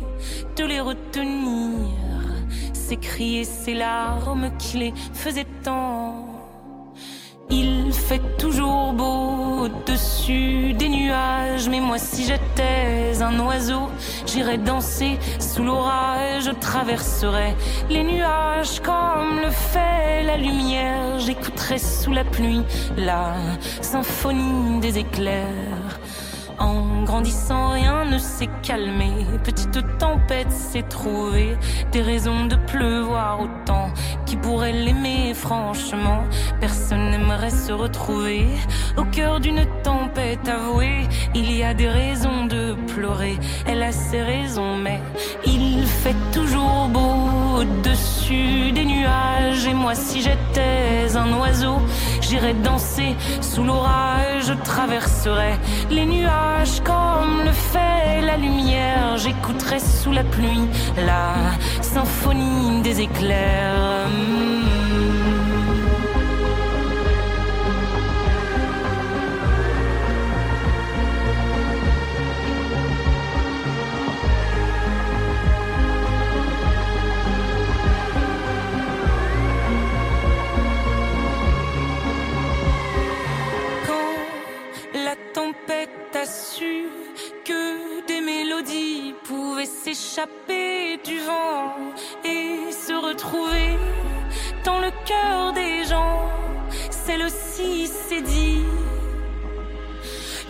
de 0.57 0.65
les 0.65 0.81
retenir. 0.81 1.89
Ces 2.73 2.97
cris 2.97 3.39
et 3.39 3.45
ces 3.45 3.75
larmes 3.75 4.51
qui 4.59 4.79
les 4.79 4.95
faisaient 5.13 5.47
tant. 5.63 6.25
Il 7.51 7.93
fait 7.93 8.21
toujours 8.37 8.93
beau 8.93 9.65
au-dessus 9.65 10.75
des 10.75 10.89
nuages, 10.89 11.69
mais 11.69 11.81
moi 11.81 11.97
si 11.99 12.25
j'étais 12.25 13.23
un 13.23 13.39
oiseau, 13.41 13.89
j'irais 14.27 14.59
danser 14.59 15.19
sous 15.39 15.65
l'orage, 15.65 16.45
je 16.45 16.51
traverserais 16.51 17.55
les 17.89 18.05
nuages 18.05 18.81
comme 18.81 19.41
le 19.41 19.51
fait 19.51 20.25
la 20.25 20.37
lumière, 20.37 21.19
j'écouterais 21.21 21.79
sous 21.79 22.13
la 22.13 22.25
pluie 22.25 22.63
la 22.99 23.35
symphonie 23.81 24.81
des 24.81 24.99
éclairs. 24.99 26.01
En 26.59 27.05
grandissant, 27.05 27.71
rien 27.71 28.05
ne 28.05 28.19
s'est 28.19 28.49
calmé. 28.63 29.11
Petite 29.45 29.79
tempête 29.99 30.51
s'est 30.51 30.83
trouvée. 30.83 31.57
Des 31.93 32.03
raisons 32.03 32.47
de 32.47 32.57
pleuvoir 32.57 33.41
autant. 33.41 33.91
Qui 34.27 34.37
pourrait 34.37 34.73
l'aimer, 34.73 35.35
franchement 35.35 36.25
Personne 36.61 37.11
n'aimerait 37.11 37.51
se 37.51 37.73
retrouver 37.73 38.47
au 38.97 39.05
cœur 39.05 39.41
d'une 39.41 39.65
tempête 39.83 40.49
avouée. 40.49 41.07
Il 41.35 41.53
y 41.53 41.63
a 41.63 41.75
des 41.75 41.89
raisons 41.89 42.47
de 42.47 42.75
pleurer. 42.95 43.39
Elle 43.67 43.83
a 43.83 43.93
ses 43.93 44.23
raisons, 44.23 44.77
mais 44.77 45.01
il 45.47 45.87
fait 45.87 46.17
toujours 46.33 46.89
beau 46.89 47.38
au-dessus 47.57 48.73
des 48.73 48.85
nuages. 48.85 49.67
Et 49.67 49.75
moi, 49.75 49.95
si 49.95 50.23
j'étais 50.23 51.17
un 51.17 51.33
oiseau, 51.39 51.77
j'irais 52.21 52.55
danser 52.55 53.17
sous 53.41 53.65
l'orage. 53.65 54.47
Je 54.49 54.55
traverserais 54.55 55.59
les 55.91 56.07
nuages 56.07 56.81
comme 56.85 57.43
le 57.45 57.53
fait 57.53 58.21
la 58.23 58.37
lumière. 58.37 59.17
J'écouterais 59.17 59.81
sous 59.81 60.13
la 60.13 60.25
pluie 60.25 60.69
la 60.97 61.35
symphonie 61.83 62.83
des 62.83 63.01
éclairs. 63.01 64.09
Dans 94.65 94.79
le 94.79 94.91
cœur 95.05 95.53
des 95.53 95.85
gens, 95.85 96.31
celle-ci 96.91 97.87
s'est 97.87 98.23
dit. 98.23 98.65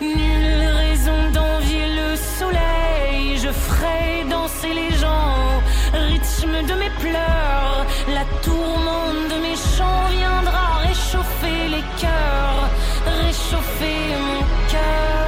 Nulle 0.01 0.67
raison 0.83 1.31
d'envier 1.33 1.87
le 2.01 2.15
soleil, 2.15 3.37
je 3.37 3.49
ferai 3.49 4.23
danser 4.29 4.73
les 4.73 4.91
gens 4.97 5.61
rythme 5.93 6.65
de 6.67 6.73
mes 6.73 6.91
pleurs. 6.99 7.85
La 8.13 8.25
tourmente 8.41 9.23
de 9.33 9.37
mes 9.41 9.55
chants 9.55 10.07
viendra 10.17 10.77
réchauffer 10.87 11.67
les 11.75 11.85
cœurs, 12.03 12.69
réchauffer 13.23 13.99
mon 14.27 14.43
cœur. 14.71 15.19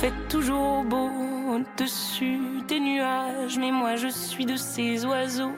fait 0.00 0.12
toujours 0.28 0.84
beau 0.84 1.37
au-dessus 1.48 2.62
des 2.68 2.80
nuages, 2.80 3.58
mais 3.58 3.70
moi 3.70 3.96
je 3.96 4.08
suis 4.08 4.46
de 4.46 4.56
ces 4.56 5.04
oiseaux 5.04 5.56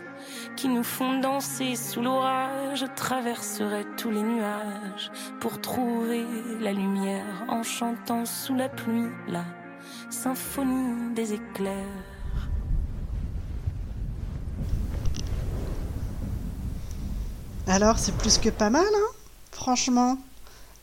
qui 0.57 0.69
nous 0.69 0.83
font 0.83 1.19
danser 1.21 1.77
sous 1.77 2.03
l'orage. 2.03 2.81
Je 2.81 2.87
traverserai 2.87 3.85
tous 3.97 4.11
les 4.11 4.23
nuages 4.23 5.11
pour 5.41 5.61
trouver 5.61 6.25
la 6.61 6.73
lumière 6.73 7.45
en 7.49 7.63
chantant 7.63 8.25
sous 8.25 8.55
la 8.55 8.69
pluie 8.69 9.11
la 9.29 9.45
symphonie 10.11 11.15
des 11.15 11.35
éclairs. 11.35 11.75
Alors, 17.67 17.99
c'est 17.99 18.17
plus 18.17 18.39
que 18.39 18.49
pas 18.49 18.71
mal, 18.71 18.85
hein? 18.85 19.13
Franchement, 19.53 20.19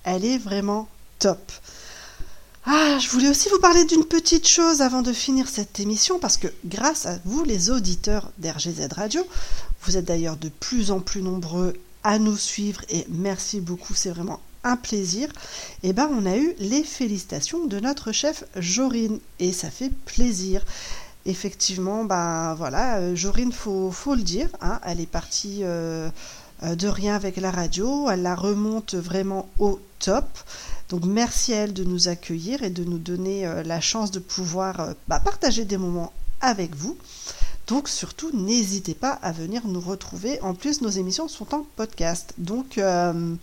elle 0.03 0.23
est 0.23 0.37
vraiment 0.37 0.87
top. 1.19 1.51
Ah, 2.69 2.99
je 2.99 3.07
voulais 3.07 3.29
aussi 3.29 3.47
vous 3.47 3.61
parler 3.61 3.85
d'une 3.85 4.03
petite 4.03 4.45
chose 4.45 4.81
avant 4.81 5.01
de 5.01 5.13
finir 5.13 5.47
cette 5.47 5.79
émission, 5.79 6.19
parce 6.19 6.35
que 6.35 6.49
grâce 6.65 7.05
à 7.05 7.17
vous, 7.23 7.45
les 7.45 7.69
auditeurs 7.69 8.29
d'RGZ 8.39 8.89
Radio, 8.91 9.25
vous 9.83 9.95
êtes 9.95 10.03
d'ailleurs 10.03 10.35
de 10.35 10.49
plus 10.49 10.91
en 10.91 10.99
plus 10.99 11.21
nombreux 11.21 11.75
à 12.03 12.19
nous 12.19 12.35
suivre 12.35 12.81
et 12.89 13.05
merci 13.07 13.61
beaucoup, 13.61 13.93
c'est 13.93 14.09
vraiment 14.09 14.41
un 14.65 14.75
plaisir. 14.75 15.29
Et 15.81 15.93
ben, 15.93 16.09
on 16.11 16.25
a 16.25 16.35
eu 16.35 16.55
les 16.59 16.83
félicitations 16.83 17.67
de 17.67 17.79
notre 17.79 18.11
chef 18.11 18.43
Jorine 18.57 19.19
et 19.39 19.53
ça 19.53 19.71
fait 19.71 19.93
plaisir. 20.03 20.61
Effectivement, 21.25 22.03
ben 22.03 22.53
voilà, 22.55 22.97
euh, 22.97 23.15
Jorine, 23.15 23.53
faut, 23.53 23.91
faut 23.91 24.13
le 24.13 24.23
dire, 24.23 24.49
hein, 24.59 24.81
elle 24.83 24.99
est 24.99 25.05
partie 25.05 25.59
euh, 25.61 26.09
euh, 26.63 26.75
de 26.75 26.89
rien 26.89 27.15
avec 27.15 27.37
la 27.37 27.51
radio, 27.51 28.09
elle 28.09 28.23
la 28.23 28.35
remonte 28.35 28.95
vraiment 28.95 29.47
au 29.57 29.79
top. 29.99 30.25
Donc 30.89 31.03
merci 31.05 31.53
à 31.53 31.57
elle 31.57 31.73
de 31.73 31.83
nous 31.83 32.07
accueillir 32.07 32.63
et 32.63 32.69
de 32.69 32.83
nous 32.83 32.97
donner 32.97 33.45
euh, 33.45 33.63
la 33.63 33.81
chance 33.81 34.11
de 34.11 34.19
pouvoir 34.19 34.79
euh, 34.79 34.93
bah, 35.07 35.19
partager 35.19 35.65
des 35.65 35.77
moments 35.77 36.13
avec 36.39 36.75
vous. 36.75 36.97
Donc 37.67 37.89
surtout, 37.89 38.31
n'hésitez 38.33 38.93
pas 38.93 39.11
à 39.11 39.33
venir 39.33 39.67
nous 39.67 39.81
retrouver. 39.81 40.39
En 40.41 40.53
plus, 40.53 40.81
nos 40.81 40.89
émissions 40.89 41.27
sont 41.27 41.53
en 41.53 41.65
podcast. 41.75 42.33
Donc 42.37 42.77
euh, 42.77 43.35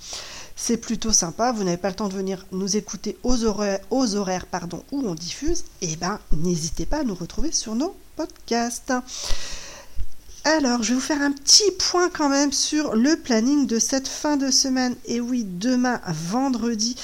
c'est 0.56 0.78
plutôt 0.78 1.12
sympa. 1.12 1.52
Vous 1.52 1.64
n'avez 1.64 1.76
pas 1.76 1.90
le 1.90 1.96
temps 1.96 2.08
de 2.08 2.14
venir 2.14 2.46
nous 2.50 2.76
écouter 2.76 3.18
aux 3.22 3.44
horaires, 3.44 3.80
aux 3.90 4.16
horaires 4.16 4.46
pardon, 4.46 4.82
où 4.92 5.06
on 5.06 5.14
diffuse. 5.14 5.64
Et 5.82 5.96
ben, 5.96 6.18
n'hésitez 6.32 6.86
pas 6.86 7.00
à 7.00 7.04
nous 7.04 7.14
retrouver 7.14 7.52
sur 7.52 7.74
nos 7.74 7.94
podcasts. 8.16 8.94
Alors, 10.46 10.82
je 10.82 10.90
vais 10.90 10.94
vous 10.96 11.00
faire 11.00 11.22
un 11.22 11.32
petit 11.32 11.70
point 11.78 12.10
quand 12.10 12.28
même 12.28 12.52
sur 12.52 12.94
le 12.94 13.16
planning 13.16 13.66
de 13.66 13.78
cette 13.78 14.06
fin 14.08 14.36
de 14.36 14.50
semaine. 14.50 14.94
Et 15.06 15.18
oui, 15.18 15.42
demain, 15.42 16.02
vendredi, 16.06 16.96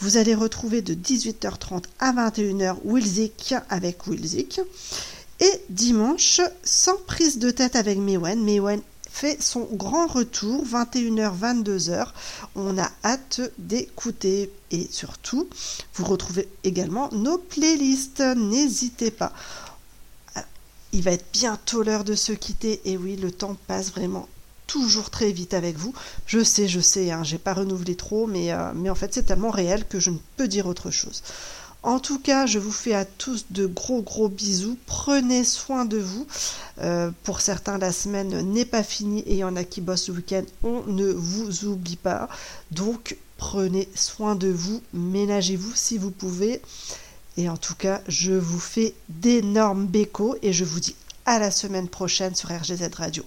vous 0.00 0.16
allez 0.16 0.34
retrouver 0.34 0.82
de 0.82 0.94
18h30 0.94 1.84
à 1.98 2.12
21h 2.12 2.76
Wilzik 2.84 3.54
avec 3.68 4.06
Wilzik. 4.06 4.60
Et 5.40 5.52
dimanche, 5.70 6.40
sans 6.64 6.96
prise 7.06 7.38
de 7.38 7.50
tête 7.50 7.76
avec 7.76 7.98
Mewen. 7.98 8.42
Mewen 8.42 8.80
fait 9.08 9.42
son 9.42 9.68
grand 9.72 10.06
retour, 10.06 10.64
21h, 10.64 11.32
22h. 11.38 12.08
On 12.54 12.78
a 12.78 12.90
hâte 13.04 13.40
d'écouter. 13.58 14.52
Et 14.70 14.88
surtout, 14.90 15.48
vous 15.94 16.04
retrouvez 16.04 16.48
également 16.64 17.08
nos 17.12 17.38
playlists. 17.38 18.20
N'hésitez 18.20 19.10
pas. 19.10 19.32
Il 20.92 21.02
va 21.02 21.12
être 21.12 21.26
bientôt 21.32 21.82
l'heure 21.82 22.04
de 22.04 22.14
se 22.14 22.32
quitter. 22.32 22.80
Et 22.84 22.96
oui, 22.96 23.16
le 23.16 23.30
temps 23.30 23.56
passe 23.66 23.90
vraiment 23.90 24.28
toujours 24.68 25.10
très 25.10 25.32
vite 25.32 25.54
avec 25.54 25.76
vous. 25.76 25.92
Je 26.26 26.44
sais, 26.44 26.68
je 26.68 26.78
sais, 26.78 27.10
hein, 27.10 27.24
j'ai 27.24 27.38
pas 27.38 27.54
renouvelé 27.54 27.96
trop, 27.96 28.28
mais, 28.28 28.52
euh, 28.52 28.70
mais 28.76 28.90
en 28.90 28.94
fait 28.94 29.12
c'est 29.12 29.24
tellement 29.24 29.50
réel 29.50 29.84
que 29.88 29.98
je 29.98 30.10
ne 30.10 30.18
peux 30.36 30.46
dire 30.46 30.66
autre 30.68 30.92
chose. 30.92 31.24
En 31.84 32.00
tout 32.00 32.18
cas, 32.18 32.46
je 32.46 32.58
vous 32.58 32.72
fais 32.72 32.94
à 32.94 33.04
tous 33.04 33.46
de 33.50 33.66
gros 33.66 34.02
gros 34.02 34.28
bisous. 34.28 34.76
Prenez 34.86 35.44
soin 35.44 35.84
de 35.84 35.98
vous. 35.98 36.26
Euh, 36.80 37.12
pour 37.22 37.40
certains, 37.40 37.78
la 37.78 37.92
semaine 37.92 38.42
n'est 38.52 38.64
pas 38.64 38.82
finie 38.82 39.20
et 39.20 39.34
il 39.34 39.38
y 39.38 39.44
en 39.44 39.54
a 39.54 39.62
qui 39.62 39.80
bossent 39.80 40.08
le 40.08 40.14
week-end. 40.14 40.42
On 40.64 40.82
ne 40.86 41.06
vous 41.06 41.66
oublie 41.66 41.96
pas. 41.96 42.28
Donc, 42.72 43.16
prenez 43.36 43.88
soin 43.94 44.34
de 44.34 44.48
vous. 44.48 44.82
Ménagez-vous 44.92 45.72
si 45.74 45.98
vous 45.98 46.10
pouvez. 46.10 46.60
Et 47.36 47.48
en 47.48 47.56
tout 47.56 47.76
cas, 47.76 48.02
je 48.08 48.32
vous 48.32 48.58
fais 48.58 48.94
d'énormes 49.08 49.86
bécos 49.86 50.36
et 50.42 50.52
je 50.52 50.64
vous 50.64 50.80
dis 50.80 50.96
à 51.26 51.38
la 51.38 51.52
semaine 51.52 51.88
prochaine 51.88 52.34
sur 52.34 52.50
RGZ 52.50 52.90
Radio. 52.96 53.24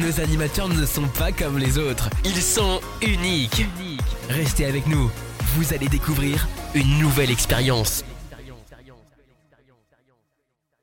Nos 0.00 0.20
animateurs 0.20 0.68
ne 0.68 0.86
sont 0.86 1.06
pas 1.18 1.30
comme 1.30 1.58
les 1.58 1.78
autres. 1.78 2.08
Ils 2.24 2.42
sont 2.42 2.80
uniques. 3.02 3.66
Restez 4.28 4.64
avec 4.64 4.86
nous. 4.86 5.10
Vous 5.54 5.74
allez 5.74 5.88
découvrir 5.88 6.48
une 6.74 6.98
nouvelle 6.98 7.30
expérience. 7.30 8.04